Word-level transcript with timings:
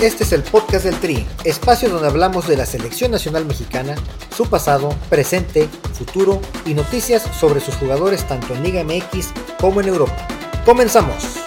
Este 0.00 0.22
es 0.22 0.32
el 0.32 0.44
podcast 0.44 0.84
del 0.84 0.94
Tri, 1.00 1.26
espacio 1.42 1.88
donde 1.88 2.06
hablamos 2.06 2.46
de 2.46 2.56
la 2.56 2.66
selección 2.66 3.10
nacional 3.10 3.44
mexicana, 3.44 3.96
su 4.30 4.48
pasado, 4.48 4.90
presente, 5.10 5.68
futuro 5.92 6.40
y 6.64 6.74
noticias 6.74 7.22
sobre 7.22 7.58
sus 7.58 7.74
jugadores 7.74 8.24
tanto 8.28 8.54
en 8.54 8.62
Liga 8.62 8.84
MX 8.84 9.32
como 9.60 9.80
en 9.80 9.88
Europa. 9.88 10.14
Comenzamos. 10.64 11.40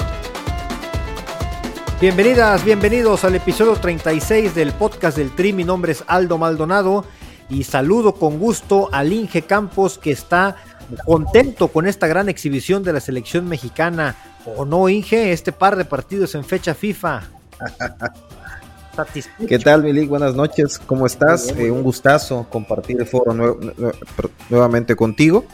Bienvenidas, 2.01 2.65
bienvenidos 2.65 3.23
al 3.23 3.35
episodio 3.35 3.77
36 3.77 4.53
del 4.53 4.73
podcast 4.73 5.15
del 5.15 5.33
Tri. 5.33 5.53
Mi 5.53 5.63
nombre 5.63 5.93
es 5.93 6.03
Aldo 6.07 6.37
Maldonado 6.37 7.05
y 7.49 7.63
saludo 7.63 8.15
con 8.15 8.37
gusto 8.37 8.89
al 8.91 9.13
Inge 9.13 9.43
Campos 9.43 9.97
que 9.97 10.11
está 10.11 10.57
contento 11.05 11.69
con 11.69 11.87
esta 11.87 12.05
gran 12.05 12.27
exhibición 12.27 12.83
de 12.83 12.91
la 12.91 12.99
selección 12.99 13.47
mexicana. 13.47 14.17
¿O 14.57 14.65
no, 14.65 14.89
Inge? 14.89 15.31
Este 15.31 15.53
par 15.53 15.77
de 15.77 15.85
partidos 15.85 16.35
en 16.35 16.43
fecha 16.43 16.73
FIFA. 16.73 17.40
¿Qué 19.47 19.59
tal, 19.59 19.83
Milik? 19.83 20.09
Buenas 20.09 20.35
noches, 20.35 20.77
¿cómo 20.77 21.05
estás? 21.05 21.49
Eh, 21.57 21.71
un 21.71 21.81
gustazo 21.81 22.45
compartir 22.49 22.99
el 22.99 23.07
foro 23.07 23.33
nuevamente 24.49 24.95
contigo. 24.95 25.45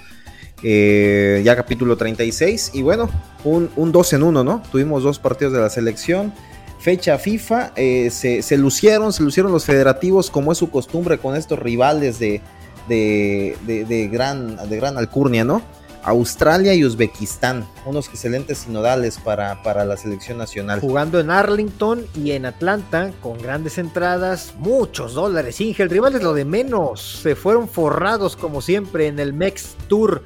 Eh, 0.64 1.44
ya 1.46 1.56
capítulo 1.56 1.98
36 1.98 2.72
y 2.74 2.82
bueno, 2.82 3.10
un, 3.44 3.70
un 3.76 3.92
2 3.92 4.14
en 4.14 4.24
1, 4.24 4.44
¿no? 4.44 4.64
Tuvimos 4.72 5.04
dos 5.04 5.20
partidos 5.20 5.54
de 5.54 5.60
la 5.60 5.70
selección. 5.70 6.34
Fecha 6.80 7.18
FIFA, 7.18 7.74
eh, 7.76 8.10
se, 8.10 8.58
lucieron, 8.58 9.14
se 9.14 9.24
lucieron 9.24 9.52
los 9.52 9.66
federativos 9.66 10.30
como 10.30 10.52
es 10.52 10.58
su 10.58 10.70
costumbre 10.70 11.18
con 11.18 11.36
estos 11.36 11.60
rivales 11.60 12.20
de, 12.20 12.42
de, 12.88 14.10
gran, 14.12 14.58
de 14.70 14.78
gran 14.78 14.98
alcurnia, 14.98 15.44
¿no? 15.44 15.62
Australia 16.04 16.74
y 16.74 16.86
Uzbekistán, 16.86 17.68
unos 17.86 18.08
excelentes 18.08 18.60
sinodales 18.60 19.18
para, 19.18 19.62
para 19.64 19.86
la 19.86 19.98
selección 19.98 20.38
nacional. 20.38 20.80
Jugando 20.80 21.20
en 21.20 21.30
Arlington 21.30 22.06
y 22.16 22.32
en 22.32 22.46
Atlanta, 22.46 23.12
con 23.22 23.38
grandes 23.38 23.78
entradas, 23.78 24.54
muchos 24.58 25.14
dólares. 25.14 25.60
Inge, 25.62 25.84
el 25.84 25.90
rival 25.90 26.16
es 26.16 26.24
lo 26.24 26.34
de 26.34 26.46
menos. 26.46 27.20
Se 27.22 27.36
fueron 27.36 27.68
forrados 27.68 28.36
como 28.36 28.62
siempre 28.62 29.08
en 29.08 29.20
el 29.20 29.34
Mex 29.34 29.76
Tour. 29.88 30.24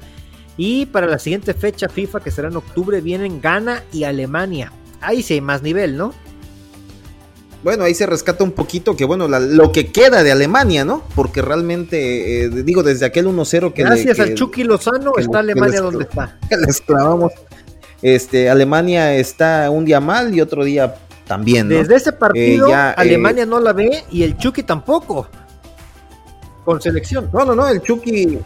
Y 0.56 0.86
para 0.86 1.06
la 1.06 1.18
siguiente 1.18 1.54
fecha 1.54 1.88
FIFA, 1.88 2.20
que 2.20 2.30
será 2.30 2.48
en 2.48 2.56
octubre, 2.56 3.00
vienen 3.00 3.40
Ghana 3.40 3.82
y 3.92 4.04
Alemania. 4.04 4.72
Ahí 5.00 5.22
sí 5.22 5.34
hay 5.34 5.40
más 5.40 5.62
nivel, 5.62 5.96
¿no? 5.96 6.12
Bueno, 7.62 7.84
ahí 7.84 7.94
se 7.94 8.06
rescata 8.06 8.42
un 8.42 8.52
poquito 8.52 8.96
que, 8.96 9.04
bueno, 9.04 9.28
lo 9.28 9.70
que 9.70 9.92
queda 9.92 10.24
de 10.24 10.32
Alemania, 10.32 10.84
¿no? 10.84 11.04
Porque 11.14 11.42
realmente, 11.42 12.44
eh, 12.44 12.48
digo, 12.48 12.82
desde 12.82 13.06
aquel 13.06 13.26
1-0 13.26 13.72
que... 13.72 13.84
Gracias 13.84 14.18
al 14.18 14.34
Chucky 14.34 14.64
Lozano 14.64 15.12
está 15.16 15.38
Alemania 15.38 15.80
donde 15.80 16.04
está. 16.04 16.38
Les 16.66 16.80
clavamos. 16.80 17.32
Este, 18.02 18.50
Alemania 18.50 19.14
está 19.14 19.70
un 19.70 19.84
día 19.84 20.00
mal 20.00 20.34
y 20.34 20.40
otro 20.40 20.64
día 20.64 20.96
también, 21.28 21.68
¿no? 21.68 21.76
Desde 21.76 21.94
ese 21.94 22.12
partido, 22.12 22.68
eh, 22.68 22.74
Alemania 22.74 23.46
no 23.46 23.60
la 23.60 23.72
ve 23.72 24.02
y 24.10 24.24
el 24.24 24.36
Chucky 24.36 24.64
tampoco. 24.64 25.28
Con 26.64 26.82
selección. 26.82 27.30
No, 27.32 27.44
no, 27.44 27.54
no, 27.54 27.68
el 27.68 27.80
Chucky... 27.80 28.40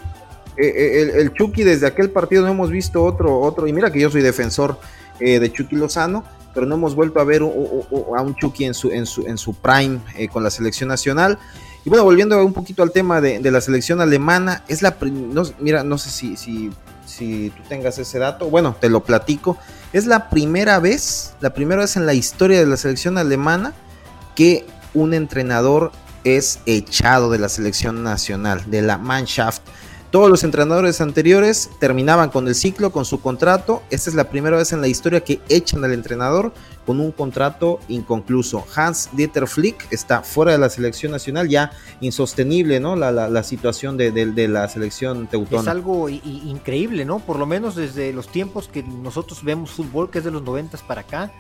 Eh, 0.59 1.03
el, 1.03 1.11
el, 1.11 1.33
Chucky 1.35 1.65
desde 1.65 1.87
aquel 1.87 2.11
partido 2.11 2.43
no 2.43 2.49
hemos 2.49 2.71
visto 2.71 3.05
otro, 3.05 3.41
otro, 3.41 3.67
y 3.67 3.75
mira 3.75 3.91
que 3.91 4.01
yo 4.01 4.11
soy 4.11 4.23
defensor 4.23 4.79
de 5.19 5.53
Chucky 5.53 5.77
Lozano, 5.77 6.25
pero 6.57 6.67
no 6.67 6.77
hemos 6.77 6.95
vuelto 6.95 7.21
a 7.21 7.25
ver 7.25 7.43
a 7.43 7.45
un 7.45 8.35
Chucky 8.35 8.65
en 8.65 8.73
su, 8.73 8.91
en 8.91 9.05
su, 9.05 9.27
en 9.27 9.37
su 9.37 9.53
prime 9.53 10.01
eh, 10.17 10.27
con 10.27 10.43
la 10.43 10.49
selección 10.49 10.89
nacional. 10.89 11.39
Y 11.85 11.91
bueno, 11.91 12.03
volviendo 12.03 12.43
un 12.43 12.55
poquito 12.55 12.83
al 12.83 12.93
tema 12.93 13.21
de, 13.21 13.39
la 13.51 13.61
selección 13.61 14.01
alemana, 14.01 14.65
es 14.67 14.81
la 14.81 14.97
no, 15.03 15.43
mira, 15.61 15.85
no 15.85 15.99
sé 15.99 16.09
si, 16.09 16.35
si, 16.39 16.71
si 17.05 17.51
tú 17.51 17.63
tengas 17.69 17.99
ese 17.99 18.19
dato, 18.19 18.49
bueno, 18.49 18.75
te 18.81 18.89
lo 18.89 19.05
platico. 19.05 19.59
Es 19.93 20.07
la 20.07 20.31
primera 20.31 20.81
vez, 20.81 21.35
la 21.41 21.53
primera 21.53 21.83
vez 21.83 21.97
en 21.99 22.07
la 22.07 22.15
historia 22.15 22.59
de 22.59 22.65
la 22.65 22.79
selección 22.79 23.19
alemana 23.19 23.75
que 24.35 24.67
un 24.95 25.13
entrenador 25.13 25.93
es 26.25 26.61
echado 26.65 27.31
de 27.31 27.39
la 27.39 27.51
selección 27.51 28.03
nacional, 28.03 28.65
de 28.71 28.81
la 28.81 28.97
Mannschaft. 28.97 29.61
Todos 30.11 30.31
los 30.31 30.45
entrenadores 30.45 31.01
anteriores 31.01 31.69
terminaban 31.81 32.31
con 32.31 32.47
el 32.47 32.55
ciclo, 32.55 32.93
con 32.93 33.05
su 33.05 33.21
contrato. 33.21 33.83
Esta 33.91 34.09
es 34.09 34.17
la 34.17 34.31
primera 34.31 34.57
vez 34.57 34.73
en 34.73 34.81
la 34.81 34.87
historia 34.87 35.25
que 35.25 35.41
echan 35.49 35.85
al 35.85 35.93
entrenador 35.93 36.53
con 36.87 37.01
un 37.01 37.11
contrato 37.11 37.81
inconcluso. 37.89 38.65
Hans 38.75 39.11
Dieter 39.13 39.49
Flick 39.49 39.89
está 39.91 40.23
fuera 40.23 40.53
de 40.53 40.59
la 40.59 40.71
selección 40.71 41.11
nacional, 41.11 41.49
ya 41.49 41.73
insostenible, 42.01 42.79
¿no? 42.79 42.95
La, 42.95 43.43
situación 43.43 43.97
de, 43.97 44.49
la 44.49 44.69
selección 44.69 45.27
teutona. 45.27 45.63
Es 45.63 45.69
algo 45.69 46.09
increíble, 46.09 47.05
¿no? 47.05 47.19
Por 47.19 47.39
lo 47.39 47.47
menos 47.47 47.75
desde 47.75 48.13
los 48.13 48.29
tiempos 48.29 48.69
que 48.69 48.85
nosotros 48.85 49.43
vemos 49.43 49.73
fútbol, 49.73 50.11
que 50.11 50.19
es 50.19 50.25
de 50.25 50.31
los 50.31 50.43
noventas 50.43 50.83
para 50.83 51.01
acá, 51.01 51.33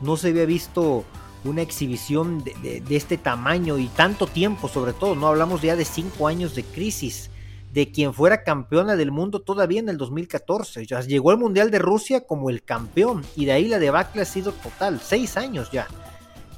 no 0.00 0.16
se 0.16 0.28
había 0.28 0.46
visto 0.46 1.04
una 1.44 1.60
exhibición 1.60 2.42
de, 2.42 2.80
de, 2.80 2.96
este 2.96 3.18
tamaño 3.18 3.76
y 3.76 3.88
tanto 3.88 4.26
tiempo, 4.26 4.66
sobre 4.66 4.94
todo, 4.94 5.14
no 5.14 5.26
hablamos 5.26 5.60
ya 5.60 5.76
de 5.76 5.84
cinco 5.84 6.26
años 6.26 6.54
de 6.54 6.64
crisis 6.64 7.28
de 7.74 7.90
quien 7.90 8.14
fuera 8.14 8.44
campeona 8.44 8.94
del 8.94 9.10
mundo 9.10 9.40
todavía 9.40 9.80
en 9.80 9.88
el 9.88 9.98
2014. 9.98 10.86
Ya 10.86 11.00
llegó 11.00 11.32
al 11.32 11.38
Mundial 11.38 11.72
de 11.72 11.80
Rusia 11.80 12.24
como 12.24 12.48
el 12.48 12.62
campeón 12.62 13.24
y 13.34 13.46
de 13.46 13.52
ahí 13.52 13.66
la 13.66 13.80
debacle 13.80 14.22
ha 14.22 14.24
sido 14.24 14.52
total, 14.52 15.00
seis 15.02 15.36
años 15.36 15.72
ya. 15.72 15.88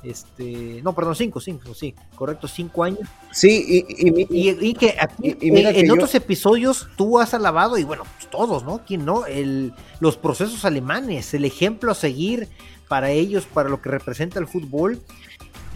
Este, 0.03 0.81
no, 0.84 0.94
perdón, 0.94 1.16
cinco, 1.16 1.41
cinco, 1.41 1.75
sí, 1.75 1.94
correcto, 2.15 2.47
cinco 2.47 2.84
años. 2.84 3.09
Sí, 3.32 3.87
y, 3.88 4.75
que 4.75 4.94
aquí 5.00 5.37
en, 5.41 5.91
otros 5.91 6.15
episodios 6.15 6.87
tú 6.97 7.19
has 7.19 7.33
alabado, 7.33 7.78
y 7.78 7.83
bueno, 7.83 8.04
pues 8.16 8.31
todos, 8.31 8.62
¿no? 8.62 8.83
¿Quién 8.87 9.06
no? 9.06 9.25
El, 9.27 9.72
los 9.98 10.19
procesos 10.19 10.65
alemanes, 10.66 11.33
el 11.33 11.47
ejemplo 11.47 11.91
a 11.91 11.94
seguir 11.94 12.48
para 12.88 13.10
ellos, 13.10 13.47
para 13.47 13.69
lo 13.71 13.81
que 13.81 13.88
representa 13.88 14.38
el 14.38 14.47
fútbol 14.47 15.00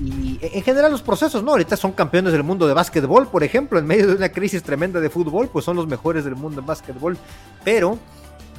y 0.01 0.39
en 0.41 0.63
general 0.63 0.91
los 0.91 1.03
procesos, 1.03 1.43
¿no? 1.43 1.51
Ahorita 1.51 1.77
son 1.77 1.93
campeones 1.93 2.33
del 2.33 2.43
mundo 2.43 2.67
de 2.67 2.73
básquetbol, 2.73 3.29
por 3.29 3.45
ejemplo, 3.45 3.79
en 3.79 3.87
medio 3.87 4.07
de 4.07 4.15
una 4.15 4.31
crisis 4.31 4.63
tremenda 4.63 4.99
de 4.99 5.11
fútbol, 5.11 5.49
pues 5.49 5.65
son 5.65 5.77
los 5.77 5.87
mejores 5.87 6.25
del 6.25 6.37
mundo 6.37 6.61
en 6.61 6.67
básquetbol. 6.67 7.19
Pero, 7.65 7.99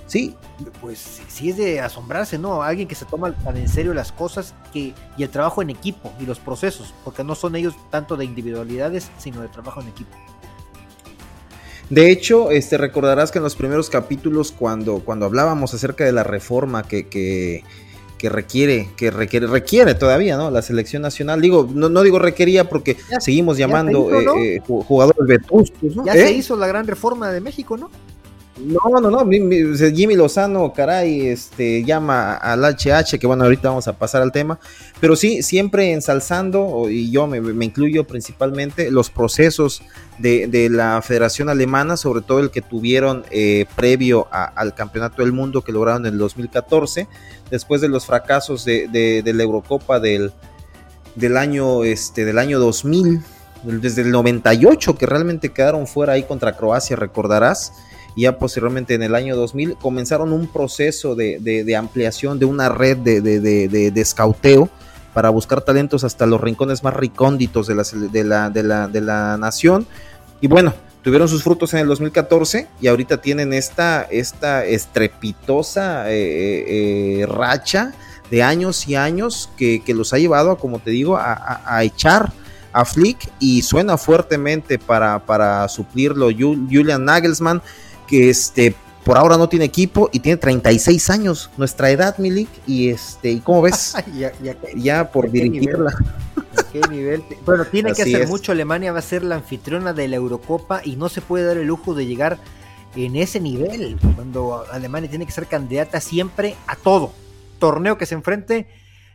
sí, 0.06 0.36
pues 0.82 1.22
sí 1.28 1.50
es 1.50 1.58
de 1.58 1.82
asombrarse, 1.82 2.38
¿no? 2.38 2.62
Alguien 2.62 2.88
que 2.88 2.94
se 2.94 3.06
toma 3.06 3.36
tan 3.36 3.58
en 3.58 3.68
serio 3.68 3.96
las 3.96 4.12
cosas 4.12 4.54
que, 4.72 4.94
y 5.18 5.24
el 5.24 5.30
trabajo 5.30 5.64
en 5.64 5.72
equipo 5.72 6.14
y 6.20 6.28
los 6.28 6.38
procesos, 6.40 6.94
porque 7.04 7.24
no 7.24 7.34
son 7.34 7.56
ellos 7.56 7.74
tanto 7.90 8.18
de 8.18 8.26
individualidades, 8.26 9.10
sino 9.18 9.42
de 9.42 9.48
trabajo 9.48 9.82
en 9.82 9.88
equipo. 9.88 10.16
De 11.90 12.12
hecho, 12.12 12.52
este, 12.52 12.78
recordarás 12.78 13.32
que 13.32 13.40
en 13.40 13.44
los 13.44 13.56
primeros 13.56 13.90
capítulos, 13.90 14.52
cuando, 14.52 15.00
cuando 15.00 15.26
hablábamos 15.26 15.74
acerca 15.74 16.06
de 16.06 16.12
la 16.12 16.24
reforma 16.24 16.84
que, 16.84 17.08
que 17.08 17.64
que 18.22 18.30
requiere, 18.30 18.88
que 18.96 19.10
requiere, 19.10 19.48
requiere 19.48 19.96
todavía, 19.96 20.38
¿no? 20.38 20.52
La 20.52 20.62
selección 20.62 21.02
nacional. 21.02 21.42
Digo, 21.42 21.68
no, 21.74 21.90
no 21.90 22.04
digo 22.04 22.20
requería 22.20 22.70
porque 22.70 22.96
seguimos 23.20 23.58
llamando 23.58 24.12
eh, 24.38 24.62
jugadores 24.68 25.26
vetustos, 25.26 25.96
¿no? 25.96 26.06
Ya 26.06 26.14
se 26.14 26.32
hizo 26.32 26.56
la 26.56 26.68
gran 26.68 26.86
reforma 26.86 27.32
de 27.32 27.42
México, 27.42 27.78
¿no? 27.78 27.90
No, 28.58 29.00
no, 29.00 29.10
no, 29.10 29.30
Jimmy 29.30 30.16
Lozano, 30.16 30.74
caray, 30.74 31.28
este, 31.28 31.86
llama 31.86 32.34
al 32.34 32.64
HH, 32.66 33.18
que 33.18 33.26
bueno, 33.26 33.46
ahorita 33.46 33.70
vamos 33.70 33.88
a 33.88 33.94
pasar 33.94 34.22
al 34.22 34.34
tema, 34.34 34.60
pero 35.00 35.16
sí, 35.16 35.42
siempre 35.42 35.94
ensalzando, 35.94 36.90
y 36.90 37.10
yo 37.12 37.28
me, 37.28 37.38
incluyo 37.66 38.06
principalmente, 38.06 38.92
los 38.92 39.10
procesos 39.10 39.82
de, 40.20 40.68
la 40.70 41.02
Federación 41.02 41.48
Alemana, 41.48 41.96
sobre 41.96 42.22
todo 42.22 42.40
el 42.40 42.52
que 42.52 42.62
tuvieron 42.62 43.24
eh, 43.32 43.66
previo 43.76 44.28
al 44.32 44.76
Campeonato 44.76 45.22
del 45.22 45.32
Mundo 45.32 45.62
que 45.62 45.72
lograron 45.72 46.06
en 46.06 46.14
el 46.14 46.20
2014, 46.20 47.08
después 47.50 47.80
de 47.80 47.88
los 47.88 48.06
fracasos 48.06 48.66
de, 48.66 49.24
la 49.26 49.44
Eurocopa 49.44 50.02
del, 50.02 50.34
del, 51.16 51.38
año, 51.38 51.86
este, 51.86 52.26
del 52.26 52.38
año 52.38 52.60
2000, 52.60 53.22
desde 53.64 54.02
el 54.02 54.12
98 54.12 54.98
que 54.98 55.06
realmente 55.06 55.50
quedaron 55.50 55.88
fuera 55.88 56.14
ahí 56.14 56.24
contra 56.24 56.58
Croacia, 56.58 56.98
recordarás 56.98 57.72
y 58.16 58.24
ya 58.24 58.38
posteriormente 58.38 58.94
en 58.94 59.04
el 59.04 59.16
año 59.16 59.36
2000 59.36 59.78
comenzaron 59.78 60.34
un 60.34 60.48
proceso 60.48 61.16
de, 61.16 61.76
ampliación 61.78 62.40
de 62.40 62.46
una 62.46 62.70
red 62.70 62.98
de, 62.98 63.22
de, 63.22 64.02
escauteo 64.02 64.70
para 65.14 65.30
buscar 65.30 65.62
talentos 65.62 66.04
hasta 66.04 66.26
los 66.26 66.40
rincones 66.40 66.84
más 66.84 66.94
recónditos 66.94 67.68
de 67.68 67.76
la, 67.76 67.84
de 68.50 68.64
la, 68.64 68.88
de 68.88 69.02
la, 69.02 69.38
nación. 69.38 69.86
Y 70.40 70.48
bueno, 70.48 70.74
tuvieron 71.04 71.28
sus 71.28 71.44
frutos 71.44 71.74
en 71.74 71.82
el 71.82 71.88
2014 71.88 72.68
y 72.80 72.88
ahorita 72.88 73.22
tienen 73.22 73.54
esta, 73.54 74.04
esta 74.04 74.66
estrepitosa 74.66 76.10
eh, 76.10 76.16
eh, 76.16 77.22
eh, 77.22 77.26
racha 77.26 77.94
de 78.30 78.44
años 78.44 78.88
y 78.88 78.96
años 78.96 79.50
que, 79.58 79.84
los 79.88 80.14
ha 80.14 80.18
llevado, 80.18 80.58
como 80.58 80.80
te 80.80 80.92
digo, 80.92 81.18
a, 81.18 81.84
echar 81.84 82.32
a 82.72 82.86
Flick 82.86 83.30
y 83.40 83.62
suena 83.62 83.98
fuertemente 83.98 84.80
para, 84.80 85.20
para 85.26 85.68
suplirlo 85.68 86.30
Julian 86.32 87.04
Nagelsmann 87.04 87.62
que 88.12 88.30
este 88.30 88.76
por 89.06 89.18
ahora 89.18 89.38
no 89.38 89.50
tiene 89.50 89.66
equipo 89.66 90.10
y 90.12 90.20
tiene 90.20 90.38
36 90.38 91.10
años, 91.10 91.50
nuestra 91.58 91.90
edad, 91.90 92.20
Milik, 92.20 92.50
y 92.68 92.90
este, 92.90 93.32
¿y 93.32 93.40
cómo 93.40 93.64
ves? 93.64 93.96
ya, 94.76 95.12
por 95.12 95.32
dirigirla. 95.32 95.92
qué 96.72 96.82
nivel? 96.88 97.24
Bueno, 97.44 97.66
tiene 97.66 97.94
que 97.94 98.04
hacer 98.04 98.28
mucho. 98.28 98.52
Alemania 98.52 98.92
va 98.92 99.00
a 99.00 99.02
ser 99.02 99.24
la 99.24 99.36
anfitriona 99.36 99.94
de 99.94 100.08
la 100.08 100.18
Eurocopa 100.18 100.82
y 100.84 100.98
no 100.98 101.10
se 101.10 101.22
puede 101.22 101.46
dar 101.46 101.58
el 101.58 101.66
lujo 101.66 101.96
de 101.96 102.06
llegar 102.06 102.38
en 102.96 103.16
ese 103.16 103.40
nivel. 103.40 103.98
Cuando 104.16 104.66
Alemania 104.72 105.10
tiene 105.10 105.26
que 105.26 105.32
ser 105.32 105.48
candidata 105.48 106.00
siempre 106.00 106.56
a 106.68 106.76
todo. 106.76 107.12
Torneo 107.58 107.98
que 107.98 108.06
se 108.06 108.14
enfrente, 108.14 108.68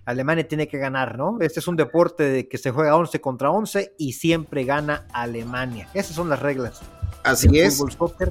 Alemania 0.04 0.48
tiene 0.48 0.66
que 0.66 0.78
ganar, 0.78 1.16
¿no? 1.16 1.38
Este 1.40 1.60
es 1.60 1.68
un 1.68 1.76
deporte 1.76 2.24
de 2.24 2.48
que 2.48 2.58
se 2.58 2.72
juega 2.72 2.96
11 2.96 3.20
contra 3.20 3.50
11 3.50 3.94
y 3.98 4.14
siempre 4.14 4.64
gana 4.64 5.06
Alemania. 5.12 5.88
Esas 5.94 6.16
son 6.16 6.28
las 6.28 6.40
reglas. 6.40 6.80
Así 7.26 7.58
es. 7.58 7.82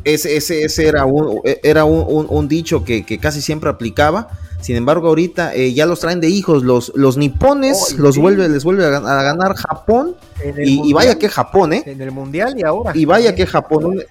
Ese, 0.06 0.38
ese, 0.38 0.64
ese, 0.64 0.88
era 0.88 1.06
un, 1.06 1.42
era 1.64 1.84
un, 1.84 2.48
dicho 2.48 2.86
que, 2.86 3.04
casi 3.20 3.42
siempre 3.42 3.70
aplicaba. 3.70 4.30
Sin 4.62 4.78
embargo, 4.78 5.10
ahorita 5.10 5.54
eh, 5.54 5.74
ya 5.74 5.86
los 5.86 6.00
traen 6.00 6.22
de 6.22 6.30
hijos. 6.30 6.64
Los, 6.64 6.94
los 6.96 7.18
nipones 7.18 7.96
los 8.00 8.18
vuelve, 8.18 8.48
les 8.48 8.64
vuelve 8.64 8.86
a, 8.86 9.00
ganar 9.00 9.56
Japón. 9.56 10.16
Y, 10.58 10.94
vaya 10.94 11.20
que 11.20 11.28
Japón, 11.28 11.74
¿eh? 11.74 11.84
En 11.86 12.02
el 12.02 12.12
mundial 12.12 12.56
y 12.58 12.64
ahora. 12.64 12.94
Y 12.96 13.04
vaya 13.04 13.36
que 13.36 13.46
Japón. 13.46 14.02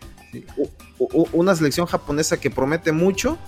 Una, 1.33 1.57
selección 1.57 1.87
japonesa 1.87 2.37
que 2.37 2.51
promete 2.51 2.93
mucho 2.93 3.39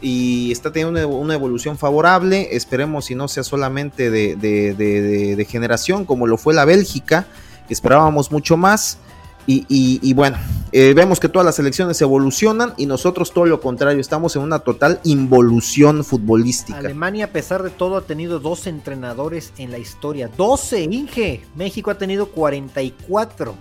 y 0.00 0.52
está 0.52 0.72
teniendo 0.72 1.08
una, 1.08 1.34
evolución 1.34 1.76
favorable. 1.76 2.50
Esperemos 2.52 3.06
si 3.06 3.16
no 3.16 3.26
sea 3.26 3.42
solamente 3.42 4.10
de, 4.10 4.36
de, 4.36 5.46
generación, 5.50 6.04
como 6.04 6.28
lo 6.28 6.38
fue 6.38 6.54
la 6.54 6.64
Bélgica, 6.64 7.26
que 7.66 7.74
esperábamos 7.74 8.30
mucho 8.30 8.56
más. 8.56 8.98
Y, 9.46 10.12
bueno, 10.14 10.38
eh, 10.72 10.94
vemos 10.94 11.20
que 11.20 11.28
todas 11.28 11.44
las 11.44 11.56
selecciones 11.56 12.00
evolucionan 12.00 12.74
y 12.76 12.86
nosotros 12.86 13.32
todo 13.32 13.46
lo 13.46 13.60
contrario, 13.60 14.00
estamos 14.00 14.36
en 14.36 14.42
una 14.42 14.60
total 14.60 15.00
involución 15.04 16.04
futbolística. 16.04 16.78
Alemania 16.78 17.26
a 17.26 17.28
pesar 17.28 17.62
de 17.62 17.70
todo 17.70 17.96
ha 17.96 18.02
tenido 18.02 18.40
dos 18.40 18.66
entrenadores 18.66 19.52
en 19.58 19.70
la 19.70 19.78
historia, 19.78 20.28
12 20.36 20.82
Inge, 20.84 21.42
México 21.54 21.90
ha 21.90 21.98
tenido 21.98 22.26
44 22.26 23.54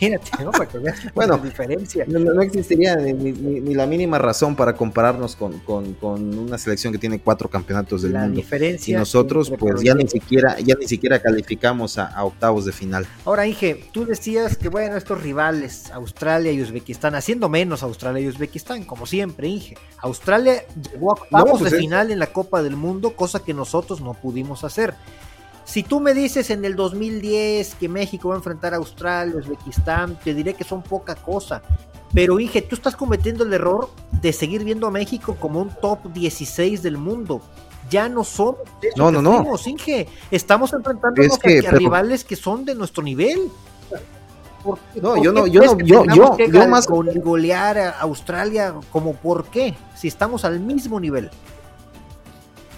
imagínate, 0.00 0.44
¿no? 0.44 0.50
Para 0.50 0.66
que 0.66 0.78
veas 0.78 1.00
bueno, 1.14 1.36
la 1.36 1.42
diferencia. 1.42 2.04
No, 2.06 2.40
existiría 2.42 2.96
ni, 2.96 3.74
la 3.74 3.86
mínima 3.86 4.18
razón 4.18 4.56
para 4.56 4.74
compararnos 4.74 5.36
con, 5.36 5.60
una 6.02 6.58
selección 6.58 6.92
que 6.92 6.98
tiene 6.98 7.20
cuatro 7.20 7.48
campeonatos 7.48 8.02
del 8.02 8.14
mundo. 8.14 8.36
Diferencia 8.36 8.94
y 8.94 8.98
nosotros, 8.98 9.52
pues 9.58 9.82
ya 9.82 9.94
ni 9.94 10.08
siquiera, 10.08 10.58
ya 10.60 10.74
ni 10.74 10.86
siquiera 10.86 11.20
calificamos 11.20 11.98
a, 11.98 12.24
octavos 12.24 12.64
de 12.64 12.72
final. 12.72 13.06
Ahora, 13.24 13.46
Inge, 13.46 13.84
tú 13.92 14.04
decías 14.04 14.56
que 14.56 14.68
bueno, 14.68 14.96
estos 14.96 15.22
rivales, 15.22 15.90
Australia 15.90 16.52
y 16.52 16.60
Uzbekistán, 16.60 17.14
haciendo 17.14 17.48
menos 17.48 17.82
Australia 17.82 18.22
y 18.22 18.28
Uzbekistán, 18.28 18.84
como 18.84 19.06
siempre, 19.06 19.48
Inge. 19.48 19.76
Australia 19.98 20.64
llegó 20.92 21.10
a 21.10 21.14
octavos 21.14 21.60
pues 21.60 21.72
de 21.72 21.78
final 21.78 22.10
en 22.10 22.18
la 22.18 22.28
Copa 22.28 22.62
del 22.62 22.76
Mundo, 22.76 23.14
cosa 23.16 23.42
que 23.42 23.54
nosotros 23.54 24.00
no 24.00 24.14
pudimos 24.14 24.64
hacer. 24.64 24.94
Si 25.70 25.84
tú 25.84 26.00
me 26.00 26.14
dices 26.14 26.50
en 26.50 26.64
el 26.64 26.74
2010 26.74 27.76
que 27.76 27.88
México 27.88 28.30
va 28.30 28.34
a 28.34 28.38
enfrentar 28.38 28.74
a 28.74 28.78
Australia, 28.78 29.36
Uzbekistán, 29.36 30.18
te 30.18 30.34
diré 30.34 30.54
que 30.54 30.64
son 30.64 30.82
poca 30.82 31.14
cosa. 31.14 31.62
Pero 32.12 32.40
Inge, 32.40 32.62
tú 32.62 32.74
estás 32.74 32.96
cometiendo 32.96 33.44
el 33.44 33.52
error 33.52 33.88
de 34.20 34.32
seguir 34.32 34.64
viendo 34.64 34.88
a 34.88 34.90
México 34.90 35.36
como 35.38 35.62
un 35.62 35.70
top 35.80 36.12
16 36.12 36.82
del 36.82 36.98
mundo. 36.98 37.40
Ya 37.88 38.08
no 38.08 38.24
somos. 38.24 38.58
No, 38.96 39.12
no, 39.12 39.22
no. 39.22 39.54
Inge. 39.64 40.08
Estamos 40.32 40.72
enfrentándonos 40.72 41.38
a, 41.38 41.70
rivales 41.70 42.24
que 42.24 42.34
son 42.34 42.64
de 42.64 42.74
nuestro 42.74 43.04
nivel. 43.04 43.38
no, 45.00 45.22
yo 45.22 45.32
no, 45.32 45.46
yo 45.46 45.62
no, 45.62 45.78
yo, 45.78 46.04
yo, 46.04 46.36
yo 46.36 46.66
más. 46.66 46.88
golear 46.88 47.78
a 47.78 47.90
Australia, 48.00 48.74
como 48.90 49.14
por 49.14 49.44
qué? 49.44 49.76
Si 49.94 50.08
estamos 50.08 50.44
al 50.44 50.58
mismo 50.58 50.98
nivel. 50.98 51.30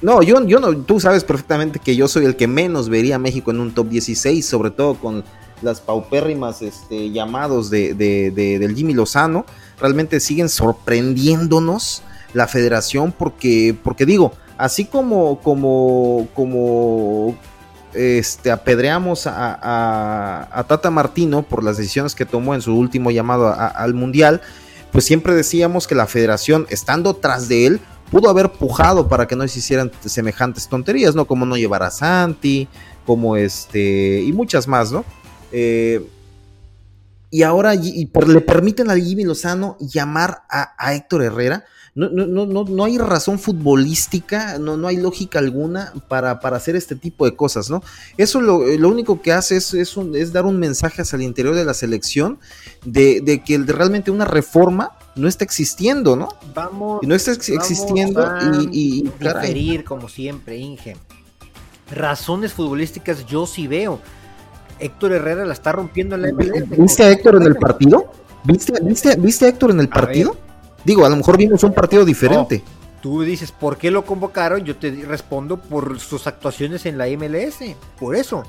No, 0.03 0.21
yo, 0.21 0.45
yo 0.47 0.59
no, 0.59 0.77
tú 0.79 0.99
sabes 0.99 1.23
perfectamente 1.23 1.79
que 1.79 1.95
yo 1.95 2.09
soy 2.09 2.25
el 2.25 2.35
que 2.35 2.49
menos 2.49 2.89
vería 2.89 3.17
a 3.17 3.19
México 3.21 3.53
en 3.53 3.61
un 3.61 3.73
top 3.73 3.89
16, 3.89 4.45
sobre 4.45 4.71
todo 4.73 4.97
con 4.97 5.23
las 5.63 5.81
paupérrimas 5.81 6.61
este, 6.61 7.13
llamados 7.13 7.71
de, 7.71 7.95
del 7.95 8.75
Jimmy 8.75 8.95
Lozano. 8.95 9.47
Realmente 9.81 10.19
siguen 10.19 10.49
sorprendiéndonos 10.49 12.03
la 12.35 12.49
federación 12.49 13.13
porque, 13.13 13.77
porque 13.83 14.05
digo, 14.05 14.33
así 14.59 14.87
como, 14.87 15.41
como, 15.41 16.27
como 16.35 17.37
este, 17.95 18.51
apedreamos 18.51 19.29
a, 19.29 20.65
Tata 20.67 20.91
Martino 20.91 21.43
por 21.43 21.63
las 21.63 21.77
decisiones 21.77 22.17
que 22.17 22.27
tomó 22.27 22.55
en 22.55 22.61
su 22.63 22.77
último 22.77 23.13
llamado 23.13 23.55
al 23.57 23.95
Mundial, 23.95 24.41
pues 24.91 25.05
siempre 25.05 25.35
decíamos 25.35 25.87
que 25.87 25.95
la 25.95 26.07
federación, 26.07 26.67
estando 26.71 27.15
tras 27.15 27.49
de 27.49 27.67
él, 27.67 27.81
pudo 28.13 28.29
haber 28.29 28.51
pujado 28.51 29.09
para 29.09 29.27
que 29.27 29.35
no 29.35 29.49
se 29.49 29.59
hicieran 29.59 29.91
semejantes 30.05 30.69
tonterías, 30.69 31.15
¿no? 31.15 31.25
Como 31.25 31.47
no 31.47 31.57
llevar 31.57 31.83
a 31.83 31.91
Santi, 31.91 32.69
como 33.07 33.39
este, 33.39 34.21
y 34.21 34.33
muchas 34.35 34.69
más, 34.69 34.93
¿no? 34.93 35.03
Eh, 35.51 36.07
y 37.31 37.43
ahora 37.43 37.75
y 37.75 38.11
le 38.27 38.41
permiten 38.43 38.91
a 38.91 38.97
Jimmy 38.97 39.25
Lozano 39.25 39.79
llamar 39.81 40.43
a, 40.51 40.95
Héctor 40.95 41.23
Herrera. 41.23 41.65
No, 41.95 42.11
no, 42.11 42.27
no, 42.27 42.65
no, 42.65 42.85
hay 42.85 42.99
razón 42.99 43.39
futbolística, 43.39 44.59
no, 44.59 44.77
no 44.77 44.89
hay 44.89 44.99
lógica 44.99 45.39
alguna 45.39 45.95
para, 46.09 46.41
para 46.41 46.59
hacer 46.59 46.77
este 46.77 46.97
tipo 46.97 47.25
de 47.25 47.35
cosas, 47.35 47.71
¿no? 47.71 47.83
Eso 48.19 48.43
lo, 48.43 48.59
único 48.89 49.23
que 49.23 49.33
hace 49.33 49.57
es, 49.57 49.73
es, 49.73 50.33
dar 50.33 50.45
un 50.45 50.59
mensaje 50.59 51.01
hacia 51.01 51.17
el 51.17 51.23
interior 51.23 51.55
de 51.55 51.65
la 51.65 51.75
selección 51.75 52.39
de, 52.85 53.23
de 53.23 53.43
que 53.43 53.57
realmente 53.59 54.11
una 54.11 54.27
reforma 54.27 54.93
no 55.15 55.29
está 55.29 55.45
existiendo, 55.45 56.17
¿no? 56.17 56.29
Vamos. 56.55 57.01
No 57.03 57.15
está 57.15 57.33
existiendo 57.33 58.27
y, 58.71 59.05
y 59.07 59.83
como 59.83 60.09
siempre, 60.09 60.57
Inge. 60.57 60.97
Razones 61.91 62.53
futbolísticas 62.53 63.27
yo 63.27 63.47
sí 63.47 63.67
veo. 63.67 64.01
Héctor 64.79 65.13
Herrera 65.13 65.45
la 65.45 65.53
está 65.53 65.73
rompiendo 65.73 66.17
en 66.17 66.23
la 66.23 66.33
MLS. 66.33 66.69
¿Viste 66.71 67.03
a 67.05 67.11
Héctor 67.11 67.37
en 67.37 67.43
el 67.43 67.57
partido? 67.57 68.11
¿Viste, 68.45 68.73
viste, 69.19 69.45
a 69.45 69.49
Héctor 69.49 69.71
en 69.71 69.81
el 69.81 69.89
partido? 69.89 70.37
Digo, 70.85 71.05
a 71.05 71.09
lo 71.09 71.17
mejor 71.17 71.37
vimos 71.37 71.63
un 71.63 71.73
partido 71.73 72.05
diferente. 72.05 72.63
tú 73.01 73.23
dices, 73.23 73.53
¿por 73.53 73.77
qué 73.77 73.91
lo 73.91 74.05
convocaron? 74.05 74.65
Yo 74.65 74.77
te 74.77 74.91
respondo 75.07 75.61
por 75.61 76.01
sus 76.01 76.27
actuaciones 76.27 76.87
en 76.87 76.99
la 76.99 77.07
MLS. 77.07 77.59
Por 77.99 78.17
eso. 78.17 78.43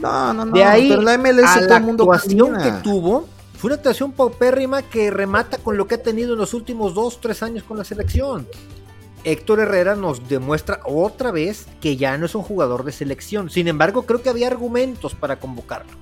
No, 0.00 0.32
no, 0.32 0.46
no. 0.46 0.52
De 0.52 0.64
ahí 0.64 0.88
pero 0.88 1.02
la 1.02 1.18
MLS 1.18 1.66
todo 1.66 1.76
el 1.76 1.82
mundo 1.82 2.12
actuación 2.12 2.56
que 2.62 2.70
tuvo 2.82 3.26
fue 3.60 3.68
una 3.68 3.74
actuación 3.74 4.12
paupérrima 4.12 4.80
que 4.80 5.10
remata 5.10 5.58
con 5.58 5.76
lo 5.76 5.86
que 5.86 5.96
ha 5.96 6.02
tenido 6.02 6.32
en 6.32 6.38
los 6.38 6.54
últimos 6.54 6.94
dos, 6.94 7.20
tres 7.20 7.42
años 7.42 7.62
con 7.62 7.76
la 7.76 7.84
selección. 7.84 8.48
Héctor 9.22 9.60
Herrera 9.60 9.96
nos 9.96 10.26
demuestra 10.30 10.80
otra 10.86 11.30
vez 11.30 11.66
que 11.78 11.98
ya 11.98 12.16
no 12.16 12.24
es 12.24 12.34
un 12.34 12.42
jugador 12.42 12.84
de 12.84 12.92
selección. 12.92 13.50
Sin 13.50 13.68
embargo, 13.68 14.06
creo 14.06 14.22
que 14.22 14.30
había 14.30 14.46
argumentos 14.46 15.14
para 15.14 15.38
convocarlo. 15.38 15.92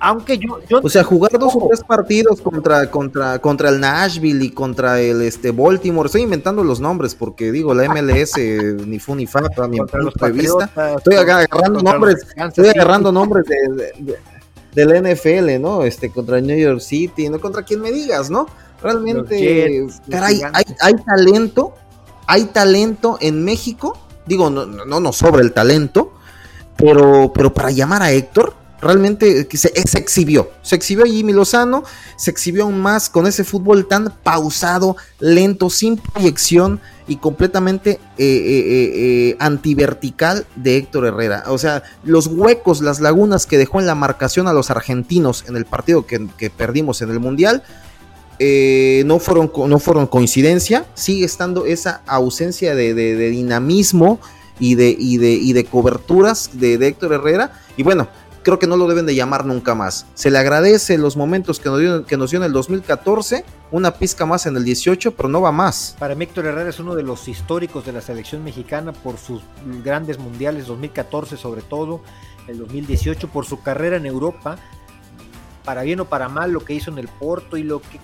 Aunque 0.00 0.38
yo, 0.38 0.58
o 0.82 0.88
sea, 0.88 1.04
jugar 1.04 1.30
dos 1.38 1.54
o 1.54 1.68
tres 1.68 1.84
partidos 1.84 2.40
contra, 2.40 2.90
contra, 2.90 3.38
contra 3.38 3.68
el 3.68 3.78
Nashville 3.78 4.46
y 4.46 4.50
contra 4.50 5.00
el 5.00 5.22
este, 5.22 5.52
Baltimore. 5.52 6.06
Estoy 6.06 6.22
inventando 6.22 6.64
los 6.64 6.80
nombres 6.80 7.14
porque 7.14 7.52
digo, 7.52 7.74
la 7.74 7.88
MLS 7.88 8.32
ni 8.88 8.98
fu 8.98 9.14
ni 9.14 9.28
fa 9.28 9.42
para 9.54 9.68
mi 9.68 9.78
punto 9.78 10.26
de 10.26 10.32
vista. 10.32 10.68
Estoy 10.96 11.14
agarrando 11.14 11.80
nombres, 11.80 12.26
estoy 12.34 12.70
agarrando 12.70 13.12
nombres 13.12 13.44
de 13.44 14.18
del 14.74 15.02
NFL, 15.02 15.60
¿no? 15.60 15.84
Este, 15.84 16.10
contra 16.10 16.40
New 16.40 16.58
York 16.58 16.80
City, 16.80 17.28
no 17.28 17.40
contra 17.40 17.62
quien 17.62 17.80
me 17.80 17.90
digas, 17.90 18.30
¿no? 18.30 18.46
Realmente, 18.82 19.86
caray, 20.08 20.40
hay, 20.80 20.94
talento, 21.04 21.74
hay 22.26 22.44
talento 22.46 23.18
en 23.20 23.44
México, 23.44 23.98
digo, 24.26 24.48
no, 24.48 24.64
no 24.64 25.00
nos 25.00 25.16
sobra 25.16 25.42
el 25.42 25.52
talento, 25.52 26.12
pero, 26.76 27.30
pero 27.34 27.52
para 27.52 27.70
llamar 27.70 28.02
a 28.02 28.10
Héctor, 28.10 28.54
realmente 28.80 29.46
se, 29.52 29.68
se, 29.68 29.98
exhibió. 29.98 30.50
Se 30.62 30.76
exhibió 30.76 31.04
Jimmy 31.04 31.32
Lozano, 31.32 31.84
se 32.16 32.30
exhibió 32.30 32.64
aún 32.64 32.80
más 32.80 33.10
con 33.10 33.26
ese 33.26 33.44
fútbol 33.44 33.86
tan 33.86 34.14
pausado, 34.22 34.96
lento, 35.18 35.68
sin 35.70 35.98
proyección 35.98 36.80
y 37.10 37.16
completamente 37.16 37.90
eh, 37.90 37.98
eh, 38.18 38.92
eh, 38.94 39.36
antivertical 39.40 40.46
de 40.54 40.76
Héctor 40.76 41.06
Herrera. 41.06 41.42
O 41.48 41.58
sea, 41.58 41.82
los 42.04 42.28
huecos, 42.28 42.82
las 42.82 43.00
lagunas 43.00 43.46
que 43.46 43.58
dejó 43.58 43.80
en 43.80 43.86
la 43.86 43.96
marcación 43.96 44.46
a 44.46 44.52
los 44.52 44.70
argentinos 44.70 45.44
en 45.48 45.56
el 45.56 45.64
partido 45.64 46.06
que, 46.06 46.20
perdimos 46.56 47.02
en 47.02 47.10
el 47.10 47.18
Mundial. 47.18 47.64
no, 48.38 49.18
fueron, 49.18 49.50
no 49.66 49.80
fueron 49.80 50.06
coincidencia, 50.06 50.86
sigue 50.94 51.24
estando 51.24 51.66
esa 51.66 52.02
ausencia 52.06 52.76
de, 52.76 52.94
dinamismo 53.30 54.20
y 54.60 54.76
de, 54.76 54.94
y 54.96 55.16
de, 55.18 55.32
y 55.32 55.52
de 55.52 55.64
coberturas 55.64 56.50
de, 56.52 56.78
de 56.78 56.86
Héctor 56.86 57.14
Herrera. 57.14 57.60
Y 57.76 57.82
bueno, 57.82 58.06
creo 58.42 58.58
que 58.58 58.66
no 58.66 58.76
lo 58.76 58.86
deben 58.86 59.06
de 59.06 59.14
llamar 59.14 59.44
nunca 59.44 59.74
más. 59.74 60.06
Se 60.14 60.30
le 60.30 60.38
agradece 60.38 60.98
los 60.98 61.16
momentos 61.16 61.60
que 61.60 61.68
nos 61.68 61.78
dio, 61.78 62.04
que 62.04 62.16
nos 62.16 62.30
dio 62.30 62.38
en 62.38 62.44
el 62.44 62.52
2014, 62.52 63.44
una 63.70 63.94
pizca 63.94 64.26
más 64.26 64.46
en 64.46 64.56
el 64.56 64.64
18, 64.64 65.14
pero 65.14 65.28
no 65.28 65.40
va 65.40 65.52
más. 65.52 65.96
Para 65.98 66.14
mí 66.14 66.24
Héctor 66.24 66.46
Herrera 66.46 66.70
es 66.70 66.80
uno 66.80 66.94
de 66.94 67.02
los 67.02 67.28
históricos 67.28 67.86
de 67.86 67.92
la 67.92 68.00
selección 68.00 68.42
mexicana 68.44 68.92
por 68.92 69.18
sus 69.18 69.42
grandes 69.84 70.18
mundiales, 70.18 70.66
2014 70.66 71.36
sobre 71.36 71.62
todo, 71.62 72.02
el 72.48 72.58
2018, 72.58 73.28
por 73.28 73.46
su 73.46 73.62
carrera 73.62 73.96
en 73.96 74.06
Europa, 74.06 74.58
para 75.64 75.82
bien 75.82 76.00
o 76.00 76.06
para 76.06 76.28
mal 76.28 76.52
lo 76.52 76.60
que 76.64 76.74
hizo 76.74 76.90
en 76.90 76.98
el 76.98 77.08
Porto 77.08 77.56
y 77.56 77.62
lo 77.62 77.80
que... 77.80 78.00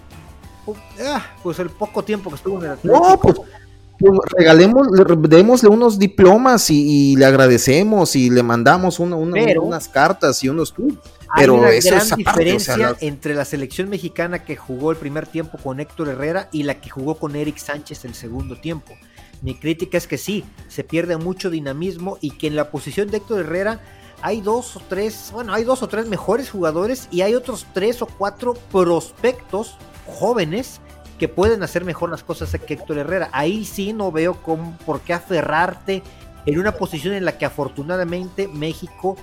Ah, 1.00 1.24
pues 1.42 1.58
el 1.60 1.70
poco 1.70 2.02
tiempo 2.02 2.28
que 2.28 2.36
estuvo 2.36 2.58
en 2.58 2.64
el 2.64 2.70
Atlético. 2.72 3.08
No, 3.08 3.20
pues 3.20 3.36
pues 3.98 4.12
regalemos, 4.36 4.88
démosle 5.28 5.68
unos 5.68 5.98
diplomas 5.98 6.70
y, 6.70 7.16
le 7.16 7.24
agradecemos 7.24 8.16
y 8.16 8.30
le 8.30 8.42
mandamos 8.42 8.98
unas 8.98 9.88
cartas 9.88 10.42
y 10.44 10.48
unos 10.48 10.72
tweets. 10.72 10.98
Pero 11.34 11.54
hay 11.64 11.78
una 11.78 11.90
gran 11.90 12.16
diferencia 12.16 12.96
entre 13.00 13.34
la 13.34 13.44
selección 13.44 13.88
mexicana 13.88 14.44
que 14.44 14.56
jugó 14.56 14.90
el 14.90 14.96
primer 14.96 15.26
tiempo 15.26 15.58
con 15.58 15.80
Héctor 15.80 16.08
Herrera 16.08 16.48
y 16.52 16.62
la 16.62 16.80
que 16.80 16.88
jugó 16.88 17.16
con 17.16 17.34
Eric 17.36 17.58
Sánchez 17.58 18.04
el 18.04 18.14
segundo 18.14 18.56
tiempo. 18.56 18.94
Mi 19.42 19.54
crítica 19.54 19.98
es 19.98 20.06
que 20.06 20.18
sí, 20.18 20.44
se 20.68 20.84
pierde 20.84 21.16
mucho 21.16 21.50
dinamismo 21.50 22.16
y 22.20 22.30
que 22.32 22.46
en 22.46 22.56
la 22.56 22.70
posición 22.70 23.10
de 23.10 23.18
Héctor 23.18 23.40
Herrera 23.40 23.80
hay 24.22 24.40
dos 24.40 24.76
o 24.76 24.82
tres, 24.88 25.30
bueno, 25.32 25.52
hay 25.52 25.64
dos 25.64 25.82
o 25.82 25.88
tres 25.88 26.06
mejores 26.06 26.50
jugadores 26.50 27.08
y 27.10 27.20
hay 27.20 27.34
otros 27.34 27.66
tres 27.74 28.00
o 28.00 28.06
cuatro 28.06 28.54
prospectos 28.72 29.76
jóvenes 30.06 30.80
que 31.18 31.28
pueden 31.28 31.62
hacer 31.62 31.84
mejor 31.84 32.10
las 32.10 32.22
cosas 32.22 32.50
que 32.66 32.74
Héctor 32.74 32.98
Herrera. 32.98 33.28
Ahí 33.32 33.64
sí 33.64 33.92
no 33.92 34.12
veo 34.12 34.34
por 34.84 35.00
qué 35.00 35.14
aferrarte 35.14 36.02
en 36.44 36.58
una 36.58 36.72
posición 36.72 37.14
en 37.14 37.24
la 37.24 37.38
que 37.38 37.44
afortunadamente 37.44 38.48
México 38.48 39.16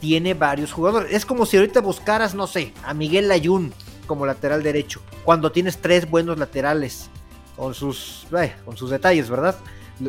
tiene 0.00 0.34
varios 0.34 0.72
jugadores. 0.72 1.12
Es 1.12 1.26
como 1.26 1.46
si 1.46 1.56
ahorita 1.56 1.80
buscaras, 1.80 2.34
no 2.34 2.46
sé, 2.46 2.72
a 2.84 2.94
Miguel 2.94 3.28
Layún 3.28 3.72
como 4.06 4.26
lateral 4.26 4.62
derecho, 4.62 5.00
cuando 5.24 5.52
tienes 5.52 5.78
tres 5.78 6.08
buenos 6.08 6.38
laterales, 6.38 7.10
con 7.56 7.74
sus, 7.74 8.26
con 8.64 8.76
sus 8.76 8.90
detalles, 8.90 9.28
¿verdad? 9.28 9.56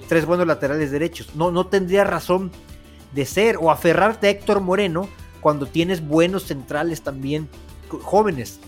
Tres 0.07 0.25
buenos 0.25 0.45
laterales 0.45 0.91
derechos. 0.91 1.35
No, 1.35 1.51
no 1.51 1.65
tendría 1.65 2.03
razón 2.03 2.51
de 3.11 3.25
ser 3.25 3.57
o 3.59 3.71
aferrarte 3.71 4.27
a 4.27 4.29
Héctor 4.29 4.61
Moreno 4.61 5.09
cuando 5.41 5.65
tienes 5.65 6.05
buenos 6.05 6.43
centrales 6.43 7.01
también 7.01 7.49
jóvenes. 7.89 8.59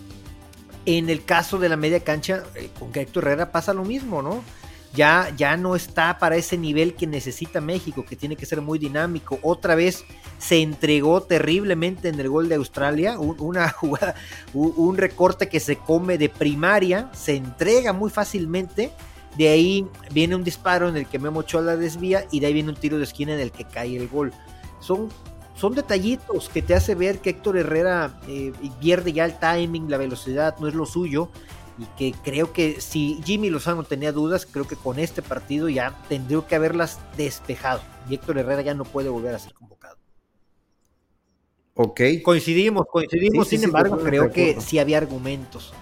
En 0.85 1.09
el 1.09 1.23
caso 1.23 1.59
de 1.59 1.69
la 1.69 1.77
media 1.77 1.99
cancha, 1.99 2.43
eh, 2.55 2.69
con 2.77 2.89
Héctor 2.93 3.23
Herrera 3.23 3.51
pasa 3.51 3.73
lo 3.73 3.83
mismo, 3.83 4.21
¿no? 4.21 4.43
Ya, 4.93 5.31
ya 5.37 5.55
no 5.55 5.75
está 5.75 6.17
para 6.17 6.35
ese 6.35 6.57
nivel 6.57 6.95
que 6.95 7.07
necesita 7.07 7.61
México, 7.61 8.03
que 8.03 8.17
tiene 8.17 8.35
que 8.35 8.45
ser 8.45 8.61
muy 8.61 8.77
dinámico. 8.77 9.39
Otra 9.41 9.75
vez 9.75 10.03
se 10.37 10.61
entregó 10.61 11.21
terriblemente 11.21 12.09
en 12.09 12.19
el 12.19 12.27
gol 12.27 12.49
de 12.49 12.55
Australia, 12.55 13.17
una 13.17 13.69
jugada, 13.71 14.15
un 14.53 14.97
recorte 14.97 15.47
que 15.47 15.61
se 15.61 15.77
come 15.77 16.17
de 16.17 16.27
primaria, 16.27 17.09
se 17.13 17.35
entrega 17.35 17.93
muy 17.93 18.09
fácilmente. 18.09 18.91
De 19.37 19.47
ahí 19.47 19.87
viene 20.11 20.35
un 20.35 20.43
disparo 20.43 20.89
en 20.89 20.97
el 20.97 21.05
que 21.05 21.19
Memo 21.19 21.39
Ochoa 21.39 21.77
desvía 21.77 22.25
y 22.31 22.41
de 22.41 22.47
ahí 22.47 22.53
viene 22.53 22.69
un 22.69 22.75
tiro 22.75 22.97
de 22.97 23.05
esquina 23.05 23.33
en 23.33 23.39
el 23.39 23.51
que 23.53 23.63
cae 23.63 23.95
el 23.95 24.09
gol. 24.09 24.33
Son 24.81 25.07
son 25.61 25.75
detallitos 25.75 26.49
que 26.49 26.63
te 26.63 26.73
hace 26.73 26.95
ver 26.95 27.19
que 27.19 27.29
Héctor 27.29 27.55
Herrera 27.55 28.19
eh, 28.27 28.51
pierde 28.79 29.13
ya 29.13 29.25
el 29.25 29.37
timing, 29.37 29.91
la 29.91 29.97
velocidad, 29.97 30.57
no 30.57 30.67
es 30.67 30.73
lo 30.73 30.87
suyo. 30.87 31.29
Y 31.77 31.85
que 31.97 32.17
creo 32.23 32.51
que 32.51 32.81
si 32.81 33.21
Jimmy 33.23 33.51
Lozano 33.51 33.83
tenía 33.83 34.11
dudas, 34.11 34.47
creo 34.47 34.67
que 34.67 34.75
con 34.75 34.97
este 34.97 35.21
partido 35.21 35.69
ya 35.69 35.95
tendría 36.09 36.41
que 36.47 36.55
haberlas 36.55 36.99
despejado. 37.15 37.81
Y 38.09 38.15
Héctor 38.15 38.39
Herrera 38.39 38.63
ya 38.63 38.73
no 38.73 38.85
puede 38.85 39.09
volver 39.09 39.35
a 39.35 39.39
ser 39.39 39.53
convocado. 39.53 39.97
Ok. 41.75 42.01
Coincidimos, 42.23 42.87
coincidimos, 42.91 43.47
sin 43.47 43.63
embargo, 43.63 43.99
creo 43.99 44.31
que 44.31 44.59
sí 44.61 44.79
había 44.79 44.97
argumentos 44.97 45.73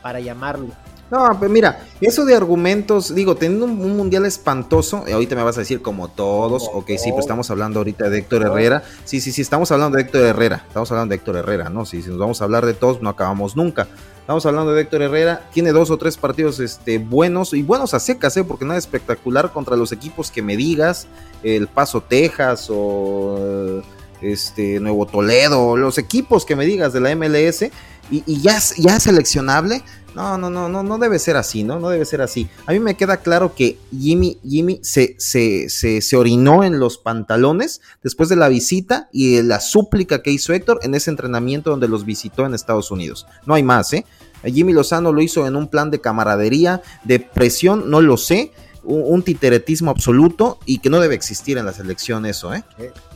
para 0.00 0.20
llamarlo. 0.20 0.68
No, 1.14 1.38
pues 1.38 1.48
mira, 1.48 1.86
eso 2.00 2.24
de 2.24 2.34
argumentos, 2.34 3.14
digo, 3.14 3.36
teniendo 3.36 3.66
un, 3.66 3.96
mundial 3.96 4.26
espantoso, 4.26 5.04
ahorita 5.08 5.36
me 5.36 5.44
vas 5.44 5.56
a 5.56 5.60
decir 5.60 5.80
como 5.80 6.08
todos, 6.08 6.68
ok, 6.74 6.88
sí, 6.98 7.12
pues 7.12 7.20
estamos 7.20 7.48
hablando 7.52 7.78
ahorita 7.78 8.10
de 8.10 8.18
Héctor 8.18 8.42
Herrera, 8.42 8.82
sí, 9.04 9.20
sí, 9.20 9.30
sí, 9.30 9.40
estamos 9.40 9.70
hablando 9.70 9.96
de 9.96 10.02
Héctor 10.02 10.22
Herrera, 10.22 10.64
estamos 10.66 10.90
hablando 10.90 11.12
de 11.12 11.16
Héctor 11.16 11.36
Herrera, 11.36 11.70
¿no? 11.70 11.86
Si, 11.86 12.02
si 12.02 12.10
nos 12.10 12.18
vamos 12.18 12.40
a 12.40 12.44
hablar 12.46 12.66
de 12.66 12.74
todos, 12.74 13.00
no 13.00 13.10
acabamos 13.10 13.54
nunca. 13.54 13.86
Estamos 14.18 14.44
hablando 14.44 14.72
de 14.72 14.82
Héctor 14.82 15.02
Herrera, 15.02 15.48
tiene 15.52 15.70
dos 15.70 15.92
o 15.92 15.98
tres 15.98 16.16
partidos 16.16 16.58
este, 16.58 16.98
buenos 16.98 17.54
y 17.54 17.62
buenos 17.62 17.94
a 17.94 18.00
secas, 18.00 18.36
¿eh? 18.36 18.42
porque 18.42 18.64
nada 18.64 18.78
espectacular 18.78 19.52
contra 19.52 19.76
los 19.76 19.92
equipos 19.92 20.32
que 20.32 20.42
me 20.42 20.56
digas, 20.56 21.06
el 21.44 21.68
Paso 21.68 22.00
Texas 22.00 22.66
o 22.72 23.82
este 24.20 24.80
Nuevo 24.80 25.06
Toledo, 25.06 25.76
los 25.76 25.98
equipos 25.98 26.44
que 26.44 26.56
me 26.56 26.64
digas 26.64 26.92
de 26.92 27.00
la 27.00 27.14
MLS 27.14 27.66
y, 28.10 28.22
y 28.26 28.40
ya, 28.40 28.58
ya 28.78 29.00
seleccionable 29.00 29.82
no, 30.14 30.38
no, 30.38 30.48
no, 30.48 30.68
no, 30.68 30.82
no 30.82 30.98
debe 30.98 31.18
ser 31.18 31.36
así, 31.36 31.64
¿no? 31.64 31.80
No 31.80 31.88
debe 31.88 32.04
ser 32.04 32.22
así. 32.22 32.48
A 32.66 32.72
mí 32.72 32.78
me 32.78 32.96
queda 32.96 33.16
claro 33.16 33.54
que 33.54 33.78
Jimmy, 33.90 34.38
Jimmy 34.46 34.78
se, 34.82 35.16
se, 35.18 35.68
se, 35.68 36.16
orinó 36.16 36.62
en 36.62 36.78
los 36.78 36.98
pantalones 36.98 37.80
después 38.02 38.28
de 38.28 38.36
la 38.36 38.48
visita 38.48 39.08
y 39.12 39.42
la 39.42 39.60
súplica 39.60 40.22
que 40.22 40.30
hizo 40.30 40.52
Héctor 40.52 40.78
en 40.82 40.94
ese 40.94 41.10
entrenamiento 41.10 41.70
donde 41.70 41.88
los 41.88 42.04
visitó 42.04 42.46
en 42.46 42.54
Estados 42.54 42.90
Unidos. 42.90 43.26
No 43.44 43.54
hay 43.54 43.64
más, 43.64 43.92
¿eh? 43.92 44.06
Jimmy 44.44 44.72
Lozano 44.72 45.10
lo 45.10 45.22
hizo 45.22 45.46
en 45.46 45.56
un 45.56 45.68
plan 45.68 45.90
de 45.90 46.00
camaradería, 46.00 46.82
de 47.04 47.18
presión, 47.18 47.90
no 47.90 48.02
lo 48.02 48.16
sé, 48.18 48.52
un, 48.84 49.22
titeretismo 49.22 49.90
absoluto 49.90 50.58
y 50.66 50.78
que 50.78 50.90
no 50.90 51.00
debe 51.00 51.14
existir 51.14 51.58
en 51.58 51.64
la 51.64 51.72
selección 51.72 52.26
eso, 52.26 52.52
¿eh? 52.54 52.64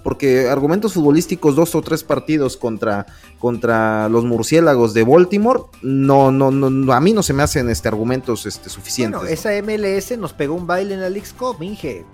Porque 0.02 0.48
argumentos 0.48 0.94
futbolísticos, 0.94 1.56
dos 1.56 1.74
o 1.74 1.82
tres 1.82 2.02
partidos 2.02 2.56
contra, 2.56 3.06
contra 3.38 4.08
los 4.08 4.24
murciélagos 4.24 4.94
de 4.94 5.04
Baltimore, 5.04 5.62
no, 5.82 6.30
no, 6.30 6.50
no, 6.50 6.92
a 6.92 7.00
mí 7.00 7.12
no 7.12 7.22
se 7.22 7.32
me 7.32 7.42
hacen 7.42 7.68
este, 7.68 7.88
argumentos 7.88 8.46
este, 8.46 8.70
suficientes. 8.70 9.20
Bueno, 9.20 9.32
esa 9.32 9.50
MLS 9.62 10.16
nos 10.18 10.32
pegó 10.32 10.54
un 10.54 10.66
baile 10.66 10.94
en 10.94 11.00
la 11.00 11.10
League 11.10 11.28
Cup, 11.38 11.62
Inge. 11.62 12.04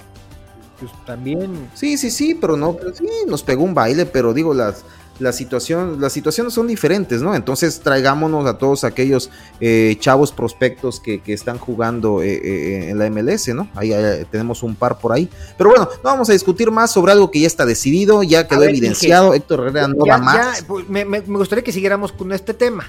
Pues 0.81 0.91
también. 1.07 1.69
Sí, 1.75 1.97
sí, 1.97 2.11
sí, 2.11 2.35
pero 2.35 2.57
no, 2.57 2.77
sí, 2.95 3.07
nos 3.29 3.43
pegó 3.43 3.63
un 3.63 3.75
baile, 3.75 4.07
pero 4.07 4.35
digo, 4.35 4.55
las, 4.55 4.85
la 5.19 5.33
situación, 5.33 6.01
las 6.01 6.13
situaciones 6.13 6.53
son 6.53 6.67
diferentes, 6.67 7.23
¿no? 7.23 7.35
Entonces 7.35 7.81
traigámonos 7.81 8.47
a 8.47 8.59
todos 8.59 8.85
aquellos 8.85 9.31
eh, 9.61 9.97
chavos 10.01 10.33
prospectos 10.33 11.01
que, 11.01 11.23
están 11.27 11.59
jugando 11.59 12.23
eh, 12.23 12.41
eh, 12.43 12.91
en 12.91 12.99
la 12.99 13.11
MLS, 13.11 13.49
¿no? 13.49 13.69
Ahí, 13.75 13.93
tenemos 14.31 14.63
un 14.63 14.75
par 14.75 14.99
por 14.99 15.13
ahí. 15.13 15.29
Pero 15.57 15.71
bueno, 15.71 15.89
no 16.03 16.11
vamos 16.11 16.29
a 16.31 16.33
discutir 16.33 16.71
más 16.71 16.93
sobre 16.93 17.13
algo 17.13 17.31
que 17.31 17.41
ya 17.41 17.47
está 17.47 17.67
decidido, 17.67 18.23
ya 18.23 18.47
quedó 18.47 18.63
evidenciado. 18.65 19.35
Héctor 19.35 19.61
Herrera 19.61 19.89
no 19.89 20.07
va 20.07 20.19
más. 20.19 20.63
Pues, 20.63 20.89
me, 20.89 21.05
me, 21.05 21.21
gustaría 21.21 21.65
que 21.65 21.73
siguiéramos 21.73 22.13
con 22.13 22.33
este 22.33 22.55
tema 22.55 22.85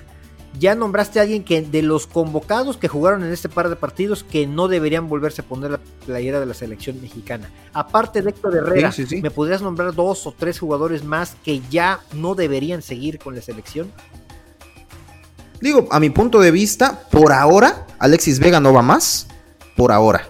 ya 0.60 0.76
nombraste 0.76 1.20
a 1.20 1.24
alguien 1.24 1.44
que 1.44 1.62
de 1.62 1.82
los 1.82 2.08
convocados 2.08 2.78
que 2.78 2.88
jugaron 2.88 3.24
en 3.24 3.32
este 3.32 3.50
par 3.50 3.70
de 3.70 3.76
partidos 3.76 4.24
que 4.24 4.48
no 4.48 4.68
deberían 4.68 5.10
volverse 5.10 5.42
a 5.42 5.46
poner 5.46 5.72
la 5.72 5.80
playera 6.06 6.40
de 6.40 6.46
la 6.46 6.54
selección 6.54 7.02
mexicana. 7.02 7.50
Aparte 7.74 8.22
de 8.22 8.30
Héctor 8.30 8.56
Herrera, 8.56 8.94
¿me 9.22 9.32
podrías 9.32 9.62
nombrar 9.62 9.94
dos 9.94 10.26
o 10.28 10.34
tres 10.38 10.60
jugadores 10.60 11.04
más 11.04 11.36
que 11.44 11.62
ya 11.70 12.00
no 12.14 12.36
deberían 12.36 12.82
seguir 12.82 13.20
con 13.20 13.36
la 13.36 13.42
selección? 13.42 13.92
Digo, 15.62 15.88
a 15.92 16.00
mi 16.00 16.10
punto 16.10 16.40
de 16.40 16.52
vista, 16.52 17.02
por 17.10 17.32
ahora, 17.32 17.88
Alexis 18.00 18.40
Vega 18.40 18.60
no 18.60 18.74
va 18.74 18.82
más. 18.82 19.28
Por 19.76 19.92
ahora. 19.92 20.30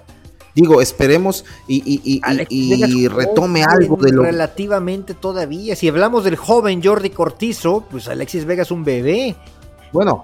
Digo, 0.56 0.82
esperemos 0.82 1.44
y, 1.68 2.02
y 2.50 3.08
retome 3.10 3.64
algo 3.64 3.98
de 3.98 4.12
lo. 4.14 4.24
Relativamente 4.24 5.14
todavía. 5.14 5.76
Si 5.76 5.90
hablamos 5.90 6.24
del 6.24 6.38
joven 6.38 6.82
Jordi 6.82 7.10
Cortizo, 7.10 7.86
pues 7.92 8.08
Alexis 8.08 8.46
Vega 8.46 8.62
es 8.62 8.72
un 8.72 8.86
bebé 8.86 9.36
bueno, 9.96 10.24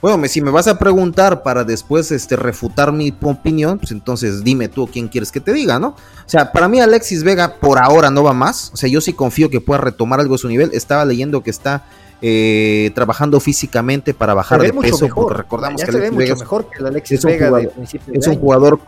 bueno, 0.00 0.26
si 0.28 0.40
me 0.40 0.50
vas 0.50 0.66
a 0.68 0.78
preguntar 0.78 1.42
para 1.42 1.64
después 1.64 2.10
este, 2.12 2.36
refutar 2.36 2.92
mi 2.92 3.14
opinión, 3.22 3.78
pues 3.78 3.92
entonces 3.92 4.44
dime 4.44 4.68
tú 4.68 4.86
quién 4.86 5.08
quieres 5.08 5.32
que 5.32 5.40
te 5.40 5.52
diga, 5.52 5.78
¿no? 5.78 5.88
O 5.88 6.28
sea, 6.28 6.52
para 6.52 6.68
mí 6.68 6.80
Alexis 6.80 7.22
Vega 7.22 7.56
por 7.56 7.78
ahora 7.78 8.10
no 8.10 8.22
va 8.22 8.32
más. 8.32 8.70
O 8.72 8.76
sea, 8.76 8.88
yo 8.88 9.00
sí 9.00 9.12
confío 9.12 9.50
que 9.50 9.60
pueda 9.60 9.80
retomar 9.80 10.20
algo 10.20 10.34
de 10.34 10.38
su 10.38 10.48
nivel. 10.48 10.70
Estaba 10.72 11.04
leyendo 11.04 11.42
que 11.42 11.50
está 11.50 11.84
eh, 12.22 12.90
trabajando 12.94 13.40
físicamente 13.40 14.14
para 14.14 14.32
bajar 14.32 14.60
de 14.62 14.72
peso, 14.72 15.08
porque 15.14 15.34
recordamos 15.34 15.82
que 15.82 15.90
Alexis 15.90 16.16
Vega 16.16 16.34
mejor 16.36 16.70
que 16.70 16.84
Alexis 16.84 17.18
es 17.18 17.24
un 17.24 17.30
Vega 17.30 17.48
jugador, 17.48 17.72
es 18.12 18.26
un 18.26 18.36
jugador 18.36 18.80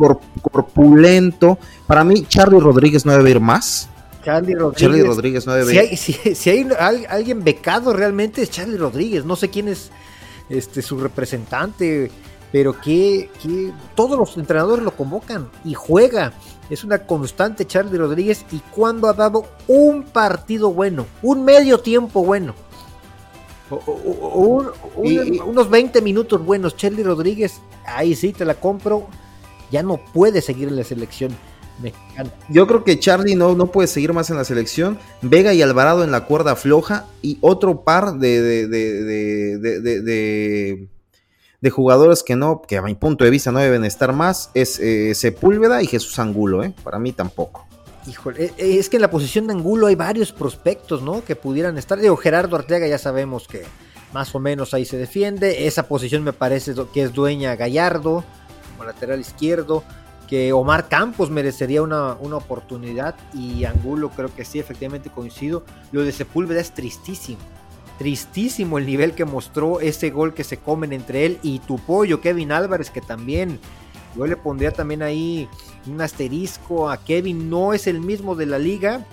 corpulento. 0.42 1.58
Para 1.86 2.04
mí, 2.04 2.26
Charlie 2.28 2.60
Rodríguez 2.60 3.04
no 3.04 3.12
debe 3.12 3.30
ir 3.30 3.40
más. 3.40 3.88
Charlie 4.28 4.54
Rodríguez. 5.02 5.46
no 5.46 5.54
debe 5.54 5.96
si 5.96 6.50
hay, 6.50 6.68
alguien 7.08 7.42
becado 7.42 7.92
realmente 7.92 8.42
es 8.42 8.50
Charlie 8.50 8.76
Rodríguez. 8.76 9.24
No 9.24 9.36
sé 9.36 9.48
quién 9.48 9.68
es 9.68 9.90
este, 10.50 10.82
su 10.82 10.98
representante, 10.98 12.10
pero 12.52 12.78
que, 12.78 13.30
todos 13.94 14.18
los 14.18 14.36
entrenadores 14.36 14.84
lo 14.84 14.92
convocan 14.92 15.48
y 15.64 15.74
juega. 15.74 16.32
Es 16.68 16.84
una 16.84 17.06
constante 17.06 17.66
Charlie 17.66 17.96
Rodríguez 17.96 18.44
y 18.52 18.58
cuando 18.58 19.08
ha 19.08 19.14
dado 19.14 19.46
un 19.66 20.02
partido 20.02 20.70
bueno, 20.72 21.06
un 21.22 21.44
medio 21.44 21.80
tiempo 21.80 22.22
bueno. 22.22 22.54
unos 24.96 25.70
20 25.70 26.02
minutos 26.02 26.44
buenos, 26.44 26.76
Charlie 26.76 27.02
Rodríguez, 27.02 27.60
ahí 27.86 28.14
sí 28.14 28.34
te 28.34 28.44
la 28.44 28.54
compro, 28.54 29.06
ya 29.70 29.82
no 29.82 29.98
puede 30.12 30.42
seguir 30.42 30.68
en 30.68 30.76
la 30.76 30.84
selección. 30.84 31.34
Yo 32.48 32.66
creo 32.66 32.84
que 32.84 32.98
Charlie 32.98 33.34
no, 33.34 33.54
no 33.54 33.68
puede 33.68 33.88
seguir 33.88 34.12
más 34.12 34.30
en 34.30 34.36
la 34.36 34.44
selección. 34.44 34.98
Vega 35.22 35.54
y 35.54 35.62
Alvarado 35.62 36.04
en 36.04 36.10
la 36.10 36.24
cuerda 36.24 36.56
floja. 36.56 37.06
Y 37.22 37.38
otro 37.40 37.82
par 37.82 38.14
de, 38.14 38.42
de, 38.68 38.68
de, 41.60 41.70
jugadores 41.70 42.22
que 42.22 42.36
no, 42.36 42.62
que 42.62 42.76
a 42.78 42.82
mi 42.82 42.94
punto 42.94 43.24
de 43.24 43.30
vista 43.30 43.52
no 43.52 43.60
deben 43.60 43.84
estar 43.84 44.12
más, 44.12 44.50
es 44.54 44.78
eh, 44.80 45.14
Sepúlveda 45.14 45.82
y 45.82 45.86
Jesús 45.86 46.18
Angulo, 46.18 46.64
¿eh? 46.64 46.74
Para 46.82 46.98
mí 46.98 47.12
tampoco. 47.12 47.66
Híjole, 48.06 48.46
eh, 48.46 48.52
eh, 48.56 48.78
es 48.78 48.88
que 48.88 48.96
en 48.96 49.02
la 49.02 49.10
posición 49.10 49.46
de 49.46 49.52
Angulo 49.52 49.86
hay 49.86 49.94
varios 49.94 50.32
prospectos, 50.32 51.02
¿no? 51.02 51.24
Que 51.24 51.36
pudieran 51.36 51.78
estar. 51.78 51.98
Digo, 52.00 52.16
Gerardo 52.16 52.56
Arteaga 52.56 52.86
ya 52.86 52.98
sabemos 52.98 53.46
que 53.46 53.64
más 54.12 54.34
o 54.34 54.40
menos 54.40 54.72
ahí 54.74 54.84
se 54.84 54.96
defiende. 54.96 55.66
Esa 55.66 55.86
posición 55.86 56.24
me 56.24 56.32
parece 56.32 56.74
que 56.92 57.02
es 57.02 57.12
dueña 57.12 57.54
Gallardo, 57.54 58.24
como 58.72 58.84
lateral 58.84 59.20
izquierdo 59.20 59.84
que 60.28 60.52
Omar 60.52 60.88
Campos 60.88 61.30
merecería 61.30 61.82
una, 61.82 62.12
oportunidad 62.12 63.16
y 63.32 63.64
Angulo 63.64 64.10
creo 64.10 64.34
que 64.34 64.44
sí, 64.44 64.58
efectivamente 64.58 65.10
coincido. 65.10 65.64
Lo 65.90 66.02
de 66.02 66.12
Sepúlveda 66.12 66.60
es 66.60 66.72
tristísimo. 66.72 67.38
Tristísimo 67.98 68.78
el 68.78 68.86
nivel 68.86 69.14
que 69.14 69.24
mostró 69.24 69.80
ese 69.80 70.10
gol 70.10 70.34
que 70.34 70.44
se 70.44 70.58
comen 70.58 70.92
entre 70.92 71.26
él 71.26 71.38
y 71.42 71.58
tu 71.60 71.78
pollo, 71.78 72.20
Kevin 72.20 72.52
Álvarez, 72.52 72.90
que 72.90 73.00
también 73.00 73.58
Yo 74.16 74.26
le 74.26 74.36
pondría 74.36 74.70
también 74.72 75.02
ahí 75.02 75.48
un 75.86 76.00
asterisco 76.00 76.90
a 76.90 76.98
Kevin, 76.98 77.48
no 77.48 77.72
es 77.72 77.86
el 77.86 78.00
mismo 78.00 78.34
de 78.34 78.46
la 78.46 78.58
liga. 78.58 79.06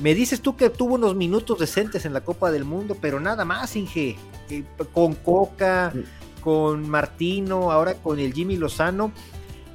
Me 0.00 0.14
dices 0.14 0.40
tú 0.40 0.56
que 0.56 0.70
tuvo 0.70 0.94
unos 0.94 1.14
minutos 1.14 1.58
decentes 1.58 2.04
en 2.04 2.12
la 2.12 2.22
Copa 2.22 2.50
del 2.50 2.64
Mundo, 2.64 2.96
pero 3.00 3.20
nada 3.20 3.44
más, 3.44 3.76
Inge. 3.76 4.16
Eh, 4.48 4.64
con 4.92 5.14
Coca, 5.14 5.92
con 6.40 6.88
Martino, 6.88 7.70
ahora 7.70 7.94
con 7.94 8.18
el 8.18 8.32
Jimmy 8.32 8.56
Lozano. 8.56 9.12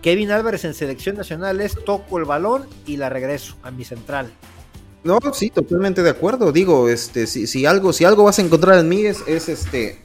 Kevin 0.05 0.29
Álvarez 0.29 0.63
en 0.65 0.75
selección 0.75 1.17
nacional 1.17 1.59
es 1.61 1.83
toco 1.83 2.19
el 2.19 2.25
balón 2.25 2.67
y 2.85 2.97
la 2.97 3.09
regreso 3.09 3.55
a 3.63 3.71
mi 3.71 3.83
central. 3.83 4.31
No, 5.03 5.17
sí, 5.33 5.49
totalmente 5.49 6.03
de 6.03 6.11
acuerdo. 6.11 6.51
Digo, 6.51 6.89
este, 6.89 7.25
si, 7.25 7.47
si 7.47 7.65
algo, 7.65 7.91
si 7.91 8.05
algo 8.05 8.25
vas 8.25 8.37
a 8.37 8.43
encontrar 8.43 8.77
en 8.77 8.87
mí 8.87 9.03
es, 9.03 9.23
es 9.25 9.49
este, 9.49 10.03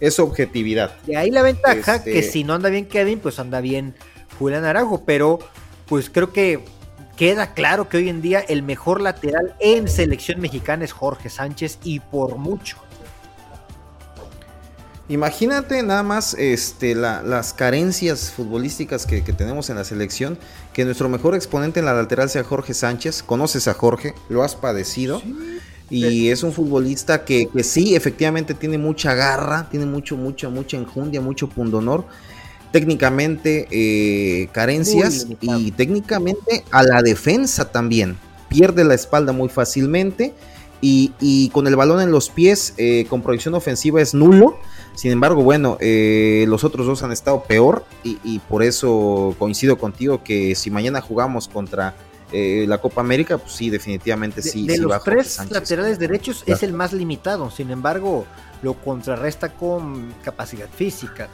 es 0.00 0.18
objetividad. 0.18 0.98
Y 1.06 1.14
ahí 1.14 1.30
la 1.30 1.40
ventaja 1.40 2.04
que 2.04 2.18
este 2.18 2.30
si 2.30 2.44
no 2.44 2.52
anda 2.52 2.68
bien 2.68 2.84
Kevin, 2.84 3.20
pues 3.20 3.38
anda 3.38 3.62
bien 3.62 3.94
Julián 4.38 4.66
Araujo, 4.66 5.02
pero 5.06 5.38
pues 5.86 6.10
creo 6.10 6.34
que 6.34 6.62
queda 7.16 7.54
claro 7.54 7.88
que 7.88 7.96
hoy 7.96 8.10
en 8.10 8.20
día 8.20 8.40
el 8.40 8.62
mejor 8.62 9.00
lateral 9.00 9.54
en 9.60 9.88
selección 9.88 10.42
mexicana 10.42 10.84
es 10.84 10.92
Jorge 10.92 11.30
Sánchez 11.30 11.78
y 11.84 12.00
por 12.00 12.36
mucho. 12.36 12.76
Imagínate 15.10 15.82
nada 15.82 16.04
más 16.04 16.34
este, 16.34 16.94
las 16.94 17.52
carencias 17.52 18.30
futbolísticas 18.30 19.06
que, 19.06 19.20
tenemos 19.22 19.68
en 19.68 19.74
la 19.74 19.82
selección, 19.82 20.38
que 20.72 20.84
nuestro 20.84 21.08
mejor 21.08 21.34
exponente 21.34 21.80
en 21.80 21.86
la 21.86 21.94
lateral 21.94 22.30
sea 22.30 22.44
Jorge 22.44 22.74
Sánchez. 22.74 23.24
Conoces 23.24 23.66
a 23.66 23.74
Jorge, 23.74 24.14
lo 24.28 24.44
has 24.44 24.54
padecido. 24.54 25.20
Y 25.90 26.28
es 26.28 26.44
un 26.44 26.52
futbolista 26.52 27.24
que, 27.24 27.48
que, 27.48 27.64
sí, 27.64 27.96
efectivamente 27.96 28.54
tiene 28.54 28.78
mucha 28.78 29.14
garra, 29.14 29.68
tiene 29.68 29.84
mucho, 29.84 30.16
mucha, 30.16 30.48
mucha 30.48 30.76
enjundia, 30.76 31.20
mucho 31.20 31.48
pundonor. 31.48 32.04
Técnicamente 32.70 33.66
eh, 33.72 34.48
carencias 34.52 35.26
y 35.40 35.72
técnicamente 35.72 36.62
a 36.70 36.84
la 36.84 37.02
defensa 37.02 37.72
también. 37.72 38.16
Pierde 38.48 38.84
la 38.84 38.94
espalda 38.94 39.32
muy 39.32 39.48
fácilmente 39.48 40.34
y, 40.80 41.50
con 41.52 41.66
el 41.66 41.76
balón 41.76 42.00
en 42.00 42.10
los 42.10 42.30
pies, 42.30 42.74
eh, 42.76 43.06
con 43.08 43.22
proyección 43.22 43.54
ofensiva 43.54 44.00
es 44.00 44.14
nulo. 44.14 44.58
Sin 44.94 45.12
embargo, 45.12 45.42
bueno, 45.42 45.78
eh, 45.80 46.44
los 46.48 46.64
otros 46.64 46.86
dos 46.86 47.02
han 47.02 47.12
estado 47.12 47.44
peor 47.44 47.84
y, 48.02 48.38
por 48.40 48.62
eso 48.62 49.34
coincido 49.38 49.78
contigo 49.78 50.22
que 50.22 50.54
si 50.54 50.70
mañana 50.70 51.00
jugamos 51.00 51.48
contra 51.48 51.94
eh, 52.32 52.64
la 52.68 52.78
Copa 52.78 53.00
América, 53.00 53.38
pues 53.38 53.52
sí, 53.52 53.70
definitivamente 53.70 54.42
sí. 54.42 54.66
De, 54.66 54.78
los 54.78 55.02
tres 55.02 55.40
laterales 55.50 55.98
derechos 55.98 56.42
es 56.46 56.62
el 56.62 56.72
más 56.72 56.92
limitado, 56.92 57.50
sin 57.50 57.70
embargo, 57.70 58.26
lo 58.62 58.74
contrarresta 58.74 59.50
con 59.54 60.12
capacidad 60.22 60.68
física, 60.68 61.28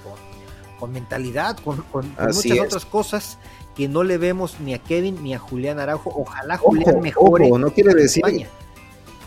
con, 0.78 0.92
mentalidad, 0.92 1.56
con, 1.58 1.84
muchas 1.92 2.60
otras 2.60 2.84
cosas 2.84 3.38
que 3.74 3.88
no 3.88 4.04
le 4.04 4.16
vemos 4.16 4.56
ni 4.60 4.74
a 4.74 4.78
Kevin 4.78 5.22
ni 5.22 5.34
a 5.34 5.38
Julián 5.38 5.78
Araujo. 5.78 6.12
Ojalá 6.14 6.56
Julián 6.56 7.00
mejore. 7.00 7.50
no 7.50 7.70
quiere 7.70 7.94
decir. 7.94 8.22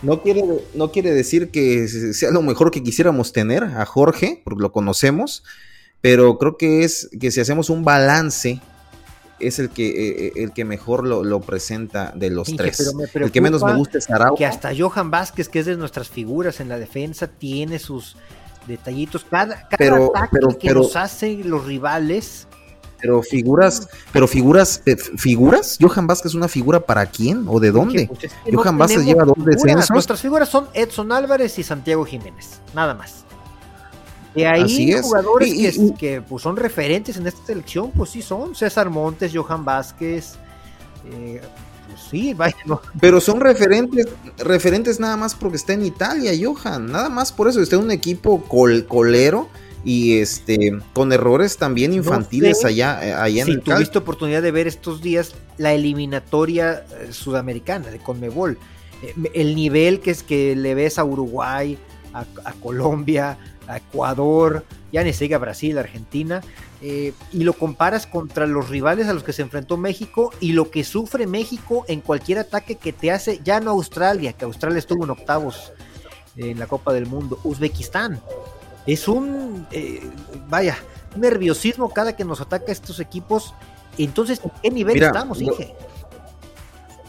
No 0.01 0.21
quiere, 0.21 0.43
no 0.73 0.91
quiere 0.91 1.11
decir 1.11 1.49
que 1.49 1.87
sea 1.87 2.31
lo 2.31 2.41
mejor 2.41 2.71
que 2.71 2.81
quisiéramos 2.83 3.33
tener 3.33 3.63
a 3.63 3.85
Jorge, 3.85 4.41
porque 4.43 4.61
lo 4.61 4.71
conocemos, 4.71 5.43
pero 6.01 6.37
creo 6.37 6.57
que 6.57 6.83
es 6.83 7.09
que 7.19 7.31
si 7.31 7.41
hacemos 7.41 7.69
un 7.69 7.83
balance, 7.83 8.61
es 9.39 9.59
el 9.59 9.69
que, 9.69 9.87
eh, 9.87 10.25
eh, 10.27 10.31
el 10.37 10.53
que 10.53 10.65
mejor 10.65 11.05
lo, 11.05 11.39
presenta 11.41 12.13
de 12.15 12.29
los 12.29 12.55
tres. 12.55 12.93
el 13.13 13.31
que 13.31 13.41
menos 13.41 13.63
me 13.63 13.73
gusta 13.75 13.97
es 13.97 14.09
Araujo. 14.09 14.37
Que 14.37 14.45
hasta 14.45 14.71
Johan 14.77 15.11
Vázquez, 15.11 15.49
que 15.49 15.59
es 15.59 15.65
de 15.65 15.75
nuestras 15.75 16.09
figuras 16.09 16.59
en 16.59 16.69
la 16.69 16.77
defensa, 16.77 17.27
tiene 17.27 17.79
sus 17.79 18.15
detallitos. 18.67 19.25
Cada, 19.29 19.67
cada 19.67 20.05
ataque 20.05 20.39
que 20.59 20.73
nos 20.73 20.95
hacen 20.95 21.49
los 21.49 21.65
rivales 21.65 22.47
pero 22.99 23.21
figuras, 23.21 23.87
pero 24.11 24.27
figuras, 24.27 24.81
eh, 24.85 24.95
figuras, 24.95 25.77
Johan 25.79 26.07
Vázquez 26.07 26.31
es 26.31 26.35
una 26.35 26.47
figura 26.47 26.79
para 26.79 27.05
quién 27.05 27.45
o 27.47 27.59
de 27.59 27.71
dónde? 27.71 28.07
Pues 28.07 28.31
Johan 28.51 28.77
Vázquez 28.77 29.05
lleva 29.05 29.23
dos 29.23 29.43
descensos. 29.45 29.89
Nuestras 29.91 30.21
figuras 30.21 30.49
son 30.49 30.67
Edson 30.73 31.12
Álvarez 31.12 31.57
y 31.59 31.63
Santiago 31.63 32.05
Jiménez, 32.05 32.62
nada 32.73 32.93
más. 32.93 33.25
De 34.35 34.45
ahí 34.45 34.93
jugadores 35.01 35.79
que, 35.97 36.21
pues, 36.21 36.43
son 36.43 36.55
referentes 36.55 37.17
en 37.17 37.27
esta 37.27 37.45
selección, 37.45 37.91
pues 37.91 38.12
sí 38.12 38.21
son 38.21 38.55
César 38.55 38.89
Montes, 38.89 39.31
Johan 39.33 39.65
Vázquez, 39.65 40.35
eh, 41.12 41.41
pues 41.88 42.01
sí, 42.09 42.33
vaya, 42.35 42.55
Pero 42.99 43.19
son 43.21 43.39
referentes, 43.39 44.07
referentes 44.38 44.99
nada 44.99 45.17
más 45.17 45.33
porque 45.33 45.57
está 45.57 45.73
en 45.73 45.83
Italia, 45.83 46.31
Johan, 46.39 46.91
nada 46.91 47.09
más 47.09 47.31
por 47.31 47.47
eso 47.47 47.62
está 47.62 47.75
en 47.75 47.83
un 47.83 47.91
equipo 47.91 48.43
colero 48.43 49.49
y 49.83 50.19
este 50.19 50.77
con 50.93 51.11
errores 51.13 51.57
también 51.57 51.93
infantiles 51.93 52.65
allá, 52.65 52.99
eh, 53.01 53.13
allá 53.13 53.43
en 53.43 53.49
el 53.49 53.61
tuviste 53.61 53.97
oportunidad 53.97 54.41
de 54.41 54.51
ver 54.51 54.67
estos 54.67 55.01
días 55.01 55.35
la 55.57 55.73
eliminatoria 55.73 56.85
eh, 56.99 57.09
sudamericana 57.11 57.89
de 57.89 57.99
Conmebol, 57.99 58.57
eh, 59.01 59.13
el 59.33 59.55
nivel 59.55 60.01
que 60.01 60.11
es 60.11 60.23
que 60.23 60.55
le 60.55 60.75
ves 60.75 60.99
a 60.99 61.05
Uruguay, 61.05 61.77
a, 62.13 62.25
Colombia, 62.53 63.37
a 63.67 63.77
Ecuador, 63.77 64.65
ya 64.91 65.03
ni 65.03 65.13
siquiera 65.13 65.37
Brasil, 65.37 65.77
Argentina, 65.77 66.41
y 66.81 67.43
lo 67.43 67.53
comparas 67.53 68.07
contra 68.07 68.47
los 68.47 68.69
rivales 68.69 69.07
a 69.07 69.13
los 69.13 69.23
que 69.23 69.31
se 69.31 69.43
enfrentó 69.43 69.77
México 69.77 70.31
y 70.39 70.53
lo 70.53 70.71
que 70.71 70.83
sufre 70.83 71.27
México 71.27 71.85
en 71.87 72.01
cualquier 72.01 72.39
ataque 72.39 72.75
que 72.75 72.93
te 72.93 73.11
hace, 73.11 73.41
ya 73.43 73.59
no 73.59 73.71
Australia, 73.71 74.33
que 74.33 74.45
Australia 74.45 74.79
estuvo 74.79 75.03
en 75.03 75.11
octavos 75.11 75.71
en 76.35 76.57
la 76.57 76.65
Copa 76.65 76.93
del 76.93 77.05
Mundo, 77.05 77.39
Uzbekistán 77.43 78.19
es 78.93 79.08
un, 79.08 79.67
eh, 79.71 80.02
vaya, 80.47 80.78
nerviosismo 81.15 81.89
cada 81.89 82.15
que 82.15 82.25
nos 82.25 82.41
ataca 82.41 82.71
estos 82.71 82.99
equipos. 82.99 83.54
Entonces, 83.97 84.41
¿en 84.43 84.52
qué 84.62 84.71
nivel 84.71 85.02
estamos, 85.02 85.41
Inge? 85.41 85.75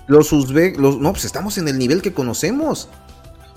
Los 0.06 0.32
Uzbek, 0.32 0.78
los, 0.78 0.98
no, 0.98 1.12
pues 1.12 1.24
estamos 1.24 1.56
en 1.56 1.68
el 1.68 1.78
nivel 1.78 2.02
que 2.02 2.12
conocemos. 2.12 2.88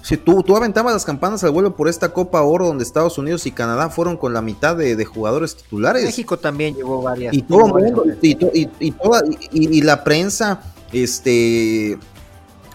Si 0.04 0.18
tú, 0.18 0.44
tú 0.44 0.56
aventabas 0.56 0.94
las 0.94 1.06
campanas 1.06 1.44
al 1.44 1.52
vuelo 1.52 1.76
por 1.76 1.88
esta 1.88 2.14
Copa 2.14 2.42
Oro 2.42 2.68
donde 2.68 2.84
Estados 2.84 3.18
Unidos 3.18 3.46
y 3.46 3.52
Canadá 3.52 3.90
fueron 3.90 4.18
con 4.18 4.34
la 4.34 4.42
mitad 4.42 4.76
de, 4.76 5.04
jugadores 5.06 5.56
titulares. 5.56 6.04
México 6.04 6.38
también 6.38 6.76
llevó 6.76 7.02
varias. 7.02 7.34
Y 7.34 7.42
todo 7.42 7.80
y, 8.22 8.70
y, 8.80 8.92
toda, 8.92 9.24
y, 9.52 9.82
la 9.82 10.04
prensa, 10.04 10.62
este 10.92 11.98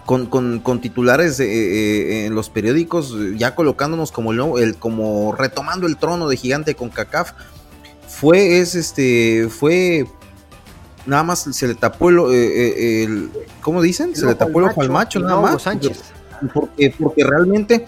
con, 0.09 0.81
titulares 0.81 1.39
eh, 1.39 1.45
eh, 1.45 2.25
en 2.25 2.33
los 2.33 2.49
periódicos, 2.49 3.15
ya 3.37 3.53
colocándonos 3.53 4.11
como 4.11 4.57
el, 4.57 4.75
como 4.77 5.35
retomando 5.35 5.85
el 5.85 5.97
trono 5.97 6.27
de 6.27 6.35
gigante 6.35 6.73
con 6.73 6.89
CACAF. 6.89 7.33
Fue, 8.07 8.59
es 8.59 8.73
este, 8.73 9.47
fue, 9.49 10.07
nada 11.05 11.21
más 11.21 11.47
se 11.51 11.67
le 11.67 11.75
tapó 11.75 12.09
el, 12.09 12.17
eh, 12.31 13.27
¿cómo 13.61 13.83
dicen? 13.83 14.15
Se 14.15 14.25
le 14.25 14.33
tapó 14.33 14.59
el 14.59 14.65
ojo 14.65 14.81
al 14.81 14.89
macho, 14.89 15.19
nada 15.19 15.39
más. 15.39 15.63
Porque, 16.55 16.91
porque 16.97 17.23
realmente, 17.23 17.85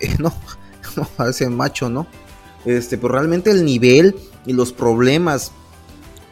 no, 0.18 0.34
no, 0.96 1.04
parece 1.16 1.48
macho, 1.48 1.88
¿no? 1.88 2.08
Este, 2.64 2.98
pero 2.98 3.12
realmente 3.12 3.52
el 3.52 3.64
nivel 3.64 4.16
y 4.44 4.54
los 4.54 4.72
problemas 4.72 5.52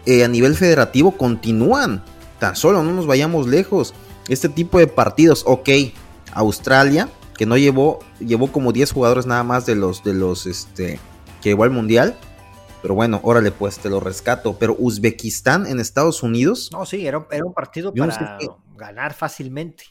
a 0.04 0.26
nivel 0.26 0.56
federativo 0.56 1.16
continúan. 1.16 2.02
Tan 2.40 2.56
solo 2.56 2.82
no 2.82 2.92
nos 2.92 3.06
vayamos 3.06 3.46
lejos 3.46 3.94
este 4.28 4.48
tipo 4.48 4.78
de 4.78 4.86
partidos, 4.86 5.42
ok, 5.46 5.68
Australia, 6.32 7.08
que 7.36 7.46
no 7.46 7.56
llevó, 7.56 8.00
llevó 8.18 8.52
como 8.52 8.72
10 8.72 8.92
jugadores 8.92 9.26
nada 9.26 9.44
más 9.44 9.64
de 9.64 9.76
los, 9.76 10.04
de 10.04 10.14
los, 10.14 10.46
este, 10.46 10.98
que 11.40 11.50
llevó 11.50 11.64
al 11.64 11.70
Mundial. 11.70 12.16
Pero 12.82 12.94
bueno, 12.94 13.20
órale, 13.22 13.50
pues 13.50 13.78
te 13.78 13.90
lo 13.90 14.00
rescato. 14.00 14.56
Pero 14.58 14.76
Uzbekistán 14.78 15.66
en 15.66 15.80
Estados 15.80 16.22
Unidos. 16.22 16.70
No, 16.72 16.86
sí, 16.86 17.06
era, 17.06 17.18
un 17.18 17.54
partido 17.54 17.92
para 17.92 18.38
ganar 18.76 19.14
fácilmente. 19.14 19.84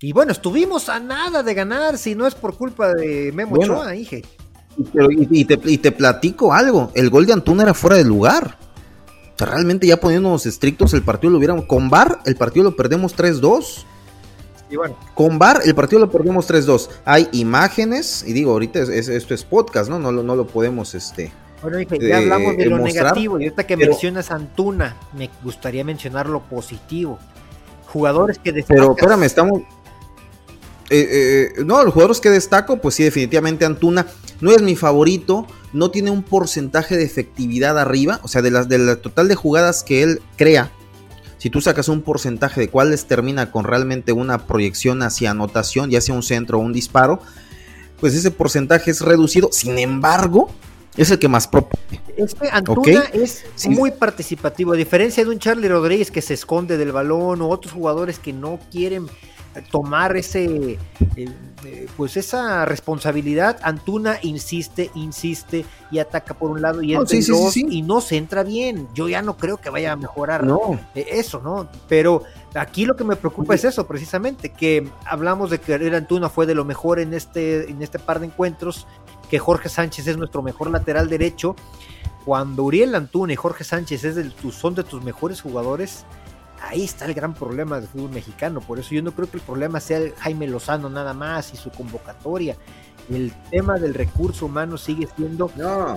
Y 0.00 0.12
bueno, 0.12 0.32
estuvimos 0.32 0.88
a 0.88 0.98
nada 0.98 1.42
de 1.42 1.54
ganar, 1.54 1.98
si 1.98 2.14
no 2.14 2.26
es 2.26 2.34
por 2.34 2.56
culpa 2.56 2.94
de 2.94 3.32
Memo 3.32 3.56
Ochoa, 3.56 3.90
dije. 3.90 4.22
y, 4.78 5.44
te, 5.44 5.58
y, 5.64 5.78
te, 5.78 5.92
platico 5.92 6.54
algo: 6.54 6.90
el 6.94 7.10
gol 7.10 7.26
de 7.26 7.34
Antuna 7.34 7.64
era 7.64 7.74
fuera 7.74 7.96
de 7.96 8.04
lugar 8.04 8.56
realmente 9.46 9.86
ya 9.86 9.98
poniéndonos 9.98 10.46
estrictos, 10.46 10.94
el 10.94 11.02
partido 11.02 11.30
lo 11.30 11.38
hubiéramos. 11.38 11.64
Con 11.66 11.90
VAR, 11.90 12.20
el 12.24 12.36
partido 12.36 12.64
lo 12.64 12.76
perdemos 12.76 13.16
3-2. 13.16 13.84
Y 14.70 14.76
bueno. 14.76 14.96
Con 15.14 15.38
VAR, 15.38 15.60
el 15.64 15.74
partido 15.74 16.00
lo 16.00 16.10
perdemos 16.10 16.48
3-2. 16.48 16.88
Hay 17.04 17.28
imágenes, 17.32 18.24
y 18.26 18.32
digo, 18.32 18.52
ahorita 18.52 18.80
esto 18.80 19.34
es 19.34 19.44
podcast, 19.44 19.90
¿no? 19.90 19.98
No, 19.98 20.12
no 20.12 20.36
lo 20.36 20.46
podemos, 20.46 20.94
este. 20.94 21.32
Bueno, 21.62 21.78
ya 21.80 22.18
hablamos 22.18 22.56
de 22.56 22.66
lo 22.66 22.78
negativo, 22.78 23.38
y 23.38 23.44
ahorita 23.44 23.66
que 23.66 23.76
mencionas 23.76 24.30
Antuna, 24.30 24.96
me 25.12 25.28
gustaría 25.42 25.84
mencionar 25.84 26.28
lo 26.28 26.40
positivo. 26.40 27.18
Jugadores 27.92 28.38
que 28.38 28.52
Pero 28.66 28.92
espérame, 28.96 29.24
estamos. 29.24 29.62
Eh, 30.90 31.54
eh, 31.58 31.64
no, 31.64 31.82
los 31.84 31.92
jugadores 31.92 32.20
que 32.20 32.30
destaco, 32.30 32.80
pues 32.80 32.96
sí, 32.96 33.04
definitivamente 33.04 33.64
Antuna 33.64 34.06
no 34.40 34.50
es 34.50 34.60
mi 34.60 34.74
favorito, 34.74 35.46
no 35.72 35.90
tiene 35.90 36.10
un 36.10 36.22
porcentaje 36.22 36.96
de 36.96 37.04
efectividad 37.04 37.78
arriba, 37.78 38.20
o 38.22 38.28
sea, 38.28 38.42
de 38.42 38.50
las 38.50 38.68
del 38.68 38.98
total 38.98 39.28
de 39.28 39.36
jugadas 39.36 39.84
que 39.84 40.02
él 40.02 40.20
crea, 40.36 40.72
si 41.40 41.48
tú 41.48 41.62
sacas 41.62 41.88
un 41.88 42.02
porcentaje 42.02 42.60
de 42.60 42.68
cuáles 42.68 43.06
termina 43.06 43.50
con 43.50 43.64
realmente 43.64 44.12
una 44.12 44.46
proyección 44.46 45.02
hacia 45.02 45.30
anotación, 45.30 45.88
ya 45.88 46.02
sea 46.02 46.14
un 46.14 46.22
centro 46.22 46.58
o 46.58 46.60
un 46.60 46.74
disparo, 46.74 47.18
pues 47.98 48.14
ese 48.14 48.30
porcentaje 48.30 48.90
es 48.90 49.00
reducido. 49.00 49.48
Sin 49.50 49.78
embargo, 49.78 50.50
es 50.98 51.10
el 51.10 51.18
que 51.18 51.28
más 51.28 51.48
propone. 51.48 52.02
Es 52.18 52.34
que 52.34 52.46
Antuna 52.50 53.04
es 53.14 53.42
muy 53.66 53.90
participativo, 53.90 54.74
a 54.74 54.76
diferencia 54.76 55.24
de 55.24 55.30
un 55.30 55.38
Charlie 55.38 55.68
Rodríguez 55.68 56.10
que 56.10 56.20
se 56.20 56.34
esconde 56.34 56.76
del 56.76 56.92
balón 56.92 57.40
o 57.40 57.48
otros 57.48 57.72
jugadores 57.72 58.18
que 58.18 58.34
no 58.34 58.60
quieren 58.70 59.06
tomar 59.70 60.16
ese 60.16 60.78
eh, 61.16 61.86
pues 61.96 62.16
esa 62.16 62.64
responsabilidad 62.64 63.58
Antuna 63.62 64.18
insiste 64.22 64.90
insiste 64.94 65.64
y 65.90 65.98
ataca 65.98 66.34
por 66.34 66.50
un 66.50 66.62
lado 66.62 66.82
y 66.82 66.92
no, 66.92 67.04
y 67.54 67.82
no 67.82 68.00
se 68.00 68.16
entra 68.16 68.44
bien. 68.44 68.88
Yo 68.94 69.08
ya 69.08 69.22
no 69.22 69.36
creo 69.36 69.56
que 69.56 69.70
vaya 69.70 69.92
a 69.92 69.96
mejorar 69.96 70.46
eh, 70.94 71.06
eso 71.10 71.40
no 71.42 71.68
pero 71.88 72.22
aquí 72.54 72.84
lo 72.84 72.96
que 72.96 73.04
me 73.04 73.16
preocupa 73.16 73.54
es 73.54 73.64
eso 73.64 73.86
precisamente 73.86 74.50
que 74.50 74.88
hablamos 75.04 75.50
de 75.50 75.58
que 75.58 75.74
Antuna 75.74 76.28
fue 76.28 76.46
de 76.46 76.54
lo 76.54 76.64
mejor 76.64 77.00
en 77.00 77.12
este 77.12 77.68
en 77.70 77.82
este 77.82 77.98
par 77.98 78.20
de 78.20 78.26
encuentros 78.26 78.86
que 79.30 79.38
Jorge 79.38 79.68
Sánchez 79.68 80.06
es 80.08 80.16
nuestro 80.16 80.42
mejor 80.42 80.70
lateral 80.70 81.08
derecho. 81.08 81.54
Cuando 82.24 82.64
Uriel 82.64 82.94
Antuna 82.94 83.32
y 83.32 83.36
Jorge 83.36 83.64
Sánchez 83.64 84.04
es 84.04 84.32
son 84.52 84.74
de 84.74 84.84
tus 84.84 85.02
mejores 85.02 85.40
jugadores 85.40 86.04
ahí 86.62 86.84
está 86.84 87.06
el 87.06 87.14
gran 87.14 87.34
problema 87.34 87.80
del 87.80 87.88
fútbol 87.88 88.10
mexicano. 88.10 88.60
Por 88.60 88.78
eso 88.78 88.94
yo 88.94 89.02
no 89.02 89.12
creo 89.12 89.30
que 89.30 89.38
el 89.38 89.42
problema 89.42 89.80
sea 89.80 89.98
el 89.98 90.14
Jaime 90.14 90.46
Lozano 90.46 90.90
nada 90.90 91.14
más 91.14 91.52
y 91.54 91.56
su 91.56 91.70
convocatoria. 91.70 92.56
El 93.08 93.32
tema 93.50 93.78
del 93.78 93.94
recurso 93.94 94.46
humano 94.46 94.78
sigue 94.78 95.08
siendo 95.16 95.50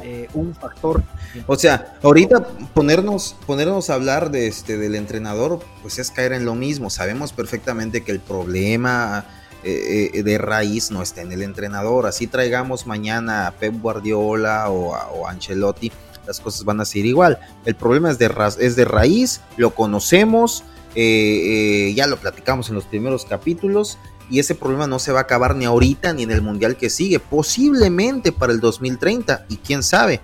eh, 0.03 0.27
un 0.33 0.55
factor. 0.55 1.03
O 1.45 1.55
sea, 1.55 1.97
ahorita 2.01 2.43
ponernos, 2.73 3.35
ponernos 3.45 3.89
a 3.89 3.95
hablar 3.95 4.31
de 4.31 4.47
este, 4.47 4.77
del 4.77 4.95
entrenador, 4.95 5.59
pues 5.83 5.99
es 5.99 6.09
caer 6.09 6.33
en 6.33 6.45
lo 6.45 6.55
mismo. 6.55 6.89
Sabemos 6.89 7.31
perfectamente 7.31 8.03
que 8.03 8.11
el 8.11 8.19
problema 8.19 9.25
eh, 9.63 10.09
eh, 10.11 10.23
de 10.23 10.37
raíz 10.39 10.89
no 10.89 11.03
está 11.03 11.21
en 11.21 11.31
el 11.31 11.43
entrenador. 11.43 12.07
Así 12.07 12.25
traigamos 12.25 12.87
mañana 12.87 13.45
a 13.45 13.51
Pep 13.51 13.79
Guardiola 13.79 14.69
o 14.69 14.95
a 14.95 15.29
Ancelotti 15.29 15.91
las 16.25 16.39
cosas 16.39 16.63
van 16.63 16.81
a 16.81 16.85
ser 16.85 17.05
igual. 17.05 17.39
El 17.65 17.75
problema 17.75 18.11
es 18.11 18.17
de, 18.17 18.31
es 18.59 18.75
de 18.75 18.85
raíz, 18.85 19.41
lo 19.57 19.73
conocemos, 19.75 20.63
eh, 20.95 21.89
eh, 21.89 21.93
ya 21.95 22.07
lo 22.07 22.17
platicamos 22.17 22.69
en 22.69 22.75
los 22.75 22.85
primeros 22.85 23.25
capítulos 23.25 23.97
y 24.29 24.39
ese 24.39 24.55
problema 24.55 24.87
no 24.87 24.99
se 24.99 25.11
va 25.11 25.19
a 25.19 25.23
acabar 25.23 25.55
ni 25.55 25.65
ahorita 25.65 26.13
ni 26.13 26.23
en 26.23 26.31
el 26.31 26.41
mundial 26.41 26.77
que 26.77 26.89
sigue, 26.89 27.19
posiblemente 27.19 28.31
para 28.31 28.53
el 28.53 28.59
2030 28.59 29.45
y 29.49 29.57
quién 29.57 29.83
sabe. 29.83 30.21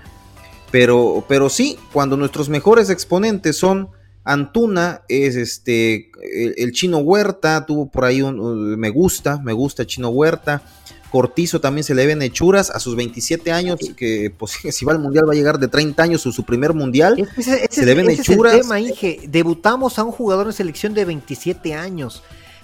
Pero, 0.72 1.26
pero 1.28 1.50
sí, 1.50 1.78
cuando 1.92 2.16
nuestros 2.16 2.50
mejores 2.50 2.90
exponentes 2.90 3.58
son 3.58 3.90
Antuna, 4.24 5.02
es 5.08 5.36
este, 5.36 6.12
el, 6.58 6.72
chino 6.72 7.00
Huerta, 7.00 7.66
tuvo 7.66 7.90
por 7.90 8.06
ahí 8.06 8.22
un, 8.22 8.78
me 8.78 8.90
gusta, 8.90 9.40
me 9.40 9.54
gusta 9.54 9.86
Chino 9.86 10.10
Huerta, 10.10 10.62
Cortizo 11.10 11.60
también 11.60 11.84
se 11.84 11.96
le 11.96 12.06
ven 12.06 12.22
hechuras 12.22 12.70
a 12.70 12.80
sus 12.80 12.96
27 12.96 13.52
años, 13.52 13.80
que 13.98 14.32
pues, 14.38 14.52
si 14.72 14.86
va 14.86 14.94
al 14.94 15.00
mundial 15.00 15.28
va 15.28 15.34
a 15.34 15.36
llegar 15.36 15.60
de 15.60 15.68
30 15.68 16.04
años 16.04 16.22
su, 16.22 16.32
su 16.32 16.44
primer 16.44 16.74
mundial. 16.74 17.28
se 17.70 17.86
le 17.86 17.96
ven 17.96 18.10
hechuras. 18.10 18.54
Es 18.54 18.60
el 18.60 18.64
tema, 18.64 18.80
Inge. 18.80 19.22
Debutamos 19.28 19.98
a 19.98 20.04
un 20.04 20.12
jugador 20.12 20.48
en 20.48 20.54
selección 20.54 20.94
de 20.94 21.06
27 21.06 21.74
años. 21.74 22.24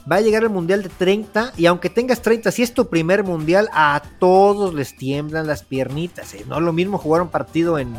Va 0.09 0.17
a 0.17 0.21
llegar 0.21 0.43
al 0.43 0.51
mundial 0.51 0.83
de 0.83 0.89
30 0.89 1.53
y 1.57 1.65
aunque 1.65 1.89
tengas 1.89 2.21
30, 2.21 2.51
si 2.51 2.61
es 2.61 2.75
tu 2.75 2.87
primer 2.89 3.23
mundial, 3.23 3.69
a 3.73 4.03
todos 4.19 4.75
les 4.75 4.95
tiemblan 4.95 5.47
las 5.47 5.63
piernitas. 5.63 6.35
¿eh? 6.35 6.45
No 6.47 6.57
es 6.57 6.61
lo 6.61 6.73
mismo 6.73 6.99
jugar 6.99 7.23
un 7.23 7.29
partido 7.29 7.79
en, 7.79 7.95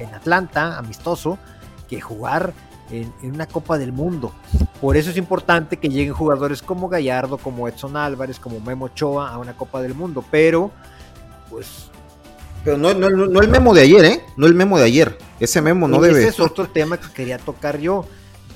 en 0.00 0.14
Atlanta, 0.14 0.76
amistoso, 0.76 1.38
que 1.88 2.00
jugar 2.00 2.52
en, 2.90 3.12
una 3.22 3.46
Copa 3.46 3.78
del 3.78 3.92
Mundo. 3.92 4.32
Por 4.80 4.96
eso 4.96 5.10
es 5.10 5.16
importante 5.16 5.76
que 5.78 5.88
lleguen 5.88 6.12
jugadores 6.12 6.62
como 6.62 6.88
Gallardo, 6.88 7.38
como 7.38 7.68
Edson 7.68 7.96
Álvarez, 7.96 8.38
como 8.38 8.60
Memo 8.60 8.86
Ochoa 8.86 9.30
a 9.30 9.38
una 9.38 9.56
Copa 9.56 9.82
del 9.82 9.94
Mundo. 9.94 10.24
Pero, 10.30 10.70
pues. 11.50 11.90
Pero 12.64 12.78
no, 12.78 12.94
no, 12.94 13.40
el 13.40 13.48
memo 13.48 13.74
de 13.74 13.82
ayer, 13.82 14.04
¿eh? 14.04 14.24
No 14.36 14.46
el 14.46 14.54
memo 14.54 14.78
de 14.78 14.84
ayer. 14.84 15.18
Ese 15.38 15.60
memo 15.60 15.86
no 15.86 16.00
debe. 16.00 16.20
Ese 16.20 16.28
es 16.28 16.40
otro 16.40 16.66
tema 16.68 16.98
que 16.98 17.12
quería 17.12 17.38
tocar 17.38 17.78
yo. 17.78 18.06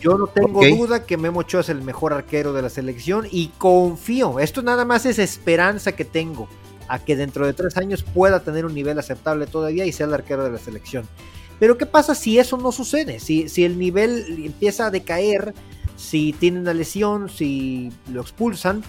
Yo 0.01 0.17
no 0.17 0.29
tengo 0.29 0.65
duda 0.65 1.05
que 1.05 1.17
Memo 1.17 1.41
Ochoa 1.41 1.61
es 1.61 1.69
el 1.69 1.83
mejor 1.83 2.13
arquero 2.13 2.53
de 2.53 2.63
la 2.63 2.71
selección 2.71 3.27
y 3.31 3.49
confío. 3.59 4.39
Esto 4.39 4.63
nada 4.63 4.85
más 4.85 5.07
es 5.07 5.19
esperanza 5.19 5.93
que 5.93 6.05
tengo 6.05 6.49
a 6.87 6.99
que 7.01 7.17
dentro 7.17 7.47
de 7.47 7.53
tres 7.53 7.77
años 7.77 8.03
pueda 8.03 8.41
tener 8.41 8.65
un 8.65 8.75
nivel 8.75 8.99
aceptable 8.99 9.47
todavía 9.47 9.85
y 9.87 9.93
sea 9.93 10.07
el 10.07 10.15
arquero 10.15 10.45
de 10.45 10.51
la 10.51 10.59
selección. 10.59 11.07
Pero 11.59 11.77
¿qué 11.77 11.87
pasa 11.87 12.15
si 12.15 12.39
eso 12.39 12.57
no 12.57 12.73
sucede? 12.73 13.21
Si, 13.21 13.49
si 13.49 13.65
el 13.65 13.79
nivel 13.79 14.45
empieza 14.45 14.87
a 14.87 14.91
decaer, 14.91 15.55
si 15.97 16.33
tiene 16.33 16.61
una 16.61 16.75
lesión, 16.75 17.29
si 17.29 17.93
lo 18.11 18.21
expulsan, 18.21 18.85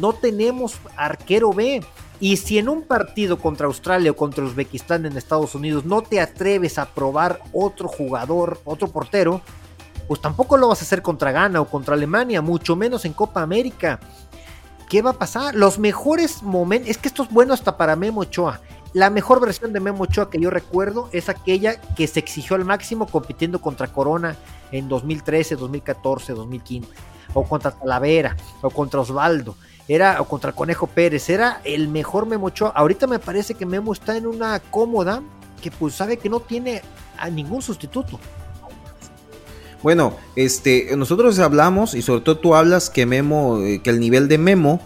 no 0.00 0.12
tenemos 0.12 0.76
arquero 0.96 1.52
B. 1.52 1.82
Y 2.20 2.36
si 2.36 2.58
en 2.58 2.68
un 2.68 2.82
partido 2.82 3.38
contra 3.38 3.66
Australia 3.66 4.12
o 4.12 4.16
contra 4.16 4.44
Uzbekistán 4.44 5.06
en 5.06 5.16
Estados 5.16 5.56
Unidos 5.56 5.84
no 5.84 6.02
te 6.02 6.20
atreves 6.20 6.78
a 6.78 6.86
probar 6.86 7.40
otro 7.52 7.88
jugador, 7.88 8.60
otro 8.64 8.86
portero, 8.86 9.42
pues 10.06 10.20
tampoco 10.20 10.56
lo 10.56 10.68
vas 10.68 10.80
a 10.80 10.84
hacer 10.84 11.02
contra 11.02 11.32
Ghana 11.32 11.60
o 11.60 11.68
contra 11.68 11.94
Alemania, 11.94 12.40
mucho 12.40 12.76
menos 12.76 13.04
en 13.04 13.12
Copa 13.12 13.42
América. 13.42 13.98
¿Qué 14.88 15.02
va 15.02 15.10
a 15.10 15.18
pasar? 15.18 15.54
Los 15.56 15.78
mejores 15.78 16.42
momentos, 16.42 16.90
es 16.90 16.98
que 16.98 17.08
esto 17.08 17.24
es 17.24 17.30
bueno 17.30 17.54
hasta 17.54 17.76
para 17.76 17.96
Memo 17.96 18.20
Ochoa. 18.20 18.60
La 18.92 19.08
mejor 19.08 19.40
versión 19.40 19.72
de 19.72 19.80
Memo 19.80 20.04
Ochoa 20.04 20.28
que 20.28 20.38
yo 20.38 20.50
recuerdo 20.50 21.08
es 21.12 21.30
aquella 21.30 21.80
que 21.80 22.06
se 22.06 22.20
exigió 22.20 22.56
al 22.56 22.66
máximo 22.66 23.06
compitiendo 23.06 23.58
contra 23.58 23.88
Corona 23.88 24.36
en 24.70 24.88
2013, 24.88 25.56
2014, 25.56 26.34
2015, 26.34 26.88
o 27.32 27.44
contra 27.44 27.70
Talavera, 27.70 28.36
o 28.60 28.68
contra 28.68 29.00
Osvaldo, 29.00 29.56
era, 29.88 30.20
o 30.20 30.26
contra 30.26 30.52
Conejo 30.52 30.86
Pérez, 30.86 31.30
era 31.30 31.62
el 31.64 31.88
mejor 31.88 32.26
Memo 32.26 32.46
Ochoa. 32.46 32.70
Ahorita 32.74 33.06
me 33.06 33.18
parece 33.18 33.54
que 33.54 33.64
Memo 33.64 33.94
está 33.94 34.14
en 34.16 34.26
una 34.26 34.60
cómoda 34.60 35.22
que 35.62 35.70
pues 35.70 35.94
sabe 35.94 36.18
que 36.18 36.28
no 36.28 36.40
tiene 36.40 36.82
a 37.16 37.30
ningún 37.30 37.62
sustituto. 37.62 38.20
Bueno, 39.82 40.16
este, 40.36 40.94
nosotros 40.96 41.38
hablamos 41.38 41.94
y 41.94 42.02
sobre 42.02 42.20
todo 42.20 42.38
tú 42.38 42.54
hablas 42.54 42.90
que 42.90 43.06
Memo, 43.06 43.58
eh, 43.62 43.80
que 43.82 43.90
el 43.90 44.00
nivel 44.00 44.28
de 44.28 44.36
Memo 44.36 44.80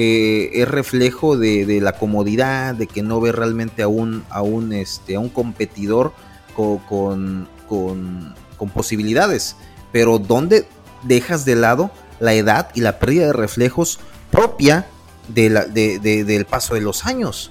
eh, 0.00 0.62
es 0.62 0.68
reflejo 0.68 1.36
de, 1.36 1.80
la 1.82 1.90
comodidad, 1.90 2.76
de 2.76 2.86
que 2.86 3.02
no 3.02 3.20
ve 3.20 3.32
realmente 3.32 3.82
a 3.82 3.88
un, 3.88 4.22
a 4.30 4.42
un, 4.42 4.72
este, 4.72 5.16
a 5.16 5.18
un 5.18 5.28
competidor 5.28 6.12
con, 6.54 7.48
con, 7.68 8.36
posibilidades. 8.72 9.56
Pero 9.90 10.20
¿dónde 10.20 10.68
dejas 11.02 11.44
de 11.44 11.56
lado 11.56 11.90
la 12.20 12.34
edad 12.34 12.68
y 12.76 12.80
la 12.80 13.00
pérdida 13.00 13.26
de 13.26 13.32
reflejos 13.32 13.98
propia 14.30 14.86
de 15.26 15.50
la, 15.50 15.64
del 15.64 16.44
paso 16.44 16.74
de 16.74 16.80
los 16.80 17.04
años? 17.04 17.50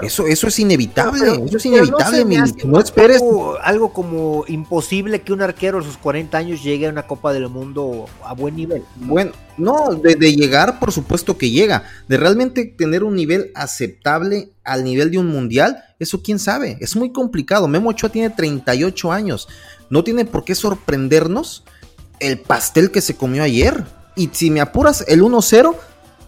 Eso, 0.00 0.26
eso 0.26 0.48
es 0.48 0.58
inevitable, 0.58 1.44
eso 1.44 1.56
es 1.58 1.66
inevitable, 1.66 2.24
no, 2.64 2.80
esperes. 2.80 3.22
Algo, 3.62 3.92
como 3.92 4.44
imposible 4.48 5.20
que 5.20 5.32
un 5.32 5.42
arquero 5.42 5.80
a 5.80 5.82
sus 5.82 5.98
40 5.98 6.38
años 6.38 6.62
llegue 6.62 6.86
a 6.86 6.90
una 6.90 7.06
Copa 7.06 7.32
del 7.32 7.48
Mundo 7.48 8.06
a 8.24 8.32
buen 8.32 8.56
nivel. 8.56 8.82
Bueno, 8.96 9.32
no, 9.58 9.94
de, 9.94 10.16
llegar, 10.34 10.78
por 10.78 10.92
supuesto 10.92 11.36
que 11.36 11.50
llega. 11.50 11.84
De 12.08 12.16
realmente 12.16 12.64
tener 12.64 13.04
un 13.04 13.14
nivel 13.14 13.50
aceptable 13.54 14.50
al 14.64 14.84
nivel 14.84 15.10
de 15.10 15.18
un 15.18 15.26
mundial, 15.26 15.82
eso 15.98 16.22
quién 16.22 16.38
sabe. 16.38 16.78
Es 16.80 16.96
muy 16.96 17.12
complicado. 17.12 17.68
Memo 17.68 17.90
Ochoa 17.90 18.10
tiene 18.10 18.30
38 18.30 19.12
años. 19.12 19.48
No 19.90 20.02
tiene 20.04 20.24
por 20.24 20.44
qué 20.44 20.54
sorprendernos 20.54 21.64
el 22.18 22.38
pastel 22.38 22.90
que 22.90 23.00
se 23.00 23.14
comió 23.14 23.42
ayer. 23.42 23.84
Y 24.16 24.30
si 24.32 24.50
me 24.50 24.60
apuras, 24.60 25.04
el 25.08 25.22
1-0 25.22 25.74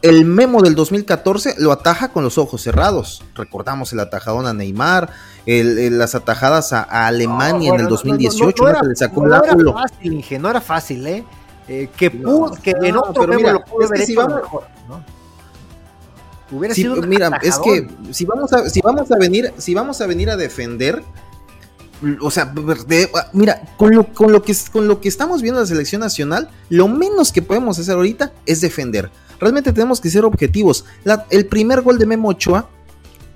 el 0.05 0.27
memo 0.27 0.61
del 0.61 0.75
2014 0.75 1.55
lo 1.59 1.73
ataja 1.73 2.09
con 2.09 2.25
los 2.25 2.37
ojos 2.37 2.61
cerrados. 2.61 3.25
Recordamos 3.35 3.90
el 3.95 4.01
atajadón 4.01 4.47
a 4.47 4.53
Neymar, 4.53 5.09
las 5.47 6.14
atajadas 6.14 6.75
a, 6.75 6.83
Alemania 7.07 7.73
en 7.73 7.81
el 7.81 7.88
2018, 7.88 8.62
no, 8.62 8.69
era, 8.69 8.81
fácil, 9.73 10.12
Inge, 10.12 10.38
no 10.38 10.51
era 10.51 10.61
fácil, 10.61 11.07
¿eh? 11.07 11.25
eh 11.69 11.88
que, 11.97 12.11
que 12.62 12.71
en 12.83 12.97
otro 12.99 13.27
memo 13.27 13.51
lo 13.51 13.64
pudo 13.64 13.87
haber 13.87 14.03
hecho 14.03 14.29
mejor, 14.29 14.64
¿no? 14.87 15.03
Hubiera 16.51 16.75
sido 16.75 16.97
mira, 16.97 17.40
es 17.40 17.59
que 17.61 17.88
si 18.11 18.27
vamos 18.27 18.53
a, 18.53 18.69
si 18.69 18.83
vamos 18.83 19.11
a 19.11 19.17
venir, 19.17 19.55
si 19.57 19.73
vamos 19.73 20.03
a 20.03 20.07
venir 20.07 20.29
a 20.29 20.37
defender, 20.37 21.03
o 22.21 22.31
sea, 22.31 22.53
mira, 23.33 23.62
con 23.79 23.95
lo, 23.95 24.12
con 24.12 24.33
lo 24.33 24.43
que 24.43 24.55
con 24.71 24.87
lo 24.87 25.01
que 25.01 25.09
estamos 25.09 25.40
viendo 25.40 25.61
en 25.61 25.62
la 25.62 25.67
selección 25.67 26.03
nacional, 26.03 26.51
lo 26.69 26.88
menos 26.88 27.33
que 27.33 27.40
podemos 27.40 27.79
hacer 27.79 27.95
ahorita 27.95 28.33
es 28.45 28.61
defender 28.61 29.11
Realmente 29.40 29.73
tenemos 29.73 30.01
que 30.01 30.11
ser 30.11 30.25
objetivos. 30.25 30.85
el 31.31 31.47
primer 31.47 31.83
gol 31.83 31.99
de 31.99 32.07
Memo 32.07 32.29
Ochoa 32.29 32.68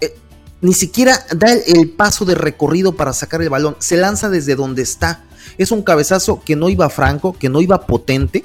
eh, 0.01 0.17
ni 0.61 0.75
siquiera 0.75 1.25
da 1.37 1.53
el, 1.53 1.91
paso 1.91 2.25
de 2.25 2.35
recorrido 2.35 2.93
para 2.93 3.13
sacar 3.13 3.43
el 3.43 3.51
balón. 3.51 3.77
Se 3.79 3.97
lanza 3.97 4.29
desde 4.29 4.57
donde 4.57 4.83
está. 4.83 5.25
Es 5.57 5.73
un 5.73 5.83
cabezazo 5.83 6.43
que 6.45 6.57
no 6.57 6.69
iba 6.69 6.89
franco, 6.91 7.33
que 7.39 7.49
no 7.49 7.61
iba 7.61 7.87
potente. 7.87 8.45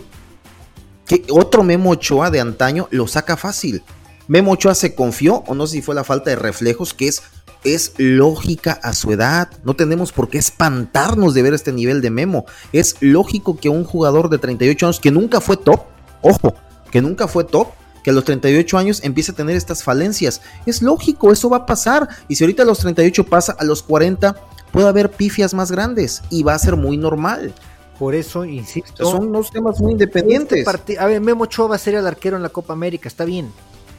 Que 1.06 1.24
otro 1.30 1.64
Memo 1.64 1.92
Ochoa 1.92 2.32
de 2.32 2.40
antaño 2.40 2.88
lo 2.92 3.08
saca 3.08 3.38
fácil. 3.38 3.84
Memo 4.28 4.52
Ochoa 4.52 4.74
se 4.74 4.96
confió, 4.96 5.44
o 5.48 5.54
no 5.54 5.68
sé 5.68 5.74
si 5.74 5.82
fue 5.82 5.96
la 5.96 6.04
falta 6.04 6.30
de 6.30 6.38
reflejos, 6.38 6.94
que 6.94 7.10
es, 7.10 7.24
es 7.64 7.94
lógica 7.98 8.80
a 8.82 8.94
su 8.94 9.12
edad. 9.12 9.50
No 9.64 9.76
tenemos 9.76 10.14
por 10.14 10.30
qué 10.30 10.38
espantarnos 10.38 11.34
de 11.34 11.42
ver 11.42 11.54
este 11.54 11.74
nivel 11.74 12.02
de 12.02 12.10
Memo. 12.10 12.46
Es 12.72 12.96
lógico 13.02 13.58
que 13.58 13.70
un 13.70 13.84
jugador 13.84 14.30
de 14.30 14.38
38 14.38 14.86
años 14.86 15.00
que 15.00 15.12
nunca 15.12 15.42
fue 15.42 15.58
top, 15.58 15.82
ojo, 16.22 16.56
que 16.94 17.02
nunca 17.02 17.28
fue 17.28 17.44
top, 17.44 17.70
que 18.04 18.12
a 18.12 18.14
los 18.14 18.24
38 18.24 18.78
años 18.78 19.04
empiece 19.04 19.32
a 19.32 19.36
tener 19.36 19.56
estas 19.56 19.84
falencias. 19.84 20.42
Es 20.68 20.84
lógico, 20.84 21.32
eso 21.32 21.50
va 21.50 21.58
a 21.58 21.66
pasar. 21.66 22.08
Y 22.28 22.36
si 22.36 22.44
ahorita 22.44 22.62
a 22.62 22.68
los 22.68 22.78
38 22.78 23.24
pasa, 23.24 23.56
a 23.58 23.64
los 23.64 23.82
40 23.82 24.36
puede 24.72 24.88
haber 24.88 25.10
pifias 25.10 25.56
más 25.56 25.72
grandes 25.72 26.22
y 26.30 26.44
va 26.44 26.54
a 26.54 26.60
ser 26.60 26.76
muy 26.76 26.98
normal. 26.98 27.52
Por 27.98 28.14
eso, 28.14 28.46
insisto. 28.46 29.10
Son 29.10 29.32
dos 29.32 29.50
temas 29.50 29.80
muy 29.82 29.94
independientes. 29.94 30.68
Este 30.68 31.00
a 31.00 31.08
ver, 31.08 31.20
Memo 31.20 31.46
Ochoa 31.46 31.70
va 31.70 31.76
a 31.78 31.80
ser 31.80 31.96
el 31.96 32.06
arquero 32.06 32.38
en 32.38 32.44
la 32.44 32.50
Copa 32.50 32.74
América, 32.74 33.08
está 33.08 33.26
bien. 33.26 33.52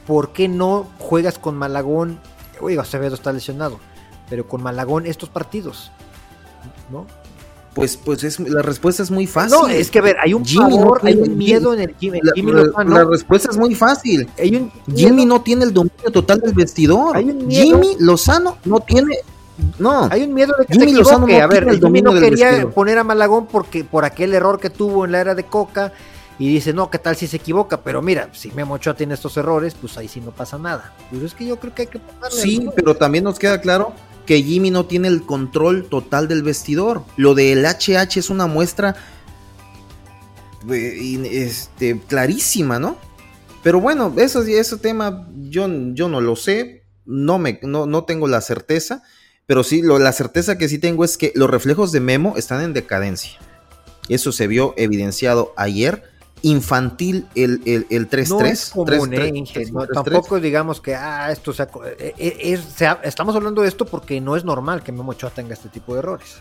¿Por 0.06 0.32
qué 0.32 0.46
no 0.46 0.86
juegas 1.00 1.36
con 1.36 1.56
Malagón? 1.56 2.20
Oiga, 2.60 2.82
Acevedo 2.82 3.16
está 3.16 3.32
lesionado, 3.32 3.80
pero 4.30 4.46
con 4.46 4.62
Malagón 4.62 5.06
estos 5.06 5.30
partidos, 5.30 5.90
¿no? 6.92 7.08
Pues, 7.74 7.96
pues 7.96 8.22
es, 8.22 8.38
la 8.38 8.62
respuesta 8.62 9.02
es 9.02 9.10
muy 9.10 9.26
fácil. 9.26 9.58
No, 9.58 9.68
es 9.68 9.90
que 9.90 9.98
a 9.98 10.02
ver, 10.02 10.16
hay 10.20 10.32
un 10.32 10.44
hay 11.02 11.16
un 11.16 11.36
miedo 11.36 11.74
en 11.74 11.80
el 11.80 11.94
Jimmy. 11.98 12.20
la, 12.22 13.04
respuesta 13.04 13.50
es 13.50 13.56
muy 13.56 13.74
fácil. 13.74 14.28
Jimmy 14.94 15.26
no 15.26 15.42
tiene 15.42 15.64
el 15.64 15.74
dominio 15.74 16.10
total 16.12 16.40
del 16.40 16.54
vestidor. 16.54 17.16
Jimmy 17.48 17.96
Lozano 17.98 18.58
no 18.64 18.80
tiene 18.80 19.18
no. 19.78 20.08
Hay 20.10 20.22
un 20.22 20.34
miedo 20.34 20.54
de 20.58 20.66
que 20.66 20.74
Jimmy 20.74 20.94
se 20.94 21.00
equivoque. 21.00 21.40
a 21.40 21.46
ver, 21.46 21.78
Jimmy 21.78 22.02
no 22.02 22.12
quería 22.12 22.68
poner 22.68 22.98
a 22.98 23.04
Malagón 23.04 23.46
porque 23.46 23.84
por 23.84 24.04
aquel 24.04 24.34
error 24.34 24.58
que 24.58 24.70
tuvo 24.70 25.04
en 25.04 25.12
la 25.12 25.20
era 25.20 25.34
de 25.34 25.44
Coca 25.44 25.92
y 26.38 26.48
dice, 26.48 26.72
no, 26.72 26.90
¿qué 26.90 26.98
tal 26.98 27.14
si 27.14 27.28
se 27.28 27.36
equivoca? 27.36 27.80
Pero 27.82 28.02
mira, 28.02 28.28
si 28.32 28.50
Memo 28.50 28.74
Ochoa 28.74 28.94
tiene 28.94 29.14
estos 29.14 29.36
errores, 29.36 29.74
pues 29.80 29.96
ahí 29.96 30.08
sí 30.08 30.20
no 30.20 30.32
pasa 30.32 30.58
nada. 30.58 30.92
Pues 31.10 31.22
es 31.22 31.34
que 31.34 31.46
yo 31.46 31.56
creo 31.58 31.74
que 31.74 31.82
hay 31.82 31.88
que 31.88 32.00
Sí, 32.30 32.68
pero 32.74 32.96
también 32.96 33.24
nos 33.24 33.38
queda 33.38 33.60
claro 33.60 33.92
que 34.26 34.42
Jimmy 34.42 34.70
no 34.70 34.86
tiene 34.86 35.08
el 35.08 35.22
control 35.22 35.86
total 35.88 36.28
del 36.28 36.42
vestidor. 36.42 37.04
Lo 37.16 37.34
del 37.34 37.64
HH 37.64 38.18
es 38.18 38.30
una 38.30 38.46
muestra 38.46 38.96
eh, 40.70 41.20
este, 41.30 42.00
clarísima, 42.00 42.78
¿no? 42.78 42.96
Pero 43.62 43.80
bueno, 43.80 44.12
eso, 44.16 44.42
ese 44.42 44.76
tema 44.78 45.26
yo, 45.36 45.66
yo 45.94 46.08
no 46.08 46.20
lo 46.20 46.36
sé, 46.36 46.84
no, 47.06 47.38
me, 47.38 47.58
no, 47.62 47.86
no 47.86 48.04
tengo 48.04 48.28
la 48.28 48.40
certeza, 48.40 49.02
pero 49.46 49.64
sí, 49.64 49.82
lo, 49.82 49.98
la 49.98 50.12
certeza 50.12 50.58
que 50.58 50.68
sí 50.68 50.78
tengo 50.78 51.04
es 51.04 51.16
que 51.16 51.32
los 51.34 51.50
reflejos 51.50 51.92
de 51.92 52.00
Memo 52.00 52.34
están 52.36 52.62
en 52.62 52.72
decadencia. 52.72 53.38
Eso 54.08 54.32
se 54.32 54.46
vio 54.46 54.74
evidenciado 54.76 55.54
ayer 55.56 56.13
infantil 56.44 57.26
el 57.34 58.08
3-3. 58.08 59.72
No 59.72 59.86
tampoco 59.86 60.38
digamos 60.38 60.80
que, 60.80 60.94
ah, 60.94 61.32
esto 61.32 61.52
sea, 61.52 61.68
eh, 61.98 62.14
eh, 62.18 62.60
estamos 63.02 63.34
hablando 63.34 63.62
de 63.62 63.68
esto 63.68 63.86
porque 63.86 64.20
no 64.20 64.36
es 64.36 64.44
normal 64.44 64.82
que 64.82 64.92
Memo 64.92 65.12
Ochoa 65.12 65.30
tenga 65.30 65.54
este 65.54 65.68
tipo 65.70 65.94
de 65.94 66.00
errores. 66.00 66.36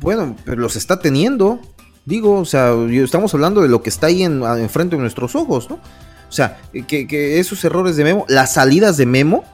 Bueno, 0.00 0.36
pero 0.44 0.60
los 0.60 0.76
está 0.76 0.98
teniendo. 0.98 1.60
Digo, 2.04 2.40
o 2.40 2.44
sea, 2.44 2.74
estamos 2.90 3.32
hablando 3.32 3.62
de 3.62 3.68
lo 3.68 3.82
que 3.82 3.90
está 3.90 4.08
ahí 4.08 4.24
en, 4.24 4.42
frente 4.68 4.96
de 4.96 5.02
nuestros 5.02 5.36
ojos, 5.36 5.70
¿no? 5.70 5.76
O 5.76 6.32
sea, 6.32 6.60
que, 6.88 7.06
que 7.06 7.38
esos 7.38 7.64
errores 7.64 7.96
de 7.96 8.04
Memo, 8.04 8.24
las 8.28 8.54
salidas 8.54 8.96
de 8.96 9.06
Memo, 9.06 9.44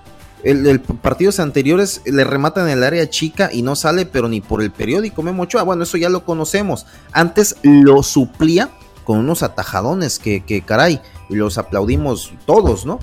el, 0.49 0.81
partidos 0.81 1.41
anteriores 1.41 2.01
le 2.07 2.25
rematan 2.25 2.69
en 2.69 2.79
el 2.79 2.85
área 2.85 3.09
chica 3.11 3.51
y 3.53 3.63
no 3.63 3.77
sale, 3.77 4.07
pero 4.07 4.29
ni 4.29 4.41
por 4.41 4.63
el 4.63 4.71
periódico 4.71 5.23
Memo 5.23 5.43
Ochoa. 5.43 5.63
Bueno, 5.63 5.83
eso 5.83 5.99
ya 5.99 6.09
lo 6.09 6.25
conocemos. 6.25 6.87
Antes 7.13 7.57
lo 7.63 8.03
suplía 8.03 8.71
con 9.05 9.19
unos 9.19 9.43
atajadones 9.43 10.19
que, 10.19 10.45
que 10.45 10.63
caray, 10.63 11.01
los 11.29 11.59
aplaudimos 11.59 12.33
todos, 12.47 12.87
¿no? 12.87 12.99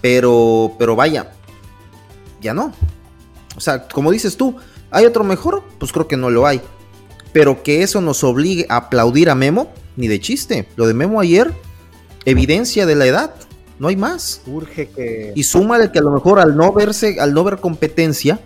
Pero, 0.00 0.72
pero 0.78 0.96
vaya, 0.96 1.32
ya 2.40 2.54
no. 2.54 2.72
O 3.56 3.60
sea, 3.60 3.86
como 3.86 4.10
dices 4.10 4.36
tú, 4.36 4.56
¿hay 4.90 5.04
otro 5.04 5.22
mejor? 5.22 5.62
Pues 5.78 5.92
creo 5.92 6.08
que 6.08 6.16
no 6.16 6.30
lo 6.30 6.46
hay. 6.46 6.60
Pero 7.32 7.62
que 7.62 7.82
eso 7.82 8.00
nos 8.00 8.24
obligue 8.24 8.66
a 8.68 8.76
aplaudir 8.76 9.30
a 9.30 9.34
Memo, 9.36 9.72
ni 9.96 10.08
de 10.08 10.20
chiste. 10.20 10.68
Lo 10.74 10.88
de 10.88 10.94
Memo 10.94 11.20
ayer, 11.20 11.52
evidencia 12.24 12.86
de 12.86 12.96
la 12.96 13.06
edad 13.06 13.34
no 13.80 13.88
hay 13.88 13.96
más. 13.96 14.42
Urge 14.46 14.90
que. 14.90 15.32
Y 15.34 15.42
súmale 15.42 15.90
que 15.90 15.98
a 15.98 16.02
lo 16.02 16.12
mejor 16.12 16.38
al 16.38 16.56
no 16.56 16.72
verse, 16.72 17.18
al 17.18 17.32
no 17.34 17.42
ver 17.42 17.56
competencia, 17.58 18.38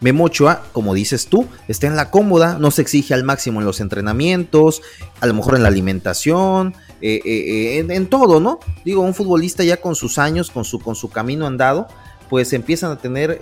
Memo 0.00 0.24
Ochoa, 0.24 0.62
como 0.72 0.92
dices 0.92 1.26
tú, 1.26 1.46
está 1.66 1.86
en 1.86 1.96
la 1.96 2.10
cómoda, 2.10 2.58
no 2.58 2.70
se 2.70 2.82
exige 2.82 3.14
al 3.14 3.24
máximo 3.24 3.60
en 3.60 3.66
los 3.66 3.80
entrenamientos, 3.80 4.82
a 5.20 5.26
lo 5.26 5.32
mejor 5.32 5.56
en 5.56 5.62
la 5.62 5.68
alimentación, 5.68 6.74
eh, 7.00 7.20
eh, 7.24 7.78
eh, 7.78 7.86
en, 7.88 8.06
todo, 8.08 8.40
¿no? 8.40 8.58
Digo, 8.84 9.00
un 9.00 9.14
futbolista 9.14 9.64
ya 9.64 9.78
con 9.78 9.94
sus 9.94 10.18
años, 10.18 10.50
con 10.50 10.66
su, 10.66 10.78
con 10.78 10.94
su 10.94 11.08
camino 11.08 11.46
andado, 11.46 11.88
pues 12.28 12.52
empiezan 12.52 12.90
a 12.90 12.98
tener 12.98 13.38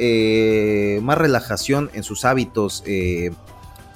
más 1.03 1.19
relajación 1.19 1.91
en 1.93 2.05
sus 2.05 2.25
hábitos. 2.25 2.85
es 2.87 3.33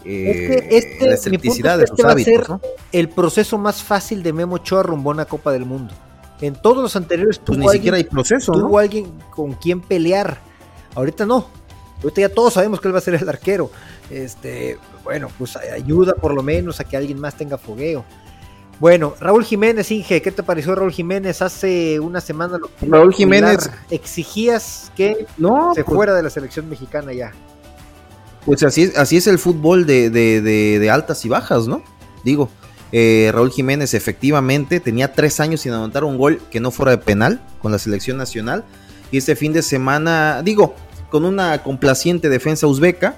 que 0.04 0.68
este, 0.70 1.04
la 1.04 1.76
de 1.76 1.84
este 1.84 1.96
sus 1.96 2.04
va 2.04 2.12
a 2.12 2.18
ser 2.18 2.44
el 2.90 3.08
proceso 3.08 3.56
más 3.56 3.84
fácil 3.84 4.24
de 4.24 4.32
Memo 4.32 4.56
Ochoa 4.56 4.82
rumbo 4.82 5.10
a 5.10 5.14
una 5.14 5.26
Copa 5.26 5.52
del 5.52 5.64
Mundo. 5.64 5.94
En 6.40 6.54
todos 6.54 6.82
los 6.82 6.96
anteriores 6.96 7.38
pues 7.38 7.58
ni 7.58 7.68
siquiera 7.68 7.96
hay 7.96 8.04
proceso. 8.04 8.52
Tuvo 8.52 8.78
alguien 8.78 9.12
con 9.30 9.54
quien 9.54 9.80
pelear. 9.80 10.38
Ahorita 10.94 11.24
no. 11.24 11.46
Ahorita 12.02 12.20
ya 12.20 12.28
todos 12.28 12.54
sabemos 12.54 12.80
que 12.80 12.88
él 12.88 12.94
va 12.94 12.98
a 12.98 13.02
ser 13.02 13.14
el 13.14 13.28
arquero. 13.28 13.70
Este, 14.10 14.78
bueno, 15.02 15.28
pues 15.38 15.56
ayuda 15.56 16.14
por 16.14 16.34
lo 16.34 16.42
menos 16.42 16.78
a 16.80 16.84
que 16.84 16.96
alguien 16.96 17.18
más 17.18 17.36
tenga 17.36 17.56
fogueo. 17.56 18.04
Bueno, 18.78 19.14
Raúl 19.18 19.42
Jiménez, 19.42 19.90
Inge, 19.90 20.20
¿qué 20.20 20.30
te 20.30 20.42
pareció 20.42 20.74
Raúl 20.74 20.92
Jiménez? 20.92 21.40
Hace 21.40 21.98
una 21.98 22.20
semana 22.20 22.58
lo 22.58 22.68
Raúl 22.82 23.14
Jiménez 23.14 23.70
exigías 23.90 24.92
que 24.94 25.26
no 25.38 25.74
se 25.74 25.82
pues 25.82 25.94
fuera 25.96 26.14
de 26.14 26.22
la 26.22 26.28
selección 26.28 26.68
mexicana 26.68 27.14
ya. 27.14 27.32
Pues 28.44 28.62
así 28.62 28.82
es, 28.82 28.98
así 28.98 29.16
es 29.16 29.26
el 29.26 29.38
fútbol 29.38 29.86
de, 29.86 30.10
de, 30.10 30.42
de 30.42 30.90
altas 30.90 31.24
y 31.24 31.30
bajas, 31.30 31.66
¿no? 31.66 31.82
Digo, 32.22 32.50
eh, 32.92 33.30
Raúl 33.32 33.50
Jiménez 33.50 33.94
efectivamente 33.94 34.80
tenía 34.80 35.12
tres 35.12 35.40
años 35.40 35.60
sin 35.60 35.72
anotar 35.72 36.04
un 36.04 36.18
gol 36.18 36.40
que 36.50 36.60
no 36.60 36.70
fuera 36.70 36.92
de 36.92 36.98
penal 36.98 37.40
con 37.60 37.72
la 37.72 37.78
selección 37.78 38.16
nacional. 38.16 38.64
Y 39.10 39.18
este 39.18 39.36
fin 39.36 39.52
de 39.52 39.62
semana, 39.62 40.42
digo, 40.44 40.74
con 41.10 41.24
una 41.24 41.62
complaciente 41.62 42.28
defensa 42.28 42.66
uzbeca, 42.66 43.16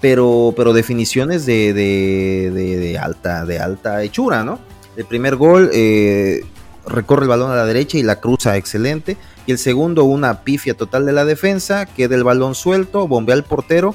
pero, 0.00 0.52
pero 0.56 0.72
definiciones 0.72 1.46
de, 1.46 1.72
de, 1.72 2.98
alta, 2.98 3.44
de 3.44 3.58
alta 3.58 4.02
hechura, 4.02 4.44
¿no? 4.44 4.58
El 4.96 5.06
primer 5.06 5.36
gol 5.36 5.70
eh, 5.72 6.44
recorre 6.86 7.22
el 7.22 7.28
balón 7.28 7.50
a 7.50 7.56
la 7.56 7.64
derecha 7.64 7.98
y 7.98 8.02
la 8.02 8.20
cruza 8.20 8.56
excelente. 8.56 9.16
Y 9.46 9.52
el 9.52 9.58
segundo, 9.58 10.04
una 10.04 10.42
pifia 10.42 10.74
total 10.74 11.06
de 11.06 11.12
la 11.12 11.24
defensa, 11.24 11.86
queda 11.86 12.14
el 12.14 12.24
balón 12.24 12.54
suelto, 12.54 13.08
bombea 13.08 13.34
al 13.34 13.44
portero. 13.44 13.94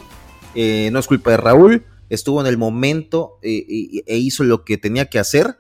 Eh, 0.55 0.89
no 0.91 0.99
es 0.99 1.07
culpa 1.07 1.31
de 1.31 1.37
Raúl, 1.37 1.85
estuvo 2.09 2.41
en 2.41 2.47
el 2.47 2.57
momento 2.57 3.39
eh, 3.41 4.03
e 4.05 4.17
hizo 4.17 4.43
lo 4.43 4.65
que 4.65 4.77
tenía 4.77 5.05
que 5.05 5.19
hacer. 5.19 5.57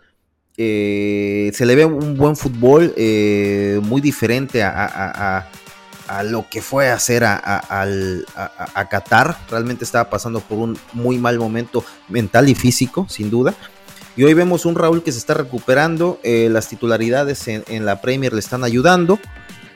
Eh, 0.57 1.51
se 1.53 1.65
le 1.65 1.75
ve 1.75 1.85
un 1.85 2.17
buen 2.17 2.35
fútbol 2.35 2.93
eh, 2.97 3.79
muy 3.83 4.01
diferente 4.01 4.61
a, 4.63 5.49
lo 6.25 6.49
que 6.49 6.61
fue 6.61 6.89
a 6.89 6.95
hacer 6.95 7.23
a, 7.23 8.87
Qatar. 8.89 9.37
Realmente 9.49 9.85
estaba 9.85 10.09
pasando 10.09 10.41
por 10.41 10.57
un 10.57 10.77
muy 10.93 11.17
mal 11.17 11.37
momento 11.37 11.85
mental 12.09 12.49
y 12.49 12.55
físico, 12.55 13.05
sin 13.09 13.29
duda. 13.29 13.53
Y 14.17 14.23
hoy 14.23 14.33
vemos 14.33 14.65
un 14.65 14.75
Raúl 14.75 15.03
que 15.03 15.11
se 15.11 15.19
está 15.19 15.35
recuperando. 15.35 16.19
las 16.23 16.67
titularidades 16.67 17.47
en, 17.47 17.85
la 17.85 18.01
Premier 18.01 18.33
le 18.33 18.39
están 18.39 18.63
ayudando. 18.63 19.19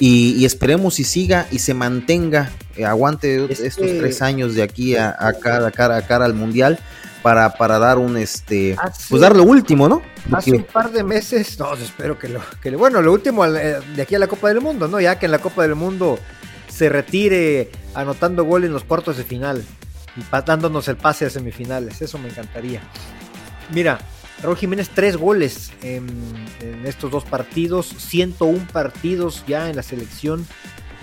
Y, 0.05 0.43
esperemos 0.43 0.99
y 0.99 1.05
siga 1.05 1.47
y 1.49 1.59
se 1.59 1.73
mantenga, 1.73 2.51
eh, 2.75 2.83
aguante 2.83 3.45
estos 3.49 3.87
tres 3.87 4.21
años 4.21 4.53
de 4.53 4.61
aquí 4.61 4.97
a, 4.97 5.15
cara, 5.41 5.67
a 5.67 5.71
cara 5.71 5.95
a 5.95 6.01
cara 6.05 6.25
al 6.25 6.33
mundial 6.33 6.77
para, 7.21 7.53
para 7.53 7.79
dar 7.79 7.97
un 7.97 8.17
este 8.17 8.75
pues 9.09 9.21
dar 9.21 9.33
lo 9.33 9.43
último, 9.43 9.87
¿no? 9.87 10.01
Hace 10.33 10.51
un 10.51 10.63
par 10.65 10.91
de 10.91 11.05
meses, 11.05 11.57
no, 11.57 11.73
espero 11.75 12.19
que 12.19 12.27
lo, 12.27 12.41
que 12.61 12.75
bueno, 12.75 13.01
lo 13.01 13.13
último 13.13 13.45
eh, 13.45 13.79
de 13.95 14.01
aquí 14.01 14.13
a 14.15 14.19
la 14.19 14.27
Copa 14.27 14.49
del 14.49 14.59
Mundo, 14.59 14.89
¿no? 14.89 14.99
Ya 14.99 15.17
que 15.17 15.27
en 15.27 15.31
la 15.31 15.39
Copa 15.39 15.61
del 15.61 15.75
Mundo 15.75 16.19
se 16.67 16.89
retire 16.89 17.71
anotando 17.95 18.43
gol 18.43 18.65
en 18.65 18.73
los 18.73 18.83
cuartos 18.83 19.15
de 19.15 19.23
final 19.23 19.63
y 20.17 20.21
dándonos 20.45 20.85
el 20.89 20.97
pase 20.97 21.27
a 21.27 21.29
semifinales, 21.29 22.01
eso 22.01 22.17
me 22.17 22.27
encantaría. 22.27 22.81
Mira, 23.73 23.99
Raúl 24.43 24.57
Jiménez, 24.57 24.89
tres 24.93 25.15
goles 25.15 25.71
en, 25.81 26.05
estos 26.85 27.09
dos 27.09 27.23
partidos, 27.23 27.87
101 27.97 28.67
partidos 28.73 29.45
ya 29.47 29.69
en 29.69 29.77
la 29.77 29.83
selección 29.83 30.45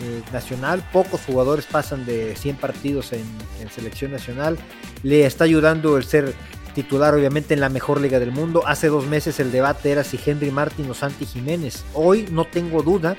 eh, 0.03 0.23
nacional. 0.31 0.87
Pocos 0.93 1.23
jugadores 1.23 1.65
pasan 1.65 2.05
de 2.05 2.37
100 2.37 2.57
partidos 2.57 3.15
en, 3.15 3.25
selección 3.71 4.13
nacional. 4.13 4.59
Le 5.03 5.25
está 5.25 5.45
ayudando 5.45 5.97
el 5.97 6.05
ser 6.05 6.35
titular, 6.75 7.15
obviamente, 7.15 7.55
en 7.55 7.61
la 7.61 7.71
mejor 7.71 8.01
liga 8.03 8.19
del 8.19 8.31
mundo. 8.31 8.63
Hace 8.67 8.89
dos 8.89 9.07
meses 9.07 9.41
el 9.41 9.51
debate 9.51 9.91
era 9.91 10.05
si 10.05 10.21
Henry 10.25 10.51
Martin 10.51 10.91
o 10.91 10.95
Santi 10.95 11.25
Jiménez. 11.25 11.83
Hoy 11.95 12.27
no 12.31 12.45
tengo 12.45 12.83
duda 12.83 13.17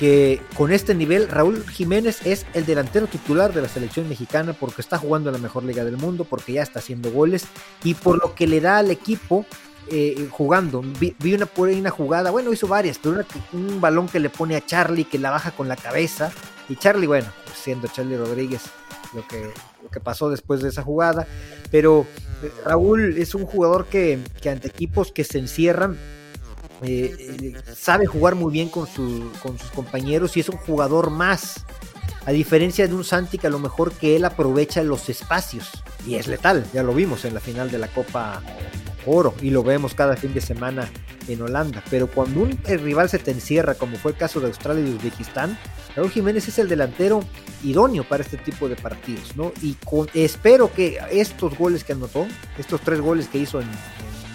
que 0.00 0.40
con 0.56 0.72
este 0.72 0.94
nivel 0.94 1.28
Raúl 1.28 1.62
Jiménez 1.68 2.26
es 2.26 2.46
el 2.54 2.64
delantero 2.64 3.06
titular 3.06 3.52
de 3.52 3.60
la 3.60 3.68
selección 3.68 4.08
mexicana 4.08 4.54
porque 4.54 4.80
está 4.80 4.96
jugando 4.96 5.28
en 5.28 5.34
la 5.34 5.42
mejor 5.42 5.62
liga 5.62 5.84
del 5.84 5.98
mundo, 5.98 6.24
porque 6.24 6.54
ya 6.54 6.62
está 6.62 6.78
haciendo 6.78 7.12
goles 7.12 7.44
y 7.84 7.92
por 7.92 8.18
lo 8.18 8.34
que 8.34 8.46
le 8.46 8.62
da 8.62 8.78
al 8.78 8.90
equipo 8.90 9.44
eh, 9.90 10.26
jugando. 10.30 10.82
Vi, 10.98 11.14
una, 11.34 11.46
una 11.54 11.90
jugada, 11.90 12.30
bueno, 12.30 12.50
hizo 12.50 12.66
varias, 12.66 12.96
pero 12.96 13.22
un 13.52 13.78
balón 13.82 14.08
que 14.08 14.20
le 14.20 14.30
pone 14.30 14.56
a 14.56 14.64
Charlie 14.64 15.04
que 15.04 15.18
la 15.18 15.30
baja 15.30 15.50
con 15.50 15.68
la 15.68 15.76
cabeza 15.76 16.32
y 16.70 16.76
Charlie, 16.76 17.06
bueno, 17.06 17.28
siendo 17.54 17.86
Charlie 17.88 18.16
Rodríguez 18.16 18.62
lo 19.12 19.28
que, 19.28 19.52
lo 19.82 19.90
que 19.90 20.00
pasó 20.00 20.30
después 20.30 20.62
de 20.62 20.70
esa 20.70 20.82
jugada, 20.82 21.26
pero 21.70 22.06
eh, 22.42 22.50
Raúl 22.64 23.18
es 23.18 23.34
un 23.34 23.44
jugador 23.44 23.84
que, 23.84 24.18
que 24.40 24.48
ante 24.48 24.68
equipos 24.68 25.12
que 25.12 25.24
se 25.24 25.38
encierran 25.38 25.98
eh, 26.82 27.54
sabe 27.76 28.06
jugar 28.06 28.34
muy 28.34 28.52
bien 28.52 28.68
con, 28.68 28.86
sus 28.86 29.70
compañeros 29.74 30.36
y 30.36 30.40
es 30.40 30.48
un 30.48 30.56
jugador 30.58 31.10
más. 31.10 31.64
A 32.26 32.32
diferencia 32.32 32.86
de 32.86 32.94
un 32.94 33.04
Santi 33.04 33.38
que 33.38 33.46
a 33.46 33.50
lo 33.50 33.58
mejor 33.58 33.92
que 33.92 34.14
él 34.16 34.24
aprovecha 34.24 34.82
los 34.82 35.08
espacios 35.08 35.70
y 36.06 36.16
es 36.16 36.26
letal, 36.26 36.66
ya 36.72 36.82
lo 36.82 36.92
vimos 36.92 37.24
en 37.24 37.34
la 37.34 37.40
final 37.40 37.70
de 37.70 37.78
la 37.78 37.88
Copa 37.88 38.42
Oro 39.06 39.34
y 39.40 39.50
lo 39.50 39.62
vemos 39.62 39.94
cada 39.94 40.16
fin 40.16 40.34
de 40.34 40.40
semana 40.40 40.90
en 41.28 41.40
Holanda. 41.40 41.82
Pero 41.90 42.08
cuando 42.08 42.42
un 42.42 42.58
rival 42.64 43.08
se 43.08 43.18
te 43.18 43.30
encierra, 43.30 43.74
como 43.74 43.96
fue 43.96 44.12
el 44.12 44.18
caso 44.18 44.40
de 44.40 44.46
Australia 44.48 44.84
y 44.86 44.94
Uzbekistán, 44.94 45.58
Raúl 45.96 46.10
Jiménez 46.10 46.46
es 46.48 46.58
el 46.58 46.68
delantero 46.68 47.24
idóneo 47.64 48.04
para 48.04 48.22
este 48.22 48.36
tipo 48.36 48.68
de 48.68 48.76
partidos, 48.76 49.36
¿no? 49.36 49.52
Y 49.62 49.76
espero 50.14 50.72
que 50.72 50.98
estos 51.10 51.56
goles 51.56 51.84
que 51.84 51.92
anotó, 51.92 52.26
estos 52.58 52.80
tres 52.80 53.00
goles 53.00 53.28
que 53.28 53.38
hizo 53.38 53.60
en, 53.60 53.68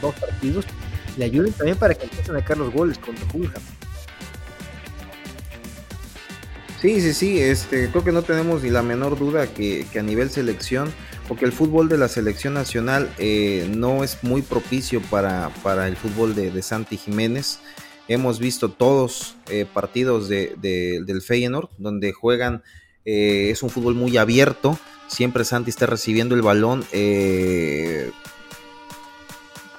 dos 0.02 0.16
partidos, 0.16 0.66
le 1.18 1.26
ayuden 1.26 1.54
también 1.54 1.78
para 1.78 1.96
que 1.96 2.04
empiecen 2.04 2.36
a 2.36 2.44
caer 2.44 2.60
los 2.60 2.74
goles 2.74 2.98
contra 2.98 3.26
Fulham. 3.28 3.62
Sí, 6.82 7.02
sí, 7.02 7.14
sí, 7.14 7.40
este, 7.40 7.90
creo 7.90 8.04
que 8.04 8.12
no 8.12 8.22
tenemos 8.22 8.62
ni 8.62 8.70
la 8.70 8.84
menor 8.84 9.18
duda 9.18 9.48
que, 9.48 9.88
a 9.98 10.04
nivel 10.04 10.30
selección, 10.30 10.94
porque 11.28 11.46
el 11.46 11.52
fútbol 11.52 11.90
de 11.90 11.98
la 11.98 12.08
selección 12.08 12.54
nacional 12.54 13.10
eh, 13.18 13.68
no 13.76 14.04
es 14.04 14.24
muy 14.24 14.44
propicio 14.44 15.02
para, 15.02 15.50
para 15.64 15.88
el 15.88 15.96
fútbol 15.96 16.36
de, 16.36 16.52
de 16.52 16.62
Santi 16.62 16.98
Jiménez. 16.98 17.60
Hemos 18.08 18.38
visto 18.38 18.70
todos 18.70 19.36
eh, 19.50 19.66
partidos 19.72 20.30
de, 20.30 20.56
del 20.62 21.22
Feyenoord 21.24 21.70
donde 21.80 22.12
juegan, 22.12 22.62
eh, 23.04 23.50
es 23.50 23.64
un 23.64 23.72
fútbol 23.72 23.96
muy 23.96 24.18
abierto, 24.18 24.78
siempre 25.08 25.44
Santi 25.44 25.72
está 25.72 25.88
recibiendo 25.88 26.36
el 26.36 26.44
balón 26.44 26.86
eh, 26.92 28.12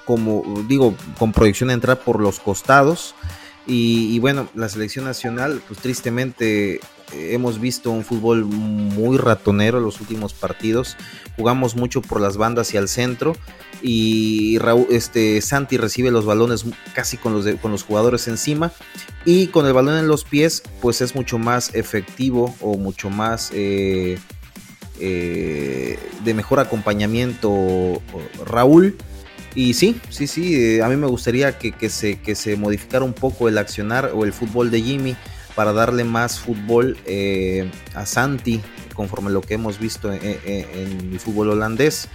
como 0.07 0.63
digo, 0.67 0.95
con 1.19 1.33
proyección 1.33 1.67
de 1.67 1.75
entrar 1.75 1.99
por 1.99 2.19
los 2.21 2.39
costados. 2.39 3.13
Y, 3.69 4.17
bueno, 4.19 4.47
la 4.55 4.69
selección 4.69 5.03
nacional, 5.03 5.61
pues 5.67 5.81
tristemente 5.81 6.79
hemos 7.11 7.59
visto 7.59 7.91
un 7.91 8.05
fútbol 8.05 8.45
muy 8.45 9.17
ratonero 9.17 9.79
en 9.79 9.83
los 9.83 9.99
últimos 9.99 10.33
partidos. 10.33 10.95
Jugamos 11.35 11.75
mucho 11.75 12.01
por 12.01 12.21
las 12.21 12.37
bandas 12.37 12.73
y 12.73 12.77
al 12.77 12.87
centro 12.87 13.35
y 13.81 14.57
Raúl, 14.59 14.87
este, 14.89 15.41
Santi 15.41 15.77
recibe 15.77 16.11
los 16.11 16.25
balones 16.25 16.65
casi 16.93 17.17
con 17.17 17.33
los, 17.33 17.45
con 17.61 17.71
los 17.71 17.83
jugadores 17.83 18.27
encima 18.27 18.71
y 19.25 19.47
con 19.47 19.65
el 19.65 19.73
balón 19.73 19.97
en 19.97 20.07
los 20.07 20.23
pies 20.23 20.63
pues 20.81 21.01
es 21.01 21.15
mucho 21.15 21.37
más 21.37 21.75
efectivo 21.75 22.55
o 22.61 22.77
mucho 22.77 23.09
más 23.09 23.51
eh, 23.53 24.17
eh, 24.99 25.99
de 26.23 26.33
mejor 26.33 26.59
acompañamiento 26.59 28.01
Raúl 28.45 28.97
y 29.55 29.73
sí, 29.73 29.99
sí, 30.09 30.27
sí, 30.27 30.55
eh, 30.55 30.83
a 30.83 30.89
mí 30.89 30.95
me 30.95 31.07
gustaría 31.07 31.57
que, 31.57 31.89
se, 31.89 32.19
que 32.19 32.35
se 32.35 32.55
modificara 32.55 33.03
un 33.03 33.13
poco 33.13 33.47
el 33.47 33.57
accionar 33.57 34.11
o 34.13 34.23
el 34.25 34.33
fútbol 34.33 34.71
de 34.71 34.81
Jimmy 34.81 35.15
para 35.55 35.73
darle 35.73 36.03
más 36.03 36.39
fútbol 36.39 36.97
a 37.95 38.05
Santi 38.05 38.61
conforme 38.93 39.31
lo 39.31 39.41
que 39.41 39.55
hemos 39.55 39.79
visto 39.79 40.13
en 40.13 40.21
el 40.21 41.19
fútbol 41.19 41.49
holandés. 41.49 42.09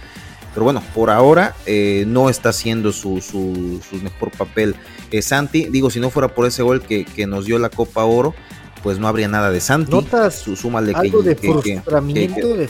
Pero 0.53 0.65
bueno, 0.65 0.83
por 0.93 1.09
ahora 1.09 1.55
eh, 1.65 2.05
no 2.07 2.29
está 2.29 2.49
haciendo 2.49 2.91
su, 2.91 3.21
su, 3.21 3.95
mejor 4.03 4.31
papel 4.31 4.75
eh, 5.09 5.21
Santi. 5.21 5.65
Digo, 5.65 5.89
si 5.89 5.99
no 5.99 6.09
fuera 6.11 6.27
por 6.27 6.45
ese 6.45 6.61
gol 6.61 6.81
que, 6.81 7.05
nos 7.27 7.45
dio 7.45 7.57
la 7.57 7.69
Copa 7.69 8.03
Oro, 8.03 8.35
pues 8.83 8.99
no 8.99 9.07
habría 9.07 9.27
nada 9.27 9.49
de 9.49 9.59
Santi. 9.59 9.91
¿Notas 9.91 10.35
su, 10.35 10.51
algo 10.77 11.23
de 11.23 11.35
frustramiento, 11.35 12.55
de, 12.55 12.69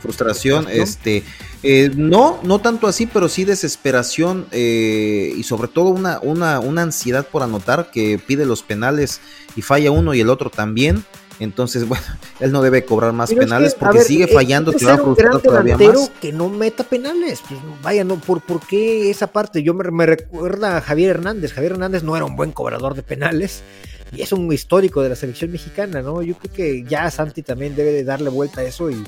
frustración, 0.00 0.66
este, 0.70 1.22
eh, 1.62 1.90
no, 1.96 2.38
no 2.42 2.60
tanto 2.60 2.86
así, 2.86 3.06
pero 3.06 3.28
sí 3.28 3.44
desesperación 3.44 4.46
y 4.52 5.42
sobre 5.42 5.68
todo 5.68 5.88
una, 5.88 6.18
una, 6.20 6.60
una 6.60 6.82
ansiedad 6.82 7.26
por 7.26 7.42
anotar 7.42 7.90
que 7.90 8.18
pide 8.18 8.46
los 8.46 8.62
penales 8.62 9.20
y 9.56 9.62
falla 9.62 9.90
uno 9.90 10.14
y 10.14 10.20
el 10.20 10.30
otro 10.30 10.50
también. 10.50 11.04
Entonces, 11.38 11.86
bueno, 11.88 12.04
él 12.40 12.52
no 12.52 12.62
debe 12.62 12.84
cobrar 12.84 13.12
más 13.12 13.32
penales 13.32 13.74
porque 13.74 14.00
sigue 14.00 14.24
eh, 14.24 14.28
fallando, 14.32 14.72
te 14.72 14.84
va 14.84 14.94
a 14.94 14.98
frustrar 14.98 15.40
todavía 15.40 15.76
más. 15.76 16.10
que 16.20 16.32
no 16.32 16.48
meta 16.48 16.84
penales. 16.84 17.42
Pues, 17.48 17.60
vaya, 17.82 18.04
no, 18.04 18.16
¿por, 18.16 18.40
¿por 18.40 18.60
qué 18.66 19.10
esa 19.10 19.26
parte? 19.28 19.62
Yo 19.62 19.74
me, 19.74 19.90
me 19.90 20.06
recuerda 20.06 20.76
a 20.76 20.80
Javier 20.80 21.10
Hernández. 21.10 21.52
Javier 21.52 21.72
Hernández 21.72 22.02
no 22.02 22.16
era 22.16 22.24
un 22.24 22.36
buen 22.36 22.52
cobrador 22.52 22.94
de 22.94 23.02
penales 23.02 23.62
y 24.12 24.22
es 24.22 24.32
un 24.32 24.52
histórico 24.52 25.02
de 25.02 25.08
la 25.08 25.16
selección 25.16 25.50
mexicana, 25.50 26.02
¿no? 26.02 26.22
Yo 26.22 26.36
creo 26.36 26.52
que 26.52 26.84
ya 26.84 27.10
Santi 27.10 27.42
también 27.42 27.74
debe 27.74 27.92
de 27.92 28.04
darle 28.04 28.30
vuelta 28.30 28.60
a 28.60 28.64
eso 28.64 28.90
y, 28.90 29.02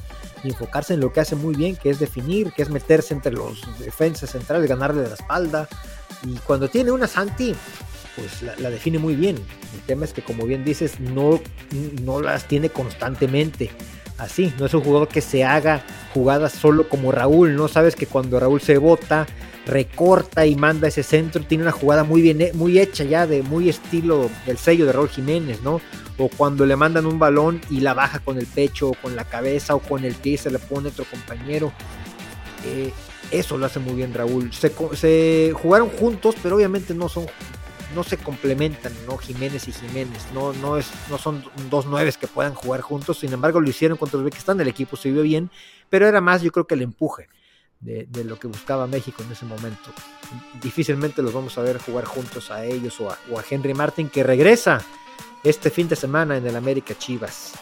enfocarse 0.45 0.95
en 0.95 1.01
lo 1.01 1.13
que 1.13 1.19
hace 1.19 1.35
muy 1.35 1.57
bien, 1.57 1.75
que 1.75 1.91
es 1.91 1.99
definir, 1.99 2.53
que 2.53 2.63
es 2.63 2.71
meterse 2.71 3.13
entre 3.13 3.33
los 3.33 3.61
defensas 3.81 4.31
centrales, 4.31 4.69
ganarle 4.69 5.03
la 5.03 5.15
espalda. 5.15 5.69
Y 6.25 6.37
cuando 6.37 6.69
tiene 6.69 6.93
una 6.93 7.09
Santi, 7.09 7.57
pues 8.15 8.43
la, 8.43 8.71
define 8.71 8.99
muy 8.99 9.17
bien. 9.17 9.37
El 9.37 9.81
tema 9.87 10.05
es 10.05 10.13
que, 10.13 10.23
como 10.23 10.47
bien 10.47 10.65
dices, 10.65 11.01
no, 11.01 11.41
no 12.03 12.21
las 12.21 12.47
tiene 12.47 12.71
constantemente. 12.71 13.71
Así, 14.17 14.53
no 14.59 14.67
es 14.67 14.75
un 14.75 14.83
jugador 14.83 15.09
que 15.09 15.21
se 15.21 15.45
haga 15.45 15.85
jugadas 16.15 16.53
solo 16.53 16.89
como 16.89 17.11
Raúl, 17.11 17.57
¿no? 17.57 17.67
Sabes 17.67 17.97
que 17.97 18.07
cuando 18.07 18.39
Raúl 18.39 18.61
se 18.61 18.79
bota, 18.79 19.27
recorta 19.69 20.47
y 20.47 20.57
manda 20.57 20.89
ese 20.89 21.03
centro, 21.03 21.45
tiene 21.45 21.63
una 21.63 21.73
jugada 21.73 22.03
muy 22.03 22.23
bien, 22.23 22.51
muy 22.55 22.79
hecha 22.79 23.05
ya, 23.05 23.27
de 23.27 23.43
muy 23.43 23.69
estilo 23.69 24.31
del 24.47 24.57
sello 24.57 24.87
de 24.87 24.93
Raúl 24.93 25.11
Jiménez, 25.11 25.63
¿no? 25.63 25.81
O 26.17 26.29
cuando 26.29 26.67
le 26.67 26.75
mandan 26.75 27.07
un 27.07 27.19
balón 27.19 27.61
y 27.71 27.81
la 27.81 27.95
baja 27.95 28.19
con 28.19 28.39
el 28.39 28.47
pecho, 28.47 28.89
o 28.89 28.95
con 28.95 29.15
la 29.15 29.25
cabeza, 29.25 29.75
o 29.75 29.81
con 29.81 30.05
el 30.05 30.15
pie, 30.15 30.39
se 30.39 30.51
le 30.51 30.59
pone 30.59 30.89
otro 30.89 31.05
compañero. 31.05 31.73
Eh, 32.65 32.93
eso 33.31 33.59
lo 33.59 33.67
hace 33.67 33.79
muy 33.79 33.93
bien 33.93 34.15
Raúl. 34.15 34.51
Se, 34.53 34.73
se, 34.95 35.53
jugaron 35.55 35.91
juntos, 35.91 36.35
pero 36.43 36.57
obviamente 36.57 36.95
no 36.95 37.09
son 37.09 37.27
no 37.95 38.05
se 38.05 38.19
complementan, 38.19 38.93
¿no? 39.07 39.17
Jiménez 39.17 39.67
y 39.67 39.73
Jiménez, 39.73 40.27
no, 40.35 40.53
no, 40.53 40.77
es, 40.77 40.91
no 41.09 41.17
son 41.17 41.43
dos 41.71 41.87
nueves 41.87 42.19
que 42.19 42.27
puedan 42.27 42.55
jugar 42.55 42.83
juntos, 42.83 43.19
sin 43.19 43.33
embargo 43.33 43.63
lo 43.63 43.71
hicieron 43.71 43.97
contra 43.97 44.19
Uzbekistán, 44.19 44.61
el 44.61 44.69
equipo 44.69 44.95
se 44.97 45.11
vio 45.11 45.23
bien, 45.23 45.51
pero 45.89 46.07
era 46.07 46.21
más 46.21 46.43
yo 46.43 46.53
creo 46.53 46.67
que 46.67 46.75
el 46.75 46.83
empuje 46.83 47.29
de, 47.81 48.25
lo 48.25 48.39
que 48.39 48.49
buscaba 48.49 48.87
México 48.87 49.23
en 49.23 49.33
ese 49.33 49.45
momento. 49.45 49.91
Difícilmente 50.63 51.23
los 51.23 51.33
vamos 51.33 51.57
a 51.59 51.63
ver 51.63 51.79
jugar 51.79 52.05
juntos 52.05 52.51
a 52.51 52.65
ellos 52.65 53.01
o 53.01 53.11
a, 53.11 53.19
Henry 53.49 53.75
Martin 53.75 54.09
que 54.09 54.23
regresa 54.23 54.81
este 55.45 55.71
fin 55.71 55.89
de 55.89 55.97
semana 55.97 56.37
en 56.37 56.47
el 56.47 56.57
América 56.57 56.97
Chivas. 56.99 57.53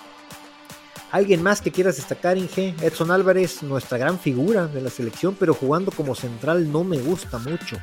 ¿Alguien 1.13 1.43
más 1.43 1.61
que 1.61 1.71
quieras 1.71 1.97
destacar, 1.97 2.37
Inge? 2.37 2.75
Edson 2.81 3.11
Álvarez, 3.11 3.63
nuestra 3.63 3.97
gran 3.97 4.19
figura 4.19 4.67
de 4.67 4.81
la 4.81 4.91
selección, 4.91 5.37
pero 5.39 5.55
jugando 5.55 5.93
como 5.93 6.15
central 6.15 6.71
no 6.71 6.83
me 6.83 6.99
gusta 6.99 7.39
mucho. 7.39 7.77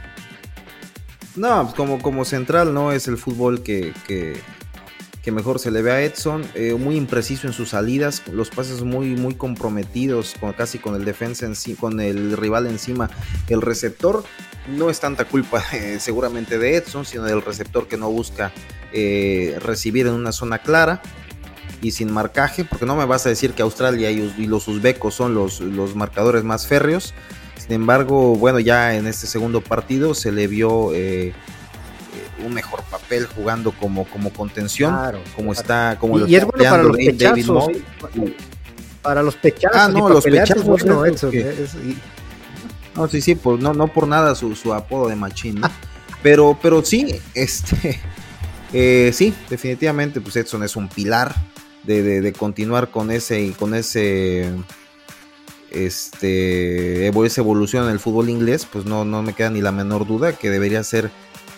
No, 1.35 1.63
pues 1.63 1.73
como, 1.73 2.01
como 2.01 2.25
central 2.25 2.73
no 2.73 2.91
es 2.91 3.07
el 3.07 3.17
fútbol 3.17 3.63
que, 3.63 3.93
que, 4.07 4.39
mejor 5.31 5.57
se 5.59 5.71
le 5.71 5.81
ve 5.81 5.91
a 5.91 6.01
Edson. 6.01 6.45
Eh, 6.53 6.73
muy 6.73 6.97
impreciso 6.97 7.47
en 7.47 7.53
sus 7.53 7.69
salidas, 7.69 8.23
los 8.31 8.49
pases 8.49 8.83
muy, 8.83 9.15
muy 9.15 9.35
comprometidos, 9.35 10.35
casi 10.57 10.79
con 10.79 10.95
el 10.95 11.05
defensa, 11.05 11.45
en 11.45 11.53
con 11.75 12.01
el 12.01 12.35
rival 12.35 12.67
encima. 12.67 13.09
El 13.47 13.61
receptor 13.61 14.23
no 14.67 14.89
es 14.89 14.99
tanta 14.99 15.25
culpa 15.25 15.63
eh, 15.73 15.97
seguramente 15.99 16.57
de 16.57 16.75
Edson, 16.75 17.05
sino 17.05 17.23
del 17.23 17.41
receptor 17.41 17.87
que 17.87 17.97
no 17.97 18.09
busca 18.09 18.51
eh, 18.91 19.57
recibir 19.61 20.07
en 20.07 20.13
una 20.13 20.33
zona 20.33 20.59
clara 20.59 21.01
y 21.81 21.91
sin 21.91 22.11
marcaje, 22.11 22.65
porque 22.65 22.85
no 22.85 22.95
me 22.95 23.05
vas 23.05 23.25
a 23.25 23.29
decir 23.29 23.53
que 23.53 23.61
Australia 23.61 24.11
y, 24.11 24.47
los 24.47 24.67
uzbecos 24.67 25.15
son 25.15 25.33
los, 25.33 25.61
los 25.61 25.95
marcadores 25.95 26.43
más 26.43 26.67
férreos. 26.67 27.13
Sin 27.57 27.71
embargo, 27.73 28.35
bueno, 28.35 28.59
ya 28.59 28.95
en 28.95 29.07
este 29.07 29.25
segundo 29.25 29.61
partido 29.61 30.15
se 30.15 30.33
le 30.33 30.47
vio 30.47 30.91
un 32.45 32.53
mejor 32.53 32.83
papel 32.83 33.25
jugando 33.27 33.71
como, 33.71 34.05
como 34.05 34.31
contención, 34.31 34.95
como 35.35 35.53
está, 35.53 35.97
como 35.99 36.25
y, 36.25 36.35
es 36.35 36.45
bueno 36.45 36.63
para 36.63 36.83
los 36.83 36.97
pechazos, 36.97 37.67
para 39.01 39.23
los 39.23 39.35
pechazos. 39.35 39.77
Ah, 39.77 39.87
no, 39.87 40.09
los 40.09 40.23
pechazos. 40.23 40.63
Bueno, 40.63 41.05
eso, 41.05 41.31
No, 42.95 43.07
sí, 43.07 43.21
sí, 43.21 43.35
pues, 43.35 43.59
no, 43.59 43.73
no 43.73 43.87
por 43.87 44.07
nada 44.07 44.35
su, 44.35 44.55
su 44.55 44.73
apodo 44.73 45.09
de 45.09 45.15
machín, 45.15 45.61
pero, 46.21 46.57
pero 46.61 46.83
sí, 46.83 47.19
este, 47.33 47.99
eh, 48.73 49.11
sí, 49.13 49.33
definitivamente, 49.49 50.21
pues 50.21 50.35
Edson 50.35 50.63
es 50.63 50.75
un 50.75 50.87
pilar 50.87 51.33
de, 51.83 52.03
de, 52.03 52.21
de 52.21 52.33
continuar 52.33 52.89
con 52.89 53.11
ese, 53.11 53.53
con 53.57 53.73
ese 53.73 54.51
este, 55.73 57.07
esa 57.07 57.41
evolución 57.41 57.85
en 57.85 57.91
el 57.91 57.99
fútbol 57.99 58.29
inglés, 58.29 58.67
pues 58.71 58.85
no, 58.85 59.03
no 59.03 59.21
me 59.21 59.33
queda 59.33 59.49
ni 59.49 59.61
la 59.61 59.71
menor 59.71 60.07
duda 60.07 60.33
que 60.33 60.49
debería 60.49 60.83
ser 60.83 61.11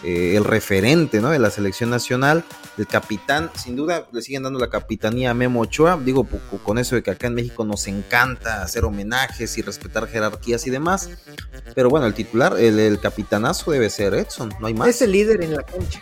eh, 0.04 0.36
el 0.36 0.43
referente 0.43 1.22
¿no? 1.22 1.30
de 1.30 1.39
la 1.39 1.50
selección 1.50 1.89
nacional, 1.89 2.43
el 2.78 2.88
capitán, 2.88 3.50
sin 3.56 3.76
duda 3.76 4.06
le 4.12 4.22
siguen 4.22 4.43
dando 4.43 4.60
la 4.60 4.70
capitanía 4.70 5.32
a 5.32 5.34
Memo 5.34 5.62
Ochoa, 5.62 6.00
digo 6.04 6.28
con 6.64 6.78
eso 6.78 6.96
de 6.96 7.04
que 7.04 7.12
acá 7.12 7.28
en 7.28 7.36
México 7.36 7.64
nos 7.64 7.88
encanta 7.88 8.62
hacer 8.62 8.86
homenajes 8.86 9.58
y 9.58 9.62
respetar 9.62 10.08
jerarquías 10.08 10.68
y 10.68 10.70
demás, 10.70 11.10
pero 11.74 11.89
bueno, 11.89 12.06
el 12.06 12.14
titular, 12.14 12.58
el, 12.60 13.00
capitanazo 13.00 13.72
debe 13.72 13.89
ser 13.89 14.14
Edson, 14.14 14.54
no 14.60 14.68
hay 14.68 14.74
más. 14.74 14.88
Es 14.89 15.02
el 15.02 15.12
líder 15.12 15.43
en 15.43 15.56
la 15.56 15.64
cancha, 15.64 16.00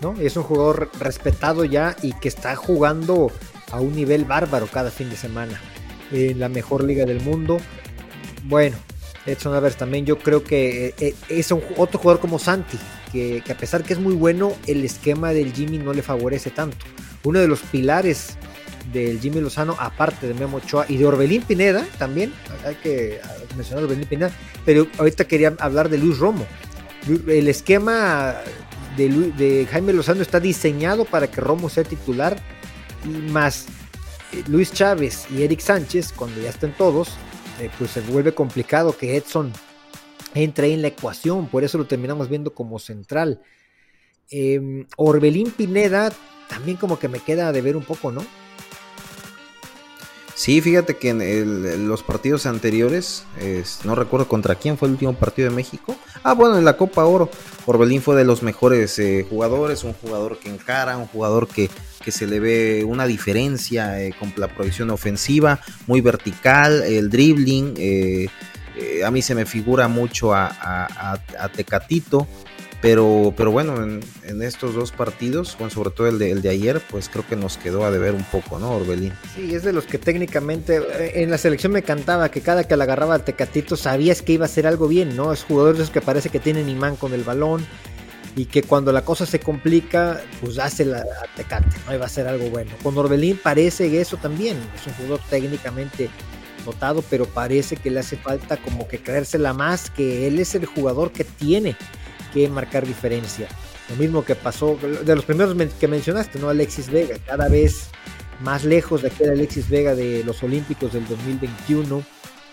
¿no? 0.00 0.14
Es 0.20 0.36
un 0.36 0.42
jugador 0.42 0.90
respetado 0.98 1.64
ya 1.64 1.96
y 2.02 2.12
que 2.14 2.28
está 2.28 2.56
jugando 2.56 3.30
a 3.70 3.80
un 3.80 3.94
nivel 3.94 4.24
bárbaro 4.24 4.66
cada 4.66 4.90
fin 4.90 5.10
de 5.10 5.16
semana 5.16 5.60
en 6.12 6.38
la 6.38 6.48
mejor 6.48 6.84
liga 6.84 7.04
del 7.04 7.20
mundo. 7.20 7.58
Bueno, 8.44 8.76
Edson 9.26 9.54
Alvarez 9.54 9.76
también 9.76 10.06
yo 10.06 10.18
creo 10.18 10.42
que 10.42 10.86
eh, 10.86 10.94
eh, 11.00 11.14
es 11.28 11.52
otro 11.52 11.98
jugador 11.98 12.20
como 12.20 12.38
Santi, 12.38 12.78
que, 13.12 13.42
a 13.48 13.54
pesar 13.54 13.82
que 13.82 13.92
es 13.92 13.98
muy 13.98 14.14
bueno, 14.14 14.52
el 14.66 14.84
esquema 14.84 15.32
del 15.32 15.52
Jimmy 15.52 15.78
no 15.78 15.92
le 15.92 16.02
favorece 16.02 16.50
tanto. 16.50 16.86
Uno 17.24 17.40
de 17.40 17.48
los 17.48 17.60
pilares 17.60 18.36
del 18.92 19.20
Jimmy 19.20 19.40
Lozano, 19.40 19.76
aparte 19.78 20.26
de 20.26 20.34
Memo 20.34 20.58
Ochoa 20.58 20.86
y 20.88 20.96
de 20.96 21.06
Orbelín 21.06 21.42
Pineda 21.42 21.86
también, 21.98 22.32
hay 22.64 22.74
que 22.76 23.20
mencionar 23.56 23.82
a 23.82 23.86
Orbelín 23.86 24.08
Pineda, 24.08 24.30
pero 24.64 24.86
ahorita 24.98 25.26
quería 25.26 25.54
hablar 25.58 25.88
de 25.88 25.98
Luis 25.98 26.18
Romo. 26.18 26.46
El 27.26 27.48
esquema 27.48 28.36
de, 28.96 29.08
de 29.08 29.66
Jaime 29.70 29.92
Lozano 29.92 30.22
está 30.22 30.40
diseñado 30.40 31.04
para 31.04 31.30
que 31.30 31.40
Romo 31.40 31.68
sea 31.68 31.84
titular 31.84 32.36
y 33.04 33.30
más 33.30 33.66
eh, 34.32 34.42
Luis 34.48 34.72
Chávez 34.72 35.26
y 35.30 35.42
Eric 35.42 35.60
Sánchez, 35.60 36.12
cuando 36.12 36.40
ya 36.40 36.50
estén 36.50 36.72
todos, 36.72 37.10
eh, 37.60 37.70
pues 37.78 37.90
se 37.90 38.00
vuelve 38.02 38.34
complicado 38.34 38.96
que 38.96 39.16
Edson 39.16 39.52
entre 40.38 40.72
en 40.72 40.82
la 40.82 40.88
ecuación, 40.88 41.48
por 41.48 41.64
eso 41.64 41.78
lo 41.78 41.86
terminamos 41.86 42.28
viendo 42.28 42.54
como 42.54 42.78
central. 42.78 43.42
Em, 44.30 44.86
Orbelín 44.96 45.50
Pineda 45.50 46.12
también 46.48 46.76
como 46.76 46.98
que 46.98 47.08
me 47.08 47.20
queda 47.20 47.52
de 47.52 47.60
ver 47.60 47.76
un 47.76 47.84
poco, 47.84 48.10
¿no? 48.10 48.24
Sí, 50.34 50.60
fíjate 50.60 50.96
que 50.96 51.10
en 51.10 51.88
los 51.88 52.04
partidos 52.04 52.46
anteriores, 52.46 53.24
no 53.82 53.96
recuerdo 53.96 54.28
contra 54.28 54.54
quién 54.54 54.78
fue 54.78 54.86
el 54.86 54.92
último 54.92 55.14
partido 55.14 55.50
de 55.50 55.56
México. 55.56 55.96
Ah, 56.22 56.34
bueno, 56.34 56.56
en 56.56 56.64
la 56.64 56.76
Copa 56.76 57.04
Oro, 57.04 57.28
Orbelín 57.66 58.00
fue 58.00 58.16
de 58.16 58.24
los 58.24 58.42
mejores 58.42 58.98
eh, 58.98 59.26
jugadores, 59.28 59.84
un 59.84 59.92
jugador 59.92 60.38
que 60.38 60.48
encara, 60.48 60.96
un 60.96 61.06
jugador 61.06 61.48
que, 61.48 61.68
que 62.02 62.10
se 62.10 62.26
le 62.26 62.40
ve 62.40 62.84
una 62.86 63.06
diferencia 63.06 64.00
eh, 64.00 64.14
con 64.18 64.32
la 64.36 64.48
proyección 64.48 64.90
ofensiva, 64.90 65.60
muy 65.86 66.00
vertical, 66.00 66.82
el 66.82 67.10
dribbling. 67.10 67.74
Eh, 67.76 68.28
a 69.04 69.10
mí 69.10 69.22
se 69.22 69.34
me 69.34 69.46
figura 69.46 69.88
mucho 69.88 70.34
a, 70.34 70.48
a 71.38 71.48
Tecatito, 71.48 72.26
pero, 72.80 73.34
pero 73.36 73.50
bueno, 73.50 73.82
en, 73.82 74.42
estos 74.42 74.74
dos 74.74 74.92
partidos, 74.92 75.56
bueno, 75.58 75.70
sobre 75.70 75.90
todo 75.90 76.06
el 76.06 76.18
de, 76.18 76.30
el 76.30 76.42
de 76.42 76.50
ayer, 76.50 76.80
pues 76.88 77.08
creo 77.08 77.26
que 77.26 77.34
nos 77.34 77.56
quedó 77.58 77.84
a 77.84 77.90
deber 77.90 78.14
un 78.14 78.22
poco, 78.22 78.58
¿no, 78.60 78.70
Orbelín? 78.70 79.12
Sí, 79.34 79.52
es 79.52 79.64
de 79.64 79.72
los 79.72 79.84
que 79.84 79.98
técnicamente 79.98 80.76
eh, 80.76 81.22
en 81.22 81.30
la 81.30 81.38
selección 81.38 81.72
me 81.72 81.82
cantaba 81.82 82.30
que 82.30 82.40
cada 82.40 82.64
que 82.64 82.76
le 82.76 82.82
agarraba 82.84 83.16
al 83.16 83.24
Tecatito 83.24 83.76
sabías 83.76 84.22
que 84.22 84.34
iba 84.34 84.44
a 84.44 84.46
hacer 84.46 84.64
algo 84.66 84.86
bien, 84.86 85.16
¿no? 85.16 85.32
Es 85.32 85.42
jugadores 85.42 85.90
que 85.90 86.00
parece 86.00 86.28
que 86.28 86.38
tienen 86.38 86.68
imán 86.68 86.94
con 86.94 87.12
el 87.14 87.24
balón 87.24 87.66
y 88.36 88.44
que 88.44 88.62
cuando 88.62 88.92
la 88.92 89.04
cosa 89.04 89.26
se 89.26 89.40
complica, 89.40 90.20
pues 90.40 90.60
hace 90.60 90.84
la 90.84 91.04
Tecate, 91.34 91.76
¿no? 91.84 91.94
Y 91.96 91.98
va 91.98 92.06
a 92.06 92.10
ser 92.10 92.28
algo 92.28 92.48
bueno. 92.48 92.70
Con 92.84 92.96
Orbelín 92.96 93.40
parece 93.42 94.00
eso 94.00 94.18
también, 94.18 94.56
es 94.76 94.86
un 94.86 94.92
jugador 94.94 95.20
técnicamente 95.28 96.10
notado, 96.68 97.02
pero 97.08 97.24
parece 97.26 97.76
que 97.76 97.90
le 97.90 98.00
hace 98.00 98.16
falta 98.16 98.56
como 98.58 98.86
que 98.86 99.02
creérsela 99.02 99.52
más, 99.52 99.90
que 99.90 100.26
él 100.26 100.38
es 100.38 100.54
el 100.54 100.66
jugador 100.66 101.12
que 101.12 101.24
tiene 101.24 101.76
que 102.32 102.48
marcar 102.48 102.86
diferencia. 102.86 103.48
Lo 103.88 103.96
mismo 103.96 104.24
que 104.24 104.34
pasó 104.34 104.76
de 104.76 105.16
los 105.16 105.24
primeros 105.24 105.56
que 105.80 105.88
mencionaste, 105.88 106.38
¿no? 106.38 106.50
Alexis 106.50 106.90
Vega, 106.90 107.16
cada 107.24 107.48
vez 107.48 107.88
más 108.40 108.64
lejos 108.64 109.02
de 109.02 109.08
aquel 109.08 109.30
Alexis 109.30 109.68
Vega 109.68 109.94
de 109.94 110.22
los 110.24 110.42
Olímpicos 110.42 110.92
del 110.92 111.06
2021 111.08 112.02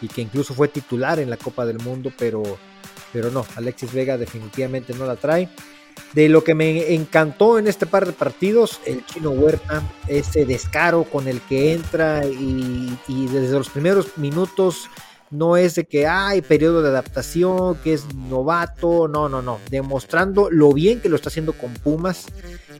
y 0.01 0.07
que 0.07 0.21
incluso 0.21 0.53
fue 0.53 0.69
titular 0.69 1.19
en 1.19 1.29
la 1.29 1.37
Copa 1.37 1.65
del 1.65 1.79
Mundo, 1.79 2.11
pero, 2.17 2.41
pero 3.11 3.31
no, 3.31 3.45
Alexis 3.55 3.91
Vega 3.91 4.17
definitivamente 4.17 4.93
no 4.93 5.05
la 5.05 5.17
trae. 5.17 5.49
De 6.13 6.29
lo 6.29 6.43
que 6.43 6.55
me 6.55 6.93
encantó 6.93 7.59
en 7.59 7.67
este 7.67 7.85
par 7.85 8.05
de 8.05 8.13
partidos, 8.13 8.79
el 8.85 9.05
chino 9.05 9.31
Huerta, 9.31 9.83
ese 10.07 10.45
descaro 10.45 11.03
con 11.03 11.27
el 11.27 11.41
que 11.41 11.73
entra 11.73 12.25
y, 12.25 12.97
desde 13.07 13.57
los 13.57 13.69
primeros 13.69 14.17
minutos 14.17 14.89
no 15.31 15.57
es 15.57 15.75
de 15.75 15.85
que 15.85 16.07
hay 16.07 16.41
periodo 16.41 16.81
de 16.81 16.89
adaptación, 16.89 17.75
que 17.83 17.93
es 17.93 18.13
novato, 18.13 19.07
no, 19.07 19.27
no, 19.27 19.41
no, 19.41 19.59
demostrando 19.69 20.49
lo 20.49 20.71
bien 20.71 21.01
que 21.01 21.09
lo 21.09 21.15
está 21.15 21.29
haciendo 21.29 21.53
con 21.53 21.73
Pumas 21.73 22.27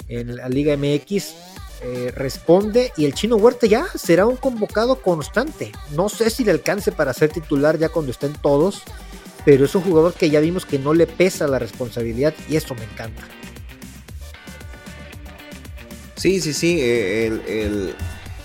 en 0.08 0.36
la 0.38 0.48
Liga 0.48 0.78
MX. 0.78 1.34
Eh, 1.82 2.12
responde 2.16 2.94
y 2.96 3.06
el 3.06 3.14
chino 3.14 3.36
Huerta 3.36 3.68
ya 3.68 3.86
será 3.96 4.26
un 4.26 4.38
convocado 4.38 5.02
constante. 5.02 5.72
No 5.92 6.08
sé 6.08 6.30
si 6.30 6.44
le 6.44 6.52
alcance 6.52 6.92
para 6.92 7.14
ser 7.14 7.32
titular 7.32 7.78
ya 7.78 7.90
cuando 7.90 8.12
estén 8.12 8.34
todos, 8.34 8.82
pero 9.46 9.66
es 9.66 9.76
un 9.76 9.84
jugador 9.84 10.14
que 10.14 10.30
ya 10.30 10.40
vimos 10.42 10.66
que 10.66 10.80
no 10.80 10.94
le 10.94 11.08
pesa 11.08 11.48
la 11.48 11.60
responsabilidad 11.60 12.34
y 12.50 12.58
eso 12.58 12.76
me 12.76 12.84
encanta. 12.84 13.24
Sí, 16.16 16.42
sí, 16.42 16.54
sí, 16.54 16.80
eh, 16.82 17.28
el 17.28 17.96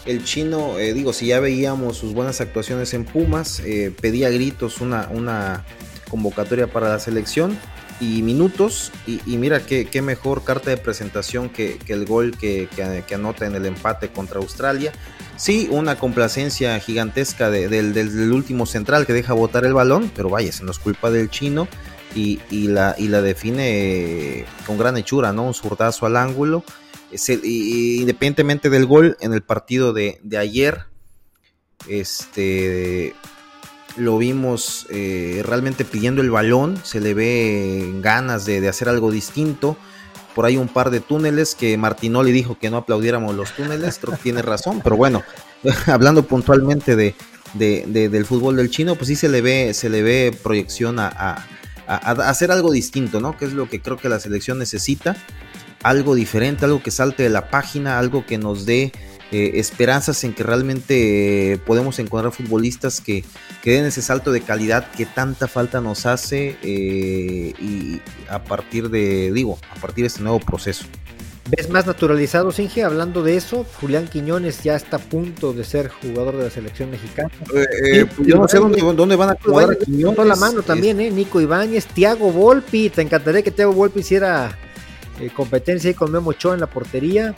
el 0.06 0.24
chino, 0.24 0.78
eh, 0.78 0.94
digo, 0.94 1.12
si 1.12 1.26
ya 1.26 1.40
veíamos 1.40 1.98
sus 1.98 2.14
buenas 2.14 2.40
actuaciones 2.40 2.94
en 2.94 3.04
Pumas, 3.04 3.60
eh, 3.60 3.92
pedía 4.00 4.30
gritos 4.30 4.80
una, 4.80 5.08
una 5.12 5.64
convocatoria 6.08 6.66
para 6.66 6.88
la 6.88 6.98
selección 6.98 7.58
y 8.00 8.22
minutos. 8.22 8.90
Y, 9.06 9.36
mira 9.36 9.60
qué, 9.64 10.02
mejor 10.02 10.44
carta 10.44 10.70
de 10.70 10.76
presentación 10.76 11.48
que, 11.48 11.78
el 11.88 12.06
gol 12.06 12.36
que, 12.36 12.68
anota 13.14 13.46
en 13.46 13.54
el 13.54 13.66
empate 13.66 14.08
contra 14.08 14.40
Australia. 14.40 14.92
Sí, 15.36 15.68
una 15.70 15.98
complacencia 15.98 16.78
gigantesca 16.80 17.50
del, 17.50 18.32
último 18.32 18.66
central 18.66 19.06
que 19.06 19.12
deja 19.12 19.32
botar 19.34 19.64
el 19.64 19.74
balón, 19.74 20.10
pero 20.14 20.30
vaya, 20.30 20.52
se 20.52 20.64
nos 20.64 20.78
culpa 20.78 21.10
del 21.10 21.30
chino. 21.30 21.68
Y, 22.14 22.40
la, 22.50 22.96
y 22.98 23.06
la 23.06 23.22
define 23.22 24.44
con 24.66 24.76
gran 24.76 24.96
hechura, 24.96 25.32
¿no? 25.32 25.44
Un 25.44 25.54
zurdazo 25.54 26.06
al 26.06 26.16
ángulo 26.16 26.64
independientemente 27.42 28.70
del 28.70 28.86
gol 28.86 29.16
en 29.20 29.32
el 29.32 29.42
partido 29.42 29.92
de, 29.92 30.20
ayer, 30.38 30.84
este 31.88 33.14
lo 33.96 34.18
vimos 34.18 34.86
eh, 34.90 35.42
realmente 35.44 35.84
pidiendo 35.84 36.22
el 36.22 36.30
balón, 36.30 36.78
se 36.82 37.00
le 37.00 37.14
ve 37.14 37.92
ganas 38.00 38.46
de, 38.46 38.66
hacer 38.68 38.88
algo 38.88 39.10
distinto. 39.10 39.76
Por 40.34 40.46
ahí 40.46 40.56
un 40.56 40.68
par 40.68 40.90
de 40.90 41.00
túneles 41.00 41.54
que 41.54 41.76
Martinoli 41.76 42.30
dijo 42.30 42.56
que 42.58 42.70
no 42.70 42.78
aplaudiéramos 42.78 43.34
los 43.34 43.52
túneles, 43.52 43.98
creo 43.98 44.16
que 44.16 44.22
tiene 44.22 44.42
razón, 44.42 44.80
pero 44.82 44.96
bueno, 44.96 45.22
hablando 45.86 46.22
puntualmente 46.24 46.94
de, 46.94 47.14
del 47.54 48.24
fútbol 48.24 48.56
del 48.56 48.70
chino, 48.70 48.94
pues 48.94 49.08
sí 49.08 49.16
se 49.16 49.28
le 49.28 49.42
ve, 49.42 49.74
se 49.74 49.88
le 49.88 50.02
ve 50.02 50.36
proyección 50.42 51.00
a, 51.00 51.08
a, 51.08 52.10
hacer 52.28 52.52
algo 52.52 52.70
distinto, 52.70 53.20
¿no? 53.20 53.36
Que 53.36 53.46
es 53.46 53.52
lo 53.52 53.68
que 53.68 53.82
creo 53.82 53.96
que 53.96 54.08
la 54.08 54.20
selección 54.20 54.58
necesita 54.58 55.16
algo 55.82 56.14
diferente, 56.14 56.64
algo 56.64 56.82
que 56.82 56.90
salte 56.90 57.24
de 57.24 57.30
la 57.30 57.50
página, 57.50 57.98
algo 57.98 58.24
que 58.24 58.38
nos 58.38 58.66
dé 58.66 58.92
eh, 59.32 59.52
esperanzas 59.60 60.24
en 60.24 60.32
que 60.34 60.42
realmente 60.42 61.52
eh, 61.52 61.58
podemos 61.58 61.98
encontrar 62.00 62.32
futbolistas 62.32 63.00
que, 63.00 63.24
que, 63.62 63.72
den 63.72 63.84
ese 63.84 64.02
salto 64.02 64.32
de 64.32 64.40
calidad 64.40 64.90
que 64.90 65.06
tanta 65.06 65.46
falta 65.46 65.80
nos 65.80 66.04
hace 66.04 66.56
eh, 66.62 67.52
y 67.60 68.00
a 68.28 68.42
partir 68.42 68.90
de, 68.90 69.30
digo, 69.32 69.58
a 69.70 69.80
partir 69.80 70.02
de 70.02 70.08
este 70.08 70.22
nuevo 70.22 70.40
proceso. 70.40 70.84
¿Ves 71.48 71.68
más 71.70 71.86
naturalizado, 71.86 72.52
Singe? 72.52 72.84
Hablando 72.84 73.22
de 73.22 73.36
eso, 73.36 73.64
Julián 73.80 74.08
Quiñones 74.08 74.62
ya 74.62 74.76
está 74.76 74.96
a 74.96 75.00
punto 75.00 75.52
de 75.52 75.64
ser 75.64 75.88
jugador 75.88 76.36
de 76.36 76.44
la 76.44 76.50
selección 76.50 76.90
mexicana. 76.90 77.30
Pues 77.48 77.66
yo 78.24 78.36
no 78.36 78.46
sé 78.46 78.58
dónde, 78.58 79.16
van 79.16 79.30
a 79.30 79.36
jugar 79.42 79.76
a 80.18 80.24
la 80.24 80.36
mano 80.36 80.62
también, 80.62 81.00
¿eh? 81.00 81.10
Nico 81.10 81.40
Ibáñez, 81.40 81.86
Tiago 81.86 82.30
Volpi. 82.30 82.90
Te 82.90 83.02
encantaría 83.02 83.42
que 83.42 83.50
Tiago 83.50 83.72
Volpi 83.72 84.00
hiciera 84.00 84.56
eh, 85.20 85.30
competencia 85.34 85.92
con 85.94 86.12
Memo 86.12 86.30
Ochoa 86.30 86.54
en 86.54 86.60
la 86.60 86.68
portería. 86.68 87.34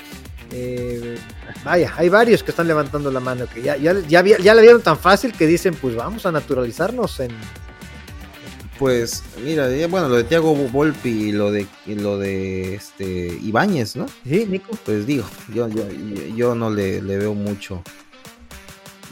Eh, 0.53 1.17
vaya, 1.65 1.93
hay 1.97 2.09
varios 2.09 2.43
que 2.43 2.51
están 2.51 2.69
levantando 2.69 3.11
la 3.11 3.21
mano, 3.21 3.47
que 3.53 3.63
ya, 3.63 3.77
ya, 3.77 3.99
ya, 4.01 4.23
ya 4.23 4.55
la 4.55 4.61
vieron 4.61 4.83
tan 4.83 4.99
fácil 4.99 5.33
que 5.33 5.47
dicen, 5.47 5.75
pues 5.75 5.97
vamos 5.97 6.27
a 6.27 6.33
naturalizarnos 6.33 7.21
en... 7.21 7.31
Pues 8.79 9.23
mira, 9.45 9.69
bueno, 9.89 10.09
lo 10.09 10.17
de 10.17 10.25
Tiago 10.25 10.55
Volpi 10.55 11.09
y 11.09 11.33
lo 11.33 11.53
de 11.53 11.67
lo 11.87 12.19
de 12.19 12.75
este 12.75 13.39
Ibáñez, 13.41 13.95
¿no? 13.95 14.07
Sí, 14.25 14.45
Nico. 14.49 14.77
Pues 14.85 15.07
digo, 15.07 15.25
yo, 15.55 15.69
yo, 15.69 15.85
yo 16.35 16.55
no 16.57 16.69
le, 16.69 17.01
le 17.01 17.17
veo 17.17 17.33
mucho. 17.35 17.83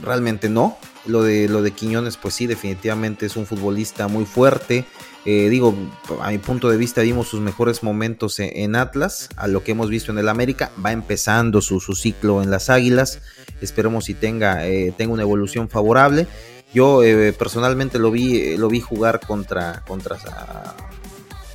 Realmente 0.03 0.49
no. 0.49 0.77
Lo 1.07 1.23
de 1.23 1.49
lo 1.49 1.63
de 1.63 1.71
Quiñones, 1.71 2.17
pues 2.17 2.35
sí, 2.35 2.49
definitivamente 2.49 3.27
es 3.27 3.37
un 3.37 3.47
futbolista 3.47 4.09
muy 4.09 4.25
fuerte 4.25 4.87
eh, 5.27 5.51
digo, 5.51 5.75
a 6.23 6.31
mi 6.31 6.39
punto 6.39 6.71
de 6.71 6.79
vista 6.79 7.03
vimos 7.03 7.29
sus 7.29 7.41
mejores 7.41 7.83
momentos 7.83 8.39
e-, 8.39 8.63
en, 8.63 8.75
Atlas, 8.75 9.29
a 9.37 9.49
lo 9.49 9.63
que 9.63 9.73
hemos 9.73 9.91
visto 9.91 10.13
en 10.13 10.19
el 10.19 10.29
América, 10.29 10.71
va 10.85 10.93
empezando 10.93 11.61
su, 11.61 11.81
ciclo 11.81 12.43
en 12.43 12.51
las 12.51 12.71
Águilas, 12.71 13.21
esperemos 13.61 14.07
si 14.07 14.15
tenga, 14.15 14.67
eh, 14.67 14.95
tenga 14.97 15.13
una 15.13 15.23
evolución 15.23 15.69
favorable. 15.69 16.27
Yo 16.73 17.03
eh, 17.03 17.33
personalmente 17.33 17.99
lo 17.99 18.11
vi, 18.11 18.57
lo 18.57 18.69
vi 18.69 18.81
jugar 18.81 19.21
contra, 19.21 19.83
contra 19.87 20.17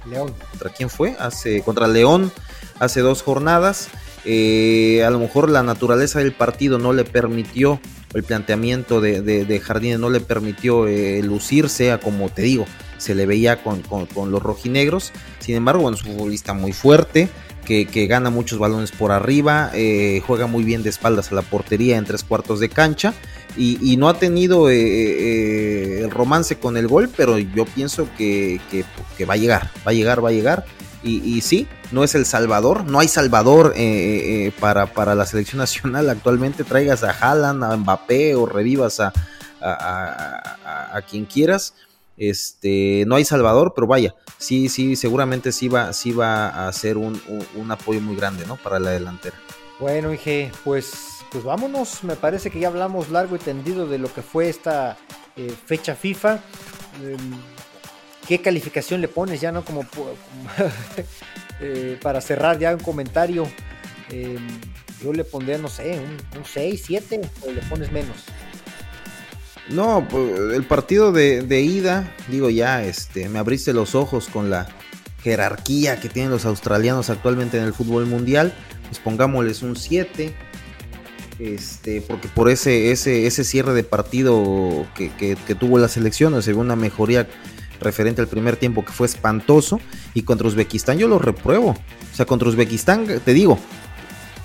León. 0.08 0.34
¿Contra 0.52 0.70
quién 0.72 0.90
fue? 0.90 1.16
Hace, 1.18 1.62
contra 1.62 1.88
León 1.88 2.32
hace 2.80 3.00
dos 3.00 3.24
jornadas. 3.24 3.88
a 4.26 5.10
lo 5.10 5.20
mejor 5.20 5.50
la 5.50 5.64
naturaleza 5.64 6.20
del 6.20 6.34
partido 6.34 6.78
no 6.78 6.94
le 6.94 7.06
permitió, 7.06 7.80
el 8.14 8.24
planteamiento 8.24 9.02
de, 9.02 9.22
de, 9.22 9.60
Jardines 9.60 10.00
no 10.00 10.10
le 10.10 10.20
permitió 10.20 10.86
lucirse 11.24 11.92
a 11.92 12.00
como 12.00 12.30
te 12.30 12.42
digo, 12.42 12.66
se 12.98 13.16
le 13.16 13.26
veía 13.26 13.62
con, 13.64 13.84
los 14.32 14.42
rojinegros. 14.42 15.12
Sin 15.40 15.56
embargo, 15.56 15.90
es 15.92 16.04
un 16.04 16.14
futbolista 16.14 16.54
muy 16.54 16.74
fuerte, 16.74 17.30
que, 17.66 18.08
gana 18.08 18.30
muchos 18.30 18.60
balones 18.60 18.92
por 18.92 19.12
arriba, 19.12 19.72
eh, 19.74 20.22
juega 20.26 20.48
muy 20.48 20.64
bien 20.64 20.84
de 20.84 20.90
espaldas 20.90 21.32
a 21.32 21.36
la 21.36 21.42
portería 21.42 21.98
en 21.98 22.06
tres 22.06 22.24
cuartos 22.24 22.60
de 22.60 22.70
cancha. 22.70 23.14
Y, 23.58 23.96
no 23.98 24.10
ha 24.10 24.20
tenido 24.20 24.70
eh, 24.70 24.76
eh, 24.76 26.02
el 26.04 26.12
romance 26.12 26.58
con 26.58 26.76
el 26.76 26.88
gol, 26.88 27.10
pero 27.16 27.38
yo 27.38 27.66
pienso 27.66 28.08
que, 28.18 28.60
va 29.28 29.34
a 29.36 29.38
llegar, 29.38 29.72
va 29.88 29.92
a 29.92 29.94
llegar, 29.94 30.24
va 30.24 30.30
a 30.30 30.34
llegar. 30.34 30.66
Y, 31.04 31.42
sí, 31.42 31.68
no 31.92 32.04
es 32.04 32.16
el 32.16 32.26
Salvador, 32.26 32.86
no 32.86 33.00
hay 33.00 33.08
Salvador 33.08 33.76
para, 34.60 34.88
para, 34.88 35.14
la 35.14 35.26
selección 35.26 35.60
nacional 35.60 36.10
actualmente, 36.10 36.64
traigas 36.64 37.04
a 37.04 37.12
Haaland, 37.12 37.64
a 37.64 37.78
Mbappé 37.78 38.36
o 38.36 38.48
revivas 38.48 39.00
a, 39.00 39.14
a, 39.66 41.02
quien 41.10 41.26
quieras. 41.26 41.74
Este, 42.18 43.04
no 43.08 43.16
hay 43.16 43.26
Salvador, 43.26 43.74
pero 43.76 43.88
vaya, 43.88 44.16
sí, 44.38 44.70
sí, 44.70 44.96
seguramente 44.96 45.52
sí 45.52 45.68
va, 45.68 45.92
sí 45.94 46.12
va 46.12 46.68
a 46.68 46.72
ser 46.74 46.98
un, 46.98 47.20
apoyo 47.70 48.00
muy 48.02 48.16
grande, 48.16 48.46
¿no? 48.46 48.56
Para 48.56 48.80
la 48.80 48.92
delantera. 48.92 49.36
Bueno, 49.80 50.14
Inge, 50.14 50.52
pues, 50.64 50.94
pues 51.32 51.44
vámonos. 51.44 52.04
Me 52.04 52.16
parece 52.16 52.50
que 52.50 52.60
ya 52.60 52.70
hablamos 52.70 53.10
largo 53.10 53.36
y 53.36 53.40
tendido 53.40 53.88
de 53.88 53.98
lo 53.98 54.14
que 54.14 54.22
fue 54.22 54.48
esta 54.48 54.98
eh, 55.36 55.54
fecha 55.66 55.96
FIFA. 55.96 56.40
Em, 57.04 57.34
¿Qué 58.28 58.42
calificación 58.42 59.02
le 59.02 59.08
pones 59.08 59.42
ya, 59.42 59.52
no? 59.52 59.66
Como, 59.66 59.82
eh, 61.60 62.00
para 62.02 62.22
cerrar 62.22 62.58
ya 62.58 62.74
un 62.74 62.80
comentario. 62.80 63.46
Em, 64.10 64.48
yo 65.04 65.12
le 65.12 65.26
pondría, 65.26 65.58
no 65.58 65.68
sé, 65.68 66.00
un, 66.00 66.40
un 66.40 66.46
6, 66.46 66.82
7, 66.86 67.22
o 67.46 67.52
le 67.52 67.62
pones 67.64 67.92
menos. 67.92 68.24
No, 69.70 70.08
pues, 70.08 70.40
el 70.54 70.64
partido 70.64 71.12
de, 71.12 71.62
ida, 71.62 72.14
digo 72.30 72.50
ya, 72.50 72.84
este, 72.84 73.30
me 73.30 73.40
abriste 73.40 73.74
los 73.74 73.96
ojos 73.96 74.28
con 74.28 74.50
la 74.50 74.68
jerarquía 75.24 76.00
que 76.00 76.08
tienen 76.08 76.32
los 76.32 76.46
australianos 76.46 77.10
actualmente 77.10 77.58
en 77.58 77.64
el 77.64 77.74
fútbol 77.74 78.06
mundial. 78.06 78.54
Pues 78.88 79.00
pongámosles 79.00 79.64
un 79.64 79.76
7. 79.76 80.34
Este, 81.40 82.02
porque 82.02 82.28
por 82.28 82.50
ese, 82.50 82.92
ese, 82.92 83.26
ese 83.26 83.44
cierre 83.44 83.74
de 83.74 83.84
partido 83.84 84.86
que, 84.96 85.12
que, 85.12 85.56
tuvo 85.56 85.80
la 85.80 85.90
selección, 85.90 86.42
se 86.42 86.54
ve 86.54 86.60
una 86.60 86.78
mejoría 86.78 87.28
referente 87.82 88.22
al 88.22 88.28
primer 88.28 88.56
tiempo 88.56 88.86
que 88.86 88.92
fue 88.92 89.08
espantoso. 89.08 89.80
Y 90.14 90.22
contra 90.22 90.48
Uzbekistán 90.48 91.00
yo 91.00 91.08
lo 91.08 91.18
repruebo. 91.18 91.70
O 91.70 92.16
sea, 92.16 92.28
contra 92.28 92.48
Uzbekistán, 92.48 93.08
te 93.26 93.34
digo, 93.34 93.58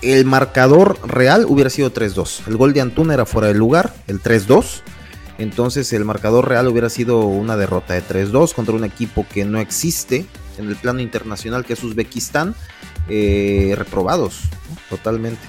el 0.00 0.24
marcador 0.24 0.98
real 1.06 1.44
hubiera 1.46 1.68
sido 1.68 1.92
3-2. 1.92 2.48
El 2.48 2.56
gol 2.56 2.72
de 2.72 2.80
Antuna 2.80 3.12
era 3.12 3.26
fuera 3.26 3.48
de 3.48 3.54
lugar, 3.54 3.94
el 4.06 4.22
3-2 4.22 4.82
entonces 5.40 5.92
el 5.94 6.04
marcador 6.04 6.48
real 6.48 6.68
hubiera 6.68 6.90
sido 6.90 7.20
una 7.20 7.56
derrota 7.56 7.94
de 7.94 8.02
3-2 8.02 8.52
contra 8.52 8.74
un 8.74 8.84
equipo 8.84 9.26
que 9.32 9.44
no 9.44 9.58
existe 9.58 10.26
en 10.58 10.68
el 10.68 10.76
plano 10.76 11.00
internacional, 11.00 11.64
que 11.64 11.72
es 11.72 11.82
Uzbekistán, 11.82 12.54
eh, 13.08 13.74
reprobados 13.76 14.40
totalmente. 14.90 15.40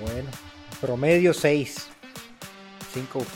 Bueno, 0.00 0.30
promedio 0.80 1.34
6. 1.34 1.76
5. 2.94 3.26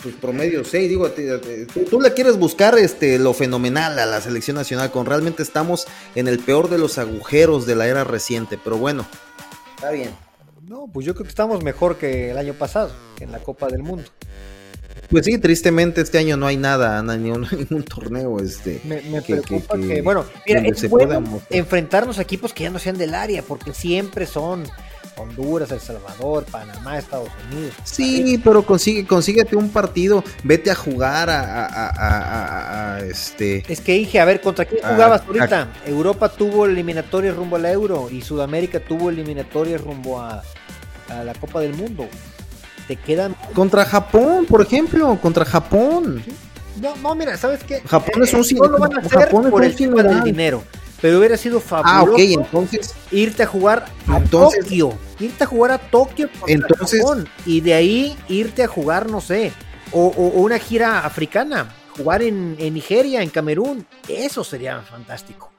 Pues, 0.00 0.14
promedio 0.14 0.64
6, 0.64 0.88
digo, 0.88 1.10
tú, 1.90 2.00
le 2.00 2.14
quieres 2.14 2.38
buscar 2.38 2.78
este, 2.78 3.18
lo 3.18 3.34
fenomenal 3.34 3.98
a 3.98 4.06
la 4.06 4.20
selección 4.20 4.56
nacional, 4.56 4.92
con 4.92 5.06
realmente 5.06 5.42
estamos 5.42 5.86
en 6.14 6.28
el 6.28 6.38
peor 6.38 6.70
de 6.70 6.78
los 6.78 6.98
agujeros 6.98 7.66
de 7.66 7.74
la 7.74 7.88
era 7.88 8.04
reciente, 8.04 8.60
pero 8.62 8.78
bueno, 8.78 9.04
está 9.76 9.90
bien. 9.90 10.27
No, 10.68 10.86
pues 10.92 11.06
yo 11.06 11.14
creo 11.14 11.24
que 11.24 11.30
estamos 11.30 11.64
mejor 11.64 11.96
que 11.96 12.30
el 12.30 12.36
año 12.36 12.52
pasado, 12.52 12.90
que 13.16 13.24
en 13.24 13.32
la 13.32 13.38
Copa 13.38 13.68
del 13.68 13.82
Mundo. 13.82 14.04
Pues 15.08 15.24
sí, 15.24 15.38
tristemente 15.38 16.02
este 16.02 16.18
año 16.18 16.36
no 16.36 16.46
hay 16.46 16.58
nada, 16.58 17.02
no 17.02 17.12
hay 17.12 17.18
ningún, 17.18 17.82
torneo. 17.84 18.38
Este, 18.38 18.82
me, 18.84 19.22
preocupa 19.22 19.78
que, 19.78 20.02
bueno, 20.02 20.26
mira, 20.46 20.60
es 20.60 20.90
bueno 20.90 21.40
enfrentarnos 21.48 22.18
a 22.18 22.22
equipos 22.22 22.52
que 22.52 22.64
ya 22.64 22.70
no 22.70 22.78
sean 22.78 22.98
del 22.98 23.14
área, 23.14 23.40
porque 23.40 23.72
siempre 23.72 24.26
son 24.26 24.64
Honduras, 25.18 25.70
El 25.70 25.80
Salvador, 25.80 26.44
Panamá, 26.44 26.98
Estados 26.98 27.28
Unidos. 27.50 27.74
Sí, 27.84 28.40
pero 28.42 28.62
consigue, 28.64 29.06
consíguete 29.06 29.56
un 29.56 29.70
partido, 29.70 30.24
vete 30.44 30.70
a 30.70 30.74
jugar 30.74 31.28
a, 31.30 33.00
este. 33.04 33.64
Es 33.70 33.80
que 33.80 33.94
dije, 33.94 34.20
a 34.20 34.24
ver, 34.24 34.40
¿contra 34.40 34.64
quién 34.64 34.82
jugabas 34.82 35.22
ahorita? 35.26 35.68
Europa 35.86 36.28
tuvo 36.28 36.66
eliminatorias 36.66 37.36
rumbo 37.36 37.56
al 37.56 37.66
Euro 37.66 38.08
y 38.10 38.22
Sudamérica 38.22 38.80
tuvo 38.80 39.10
eliminatorias 39.10 39.80
rumbo 39.80 40.20
a, 40.20 40.42
la 41.24 41.34
Copa 41.34 41.60
del 41.60 41.74
Mundo. 41.74 42.06
Te 42.86 42.96
quedan. 42.96 43.34
Contra 43.54 43.84
Japón, 43.84 44.46
por 44.46 44.62
ejemplo, 44.62 45.18
contra 45.20 45.44
Japón. 45.44 46.22
No, 46.80 46.96
no, 46.96 47.14
mira, 47.14 47.36
¿sabes 47.36 47.64
qué? 47.64 47.80
Japón 47.80 48.22
es 48.22 48.32
un 48.32 48.40
eh, 48.44 48.54
no 48.54 48.68
lo 48.68 48.78
van 48.78 48.94
a 48.94 49.00
hacer 49.00 49.20
Japón 49.24 49.50
por 49.50 49.64
el 49.64 49.74
del 49.74 50.22
dinero. 50.22 50.62
Pero 51.00 51.18
hubiera 51.18 51.36
sido 51.36 51.60
fabuloso 51.60 52.16
ah, 52.18 52.44
entonces, 52.44 52.94
irte 53.12 53.44
a 53.44 53.46
jugar 53.46 53.86
a 54.08 54.20
Tokio. 54.20 54.98
Irte 55.20 55.44
a 55.44 55.46
jugar 55.46 55.70
a 55.72 55.78
Tokio 55.78 56.28
entonces, 56.46 57.00
Japón, 57.00 57.28
y 57.46 57.60
de 57.60 57.74
ahí 57.74 58.16
irte 58.28 58.64
a 58.64 58.68
jugar, 58.68 59.08
no 59.08 59.20
sé, 59.20 59.52
o, 59.92 60.08
una 60.08 60.58
gira 60.58 61.04
africana, 61.04 61.72
jugar 61.96 62.22
en, 62.22 62.56
Nigeria, 62.56 63.22
en 63.22 63.30
Camerún. 63.30 63.86
Eso 64.08 64.42
sería 64.42 64.80
fantástico. 64.82 65.52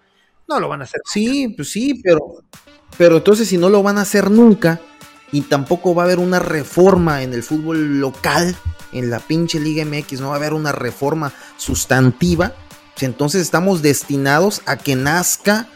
No 0.47 0.59
lo 0.59 0.67
van 0.67 0.81
a 0.81 0.83
hacer. 0.83 1.01
Sí, 1.05 1.49
pues 1.55 1.71
sí, 1.71 2.01
pero, 2.03 2.43
pero 2.97 3.17
entonces 3.17 3.47
si 3.47 3.57
no 3.57 3.69
lo 3.69 3.83
van 3.83 3.97
a 3.97 4.01
hacer 4.01 4.29
nunca 4.29 4.81
y 5.31 5.41
tampoco 5.41 5.93
va 5.93 6.03
a 6.03 6.05
haber 6.05 6.19
una 6.19 6.39
reforma 6.39 7.23
en 7.23 7.33
el 7.33 7.43
fútbol 7.43 7.99
local, 7.99 8.55
en 8.91 9.09
la 9.09 9.19
pinche 9.19 9.59
Liga 9.59 9.85
MX, 9.85 10.21
no 10.21 10.29
va 10.29 10.33
a 10.33 10.37
haber 10.37 10.53
una 10.53 10.71
reforma 10.71 11.31
sustantiva 11.55 12.53
entonces 13.05 13.41
estamos 13.41 13.81
destinados 13.81 14.61
a 14.65 14.77
que 14.77 14.95
nazca, 14.95 15.67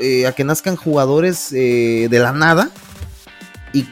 eh, 0.00 0.26
a 0.26 0.32
que 0.32 0.44
nazcan 0.44 0.76
jugadores 0.76 1.52
eh, 1.52 2.08
de 2.10 2.18
la 2.18 2.32
nada 2.32 2.70
y 3.72 3.82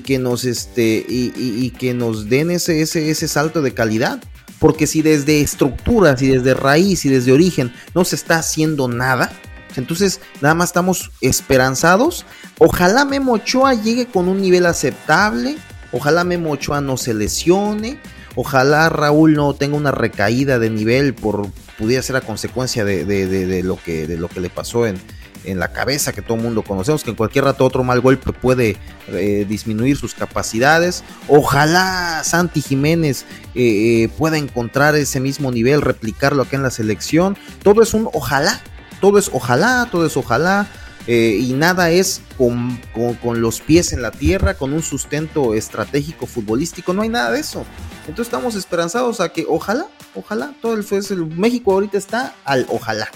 que, 0.00 0.18
nos 0.18 0.44
este 0.44 1.04
y, 1.08 1.70
que 1.70 1.94
nos 1.94 2.28
den 2.28 2.50
ese, 2.50 2.82
ese, 2.82 3.10
ese 3.10 3.28
salto 3.28 3.62
de 3.62 3.72
calidad. 3.72 4.22
Porque 4.58 4.86
si 4.86 5.02
desde 5.02 5.40
estructuras 5.40 6.22
y 6.22 6.28
desde 6.28 6.54
raíz 6.54 7.04
y 7.04 7.08
desde 7.08 7.32
origen 7.32 7.72
no 7.94 8.04
se 8.04 8.16
está 8.16 8.36
haciendo 8.36 8.88
nada, 8.88 9.30
entonces 9.76 10.20
nada 10.40 10.54
más 10.54 10.70
estamos 10.70 11.10
esperanzados. 11.20 12.24
Ojalá 12.58 13.04
Memo 13.04 13.32
Ochoa 13.32 13.74
llegue 13.74 14.06
con 14.06 14.28
un 14.28 14.40
nivel 14.40 14.66
aceptable. 14.66 15.56
Ojalá 15.92 16.24
Memo 16.24 16.52
Ochoa 16.52 16.80
no 16.80 16.96
se 16.96 17.14
lesione. 17.14 17.98
Ojalá 18.36 18.88
Raúl 18.88 19.34
no 19.34 19.54
tenga 19.54 19.76
una 19.76 19.92
recaída 19.92 20.58
de 20.58 20.70
nivel 20.70 21.14
por, 21.14 21.48
pudiera 21.78 22.02
ser 22.02 22.16
a 22.16 22.20
consecuencia 22.20 22.84
de, 22.84 23.62
lo, 23.64 23.76
que, 23.82 24.06
de 24.06 24.16
lo 24.16 24.28
que 24.28 24.40
le 24.40 24.50
pasó 24.50 24.86
en, 24.86 24.98
en 25.44 25.58
la 25.58 25.68
cabeza 25.68 26.12
que 26.12 26.22
todo 26.22 26.36
el 26.36 26.42
mundo 26.42 26.62
conocemos, 26.62 27.04
que 27.04 27.10
en 27.10 27.16
cualquier 27.16 27.44
rato 27.44 27.64
otro 27.64 27.84
mal 27.84 28.00
golpe 28.00 28.32
puede 28.32 28.76
eh, 29.08 29.44
disminuir 29.48 29.96
sus 29.96 30.14
capacidades. 30.14 31.04
Ojalá 31.28 32.22
Santi 32.24 32.60
Jiménez 32.62 33.24
eh, 33.54 34.04
eh, 34.04 34.08
pueda 34.16 34.38
encontrar 34.38 34.94
ese 34.96 35.20
mismo 35.20 35.50
nivel, 35.50 35.82
replicarlo 35.82 36.42
acá 36.42 36.56
en 36.56 36.62
la 36.62 36.70
selección. 36.70 37.36
Todo 37.62 37.82
es 37.82 37.94
un 37.94 38.08
ojalá, 38.12 38.60
todo 39.00 39.18
es 39.18 39.30
ojalá, 39.32 39.88
todo 39.90 40.06
es 40.06 40.16
ojalá. 40.16 40.66
Y 41.06 41.52
nada 41.52 41.90
es 41.90 42.22
con, 42.38 42.80
con, 43.22 43.40
los 43.40 43.60
pies 43.60 43.92
en 43.92 44.02
la 44.02 44.10
tierra, 44.10 44.54
con 44.54 44.72
un 44.72 44.82
sustento 44.82 45.54
estratégico 45.54 46.26
futbolístico, 46.26 46.94
no 46.94 47.02
hay 47.02 47.10
nada 47.10 47.30
de 47.30 47.40
eso. 47.40 47.64
Entonces 48.08 48.26
estamos 48.26 48.54
esperanzados 48.54 49.20
a 49.20 49.30
que 49.30 49.44
ojalá 49.48 49.88
ojalá, 50.14 50.54
todo 50.60 50.74
el, 50.74 50.84
el 51.10 51.26
México 51.26 51.72
ahorita 51.72 51.98
está 51.98 52.34
al 52.44 52.66
ojalá. 52.68 53.08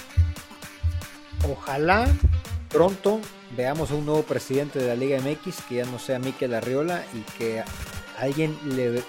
Ojalá 1.51 2.07
pronto 2.69 3.21
veamos 3.57 3.91
a 3.91 3.95
un 3.95 4.07
nuevo 4.07 4.23
presidente 4.23 4.79
de 4.79 4.89
la 4.89 4.95
Liga 4.95 5.19
MX 5.21 5.63
que 5.69 5.77
ya 5.77 5.87
no 5.87 5.99
sea 5.99 6.19
Miquel 6.19 6.55
Arriola 6.55 7.05
y 7.15 7.21
que 7.39 7.63
alguien 8.19 8.59
le 8.65 9.03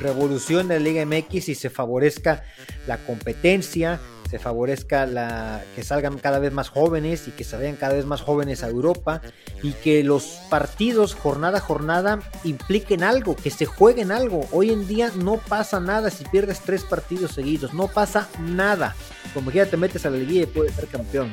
revolucione 0.00 0.74
la 0.74 0.80
Liga 0.80 1.04
MX 1.04 1.50
y 1.50 1.54
se 1.54 1.70
favorezca 1.70 2.44
la 2.86 2.98
competencia, 2.98 4.00
se 4.28 4.38
favorezca 4.38 5.06
la, 5.06 5.62
que 5.74 5.82
salgan 5.82 6.18
cada 6.18 6.38
vez 6.38 6.52
más 6.52 6.68
jóvenes 6.68 7.28
y 7.28 7.30
que 7.30 7.44
vayan 7.56 7.76
cada 7.76 7.94
vez 7.94 8.06
más 8.06 8.20
jóvenes 8.20 8.62
a 8.62 8.68
Europa 8.68 9.20
y 9.62 9.72
que 9.72 10.02
los 10.02 10.40
partidos 10.50 11.14
jornada 11.14 11.58
a 11.58 11.60
jornada 11.60 12.20
impliquen 12.42 13.02
algo, 13.02 13.36
que 13.36 13.50
se 13.50 13.66
jueguen 13.66 14.12
algo. 14.12 14.46
Hoy 14.52 14.70
en 14.70 14.86
día 14.86 15.10
no 15.16 15.36
pasa 15.36 15.80
nada 15.80 16.10
si 16.10 16.24
pierdes 16.24 16.60
tres 16.60 16.84
partidos 16.84 17.32
seguidos, 17.32 17.74
no 17.74 17.88
pasa 17.88 18.28
nada. 18.40 18.94
Como 19.32 19.50
quiera 19.50 19.70
te 19.70 19.76
metes 19.76 20.06
a 20.06 20.10
la 20.10 20.16
liguilla 20.16 20.42
y 20.42 20.46
puedes 20.46 20.74
ser 20.74 20.86
campeón. 20.86 21.30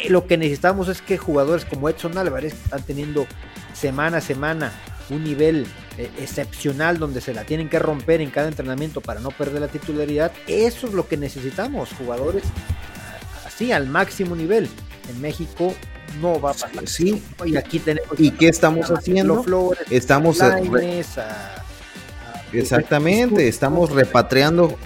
Eh, 0.00 0.10
lo 0.10 0.26
que 0.26 0.36
necesitamos 0.36 0.88
es 0.88 1.02
que 1.02 1.18
jugadores 1.18 1.64
como 1.64 1.88
Edson 1.88 2.16
Álvarez 2.18 2.54
están 2.54 2.82
teniendo 2.82 3.26
semana 3.74 4.18
a 4.18 4.20
semana 4.20 4.72
un 5.10 5.24
nivel 5.24 5.66
eh, 5.98 6.10
excepcional 6.18 6.98
donde 6.98 7.20
se 7.20 7.34
la 7.34 7.44
tienen 7.44 7.68
que 7.68 7.78
romper 7.78 8.20
en 8.20 8.30
cada 8.30 8.48
entrenamiento 8.48 9.00
para 9.00 9.20
no 9.20 9.30
perder 9.30 9.60
la 9.60 9.68
titularidad, 9.68 10.32
eso 10.46 10.86
es 10.86 10.92
lo 10.92 11.06
que 11.06 11.16
necesitamos, 11.16 11.90
jugadores 11.92 12.44
así 13.46 13.72
al 13.72 13.86
máximo 13.86 14.34
nivel. 14.34 14.68
En 15.10 15.20
México 15.20 15.74
no 16.20 16.40
va 16.40 16.50
a 16.50 16.54
pasar. 16.54 16.88
Sí, 16.88 17.22
y 17.44 17.56
aquí 17.56 17.78
tenemos. 17.78 18.18
¿Y 18.18 18.30
qué 18.30 18.48
estamos 18.48 18.90
haciendo? 18.90 19.44
estamos 19.90 20.40
Exactamente, 22.52 23.46
estamos 23.46 23.90
repatriando 23.90 24.76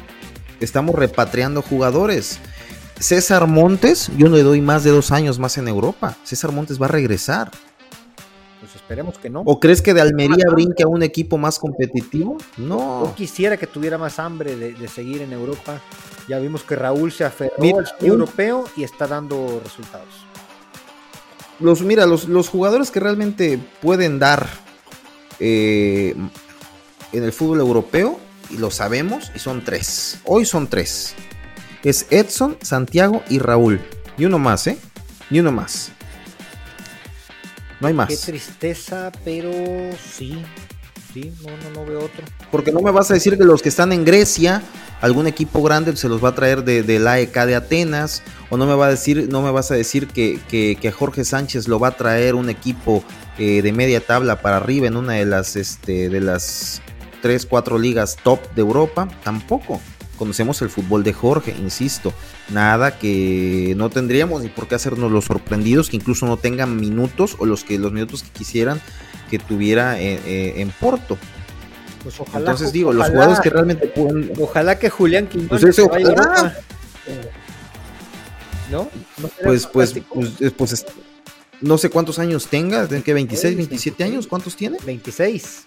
estamos 0.60 0.94
repatriando 0.94 1.62
jugadores. 1.62 2.38
César 2.98 3.46
Montes, 3.46 4.10
yo 4.16 4.28
le 4.28 4.42
doy 4.42 4.60
más 4.60 4.84
de 4.84 4.90
dos 4.90 5.10
años 5.10 5.38
más 5.38 5.58
en 5.58 5.68
Europa. 5.68 6.16
César 6.24 6.52
Montes 6.52 6.80
va 6.80 6.86
a 6.86 6.90
regresar 6.90 7.50
Esperemos 8.84 9.16
que 9.16 9.30
no. 9.30 9.40
¿O 9.46 9.58
crees 9.58 9.80
que 9.80 9.94
de 9.94 10.02
Almería 10.02 10.44
brinque 10.52 10.82
a 10.82 10.86
un 10.86 11.02
equipo 11.02 11.38
más 11.38 11.58
competitivo? 11.58 12.36
No. 12.58 13.06
Yo 13.06 13.14
quisiera 13.14 13.56
que 13.56 13.66
tuviera 13.66 13.96
más 13.96 14.18
hambre 14.18 14.56
de, 14.56 14.88
seguir 14.88 15.22
en 15.22 15.32
Europa. 15.32 15.80
Ya 16.28 16.38
vimos 16.38 16.64
que 16.64 16.76
Raúl 16.76 17.10
se 17.10 17.24
aferró 17.24 17.54
al 17.78 17.86
europeo 18.02 18.66
y 18.76 18.84
está 18.84 19.06
dando 19.06 19.58
resultados. 19.64 20.26
Los, 21.60 21.80
mira, 21.80 22.04
los, 22.04 22.28
los 22.28 22.50
jugadores 22.50 22.90
que 22.90 23.00
realmente 23.00 23.58
pueden 23.80 24.18
dar 24.18 24.46
eh, 25.40 26.14
en 27.12 27.24
el 27.24 27.32
fútbol 27.32 27.60
europeo, 27.60 28.20
y 28.50 28.58
lo 28.58 28.70
sabemos, 28.70 29.32
y 29.34 29.38
son 29.38 29.64
tres. 29.64 30.20
Hoy 30.24 30.44
son 30.44 30.68
tres. 30.68 31.14
Es 31.84 32.06
Edson, 32.10 32.58
Santiago 32.60 33.22
y 33.30 33.38
Raúl. 33.38 33.80
Y 34.18 34.26
uno 34.26 34.38
más, 34.38 34.66
¿eh? 34.66 34.76
Y 35.30 35.40
uno 35.40 35.52
más. 35.52 35.93
No 37.80 37.88
hay 37.88 37.94
más. 37.94 38.08
Qué 38.08 38.16
tristeza, 38.16 39.10
pero 39.24 39.50
sí. 39.98 40.42
Sí, 41.12 41.32
no, 41.44 41.50
no, 41.50 41.80
no 41.80 41.86
veo 41.86 42.00
otro. 42.00 42.24
Porque 42.50 42.72
no 42.72 42.80
me 42.80 42.90
vas 42.90 43.10
a 43.10 43.14
decir 43.14 43.38
que 43.38 43.44
los 43.44 43.62
que 43.62 43.68
están 43.68 43.92
en 43.92 44.04
Grecia, 44.04 44.62
algún 45.00 45.28
equipo 45.28 45.62
grande 45.62 45.96
se 45.96 46.08
los 46.08 46.22
va 46.22 46.30
a 46.30 46.34
traer 46.34 46.64
de, 46.64 46.82
de 46.82 46.98
la 46.98 47.20
EK 47.20 47.32
de 47.44 47.54
Atenas, 47.54 48.22
o 48.50 48.56
no 48.56 48.66
me, 48.66 48.74
va 48.74 48.86
a 48.86 48.90
decir, 48.90 49.28
no 49.30 49.40
me 49.40 49.52
vas 49.52 49.70
a 49.70 49.74
decir 49.74 50.08
que, 50.08 50.40
que, 50.48 50.90
Jorge 50.90 51.24
Sánchez 51.24 51.68
lo 51.68 51.78
va 51.78 51.88
a 51.88 51.96
traer 51.96 52.34
un 52.34 52.50
equipo 52.50 53.04
eh, 53.38 53.62
de 53.62 53.72
media 53.72 54.00
tabla 54.00 54.40
para 54.40 54.56
arriba 54.56 54.88
en 54.88 54.96
una 54.96 55.12
de 55.12 55.24
las, 55.24 55.54
este, 55.54 56.08
de 56.08 56.20
las 56.20 56.82
3, 57.22 57.46
4 57.46 57.78
ligas 57.78 58.16
top 58.22 58.40
de 58.54 58.62
Europa, 58.62 59.08
tampoco. 59.22 59.80
Conocemos 60.14 60.62
el 60.62 60.70
fútbol 60.70 61.02
de 61.02 61.12
Jorge, 61.12 61.54
insisto, 61.58 62.12
nada 62.50 62.98
que 62.98 63.74
no 63.76 63.90
tendríamos 63.90 64.42
ni 64.42 64.48
por 64.48 64.68
qué 64.68 64.74
hacernos 64.74 65.10
los 65.10 65.24
sorprendidos 65.24 65.90
que 65.90 65.96
incluso 65.96 66.26
no 66.26 66.36
tengan 66.36 66.76
minutos 66.76 67.36
o 67.38 67.46
los 67.46 67.64
que 67.64 67.78
los 67.78 67.92
minutos 67.92 68.22
que 68.22 68.30
quisieran 68.30 68.80
que 69.30 69.38
tuviera 69.38 70.00
eh, 70.00 70.20
eh, 70.26 70.54
en 70.56 70.70
Porto. 70.70 71.18
Pues 72.02 72.20
ojalá, 72.20 72.38
Entonces 72.38 72.72
digo, 72.72 72.92
los 72.92 73.08
jugadores 73.08 73.40
que 73.40 73.50
realmente 73.50 73.86
pueden. 73.86 74.32
Ojalá 74.38 74.78
que 74.78 74.90
Julián 74.90 75.26
Quiñones 75.26 75.48
pues 75.48 75.64
eso, 75.64 75.88
vaya 75.88 76.14
¿No? 78.70 78.88
pues, 79.42 79.66
pues, 79.66 79.94
pues, 80.12 80.52
pues, 80.56 80.86
no 81.60 81.78
sé 81.78 81.90
cuántos 81.90 82.18
años 82.18 82.46
tenga, 82.46 82.86
que 82.88 83.14
26, 83.14 83.56
27 83.56 84.04
años, 84.04 84.26
¿cuántos 84.26 84.56
tiene? 84.56 84.78
26. 84.84 85.64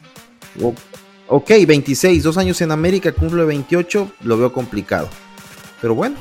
Ok, 1.29 1.51
26, 1.67 2.23
dos 2.23 2.37
años 2.37 2.61
en 2.61 2.71
América, 2.71 3.11
cumple 3.11 3.43
28, 3.43 4.11
lo 4.23 4.37
veo 4.37 4.53
complicado. 4.53 5.09
Pero 5.81 5.93
bueno, 5.93 6.15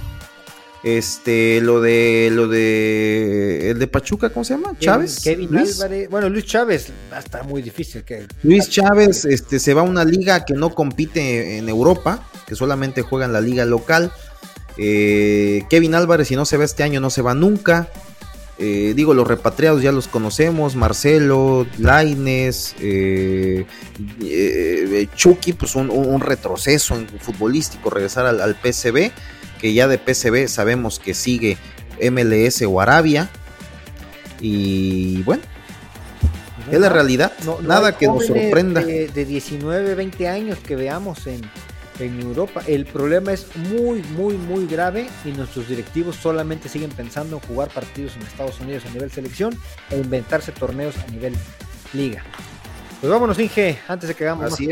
este, 0.82 1.60
lo 1.60 1.80
de, 1.80 2.28
lo 2.32 2.48
de, 2.48 3.70
el 3.70 3.78
de 3.78 3.86
Pachuca, 3.86 4.30
¿cómo 4.30 4.44
se 4.44 4.54
llama? 4.54 4.76
Chávez. 4.78 5.20
Kevin 5.22 5.56
Álvarez, 5.56 6.10
bueno, 6.10 6.28
Luis 6.28 6.44
Chávez 6.44 6.92
estar 7.18 7.44
muy 7.44 7.62
difícil 7.62 8.04
que. 8.04 8.26
Luis 8.42 8.68
Chávez, 8.68 9.24
este, 9.24 9.58
se 9.58 9.74
va 9.74 9.80
a 9.80 9.84
una 9.84 10.04
liga 10.04 10.44
que 10.44 10.54
no 10.54 10.74
compite 10.74 11.58
en 11.58 11.68
Europa, 11.68 12.28
que 12.46 12.54
solamente 12.54 13.02
juega 13.02 13.26
en 13.26 13.32
la 13.32 13.40
liga 13.40 13.64
local. 13.64 14.12
Eh, 14.78 15.64
Kevin 15.70 15.94
Álvarez, 15.94 16.28
si 16.28 16.36
no 16.36 16.44
se 16.44 16.56
va 16.56 16.64
este 16.64 16.82
año, 16.82 17.00
no 17.00 17.10
se 17.10 17.22
va 17.22 17.34
nunca. 17.34 17.88
Eh, 18.58 18.94
digo, 18.96 19.12
los 19.12 19.28
repatriados 19.28 19.82
ya 19.82 19.92
los 19.92 20.08
conocemos, 20.08 20.76
Marcelo, 20.76 21.66
Laines, 21.76 22.74
eh, 22.80 23.66
eh, 24.22 25.08
Chucky, 25.14 25.52
pues 25.52 25.74
un, 25.76 26.20
retroceso 26.20 26.94
en 26.94 27.06
futbolístico, 27.06 27.90
regresar 27.90 28.24
al, 28.24 28.40
al, 28.40 28.54
PCB, 28.54 29.10
que 29.60 29.74
ya 29.74 29.88
de 29.88 29.98
PCB 29.98 30.48
sabemos 30.48 30.98
que 30.98 31.12
sigue 31.12 31.58
MLS 32.00 32.62
o 32.62 32.80
Arabia. 32.80 33.28
Y 34.40 35.22
bueno, 35.22 35.42
es 36.70 36.80
la 36.80 36.88
realidad, 36.88 37.32
nada 37.62 37.98
que 37.98 38.06
nos 38.06 38.26
sorprenda. 38.26 38.80
De, 38.82 39.08
de 39.08 39.24
19, 39.26 39.94
20 39.94 40.28
años 40.28 40.58
que 40.58 40.76
veamos 40.76 41.26
en, 41.26 41.42
en 41.98 42.20
Europa. 42.20 42.62
El 42.66 42.86
problema 42.86 43.32
es 43.32 43.54
muy, 43.56 44.02
muy, 44.16 44.36
muy 44.36 44.66
grave 44.66 45.08
y 45.24 45.32
nuestros 45.32 45.68
directivos 45.68 46.16
solamente 46.16 46.68
siguen 46.68 46.90
pensando 46.90 47.36
en 47.36 47.42
jugar 47.42 47.68
partidos 47.70 48.16
en 48.16 48.22
Estados 48.22 48.60
Unidos 48.60 48.84
a 48.86 48.90
nivel 48.90 49.10
selección 49.10 49.58
e 49.90 49.98
inventarse 49.98 50.52
torneos 50.52 50.96
a 50.98 51.10
nivel 51.10 51.34
liga. 51.92 52.22
Pues 53.00 53.10
vámonos, 53.10 53.38
Inge, 53.38 53.78
antes 53.88 54.08
de 54.08 54.14
que 54.14 54.24
hagamos 54.24 54.52
Así 54.52 54.68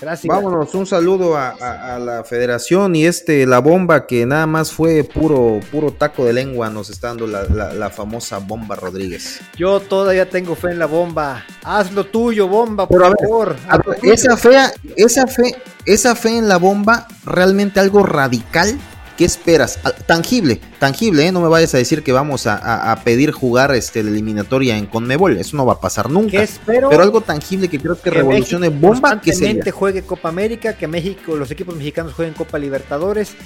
Gracias. 0.00 0.28
Vámonos, 0.28 0.74
un 0.74 0.86
saludo 0.86 1.36
a, 1.36 1.98
la 1.98 2.24
federación 2.24 2.96
y 2.96 3.06
este, 3.06 3.46
la 3.46 3.60
bomba 3.60 4.06
que 4.06 4.26
nada 4.26 4.46
más 4.46 4.72
fue 4.72 5.04
puro, 5.04 5.60
puro 5.70 5.92
taco 5.92 6.24
de 6.24 6.32
lengua, 6.32 6.70
nos 6.70 6.90
está 6.90 7.08
dando 7.08 7.26
la, 7.26 7.90
famosa 7.90 8.38
bomba 8.38 8.76
Rodríguez. 8.76 9.40
Yo 9.56 9.80
todavía 9.80 10.28
tengo 10.28 10.54
fe 10.56 10.72
en 10.72 10.78
la 10.78 10.86
bomba. 10.86 11.44
Haz 11.62 11.92
lo 11.92 12.04
tuyo, 12.04 12.48
bomba, 12.48 12.88
por 12.88 13.02
favor. 13.18 13.56
esa 14.02 14.36
fe, 14.36 14.56
esa 14.96 15.26
fe, 15.26 15.56
esa 15.84 16.14
fe 16.14 16.38
en 16.38 16.48
la 16.48 16.56
bomba, 16.56 17.06
realmente 17.24 17.80
algo 17.80 18.02
radical 18.02 18.78
¿Qué 19.16 19.24
esperas? 19.24 19.78
Ah, 19.84 19.92
tangible, 19.92 20.60
tangible, 20.80 21.26
¿eh? 21.26 21.32
no 21.32 21.40
me 21.40 21.48
vayas 21.48 21.72
a 21.74 21.78
decir 21.78 22.02
que 22.02 22.10
vamos 22.10 22.48
a, 22.48 23.00
pedir 23.04 23.30
jugar 23.30 23.72
este, 23.74 24.02
la 24.02 24.10
eliminatoria 24.10 24.76
en 24.76 24.86
Conmebol, 24.86 25.36
eso 25.36 25.56
no 25.56 25.64
va 25.64 25.74
a 25.74 25.80
pasar 25.80 26.10
nunca. 26.10 26.42
espero? 26.42 26.88
Pero 26.88 27.02
algo 27.02 27.20
tangible 27.20 27.68
que 27.68 27.78
creo 27.78 28.00
que, 28.00 28.10
revolucione 28.10 28.70
bomba, 28.70 29.20
que 29.20 29.32
se 29.32 29.70
juegue 29.70 30.02
Copa 30.02 30.28
América, 30.28 30.76
que 30.76 30.88
México, 30.88 31.36
los 31.36 31.50
equipos 31.52 31.76
mexicanos 31.76 32.12
jueguen 32.14 32.34
Copa 32.34 32.58
Libertadores, 32.58 33.36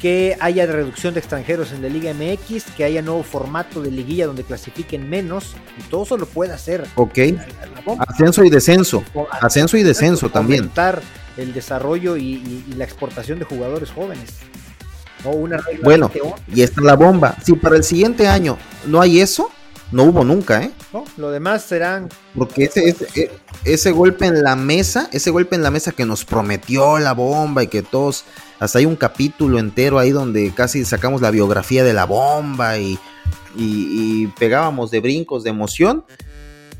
que 0.00 0.36
haya 0.40 0.64
reducción 0.64 1.12
de 1.12 1.20
extranjeros 1.20 1.72
en 1.72 1.82
la 1.82 1.88
Liga 1.88 2.14
MX, 2.14 2.64
que 2.76 2.84
haya 2.84 3.02
nuevo 3.02 3.22
formato 3.22 3.82
de 3.82 3.90
liguilla 3.90 4.26
donde 4.26 4.44
clasifiquen 4.44 5.10
menos, 5.10 5.56
y 5.78 5.82
todo 5.90 6.04
eso 6.04 6.16
lo 6.16 6.24
puede 6.24 6.54
hacer. 6.54 6.86
Ok, 6.94 7.18
ascenso 7.98 8.44
y 8.44 8.50
descenso, 8.50 9.04
ascenso 9.42 9.76
y 9.76 9.82
descenso 9.82 10.30
también. 10.30 10.60
Aumentar 10.60 11.02
el 11.36 11.52
desarrollo 11.52 12.16
y 12.16 12.64
la 12.76 12.84
exportación 12.84 13.38
de 13.38 13.44
jugadores 13.44 13.90
jóvenes 13.90 14.30
bueno, 15.82 16.10
y 16.52 16.62
está 16.62 16.80
la 16.80 16.94
bomba. 16.94 17.36
Si 17.42 17.52
para 17.54 17.76
el 17.76 17.84
siguiente 17.84 18.26
año 18.26 18.56
no 18.86 19.00
hay 19.00 19.20
eso, 19.20 19.50
no 19.90 20.04
hubo 20.04 20.24
nunca, 20.24 20.62
¿eh? 20.62 20.70
No, 20.92 21.04
lo 21.16 21.30
demás 21.30 21.62
serán. 21.62 22.08
Porque 22.36 22.64
ese, 22.64 22.88
ese, 22.88 23.30
ese, 23.64 23.90
golpe 23.90 24.26
en 24.26 24.42
la 24.42 24.54
mesa, 24.54 25.08
ese 25.12 25.30
golpe 25.30 25.56
en 25.56 25.62
la 25.62 25.70
mesa 25.70 25.92
que 25.92 26.04
nos 26.04 26.24
prometió 26.24 26.98
la 26.98 27.12
bomba 27.12 27.62
y 27.62 27.68
que 27.68 27.82
todos, 27.82 28.24
hasta 28.58 28.78
hay 28.78 28.86
un 28.86 28.96
capítulo 28.96 29.58
entero 29.58 29.98
ahí 29.98 30.10
donde 30.10 30.52
casi 30.54 30.84
sacamos 30.84 31.20
la 31.20 31.30
biografía 31.30 31.84
de 31.84 31.94
la 31.94 32.04
bomba 32.04 32.78
y, 32.78 32.98
y, 33.56 34.22
y 34.24 34.26
pegábamos 34.38 34.90
de 34.90 35.00
brincos 35.00 35.44
de 35.44 35.50
emoción 35.50 36.04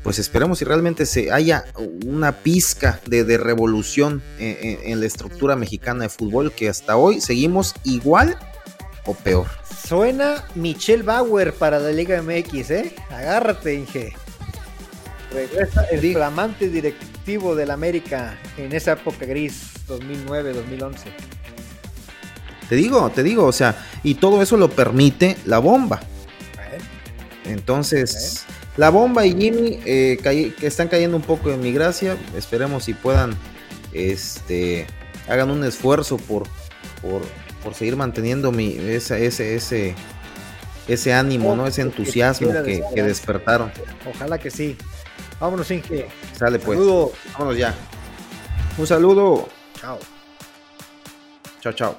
pues 0.03 0.17
esperemos 0.19 0.59
si 0.59 0.65
realmente 0.65 1.05
se 1.05 1.31
haya 1.31 1.65
una 2.05 2.31
pizca 2.31 2.99
de, 3.05 3.37
revolución 3.37 4.21
en, 4.39 4.99
la 4.99 5.05
estructura 5.05 5.55
mexicana 5.55 6.03
de 6.03 6.09
fútbol 6.09 6.51
que 6.51 6.69
hasta 6.69 6.95
hoy 6.95 7.19
seguimos 7.21 7.75
igual 7.83 8.37
o 9.05 9.13
peor. 9.13 9.47
Suena 9.87 10.45
Michelle 10.55 11.03
Bauer 11.03 11.53
para 11.53 11.79
la 11.79 11.91
Liga 11.91 12.21
MX, 12.21 12.71
¿eh? 12.71 12.95
Agárrate, 13.09 13.73
Inge. 13.73 14.13
Regresa 15.31 15.83
el 15.91 16.13
flamante 16.13 16.69
directivo 16.69 17.55
del 17.55 17.71
América 17.71 18.37
en 18.57 18.73
esa 18.73 18.93
época 18.93 19.25
gris, 19.25 19.73
2009-2011. 19.87 20.95
Te 22.67 22.75
digo, 22.75 23.09
te 23.09 23.23
digo, 23.23 23.45
o 23.45 23.51
sea, 23.51 23.75
y 24.03 24.15
todo 24.15 24.41
eso 24.41 24.55
lo 24.55 24.69
permite 24.69 25.37
la 25.45 25.59
bomba. 25.59 25.99
Entonces, 27.45 28.45
la 28.79 28.91
bomba 28.91 29.25
y 29.25 29.35
Jimmy 29.35 29.77
eh, 29.85 30.17
que 30.57 30.65
están 30.65 30.87
cayendo 30.87 31.17
un 31.17 31.23
poco 31.23 31.51
en 31.51 31.59
mi 31.59 31.73
gracia. 31.73 32.17
Esperemos 32.33 32.85
si 32.85 32.93
puedan, 32.93 33.35
este, 33.91 34.87
hagan 35.27 35.51
un 35.51 35.65
esfuerzo 35.65 36.15
por, 36.15 36.43
por, 37.01 37.73
seguir 37.75 37.97
manteniendo 37.97 38.53
mi, 38.53 38.77
ese, 38.77 39.25
ese, 39.25 39.55
ese, 39.55 39.95
ese 40.87 41.13
ánimo, 41.13 41.57
¿no? 41.57 41.67
Ese 41.67 41.81
entusiasmo 41.81 42.53
que, 42.63 43.03
despertaron. 43.03 43.69
Ojalá 44.09 44.37
que 44.37 44.49
sí. 44.49 44.77
Vámonos, 45.41 45.69
Inge. 45.71 46.07
Sale 46.37 46.57
pues. 46.57 46.79
Vámonos 47.33 47.57
ya. 47.57 47.75
Un 48.77 48.87
saludo. 48.87 49.49
Chao. 49.77 49.99
Chao, 51.59 51.73
chao. 51.73 51.97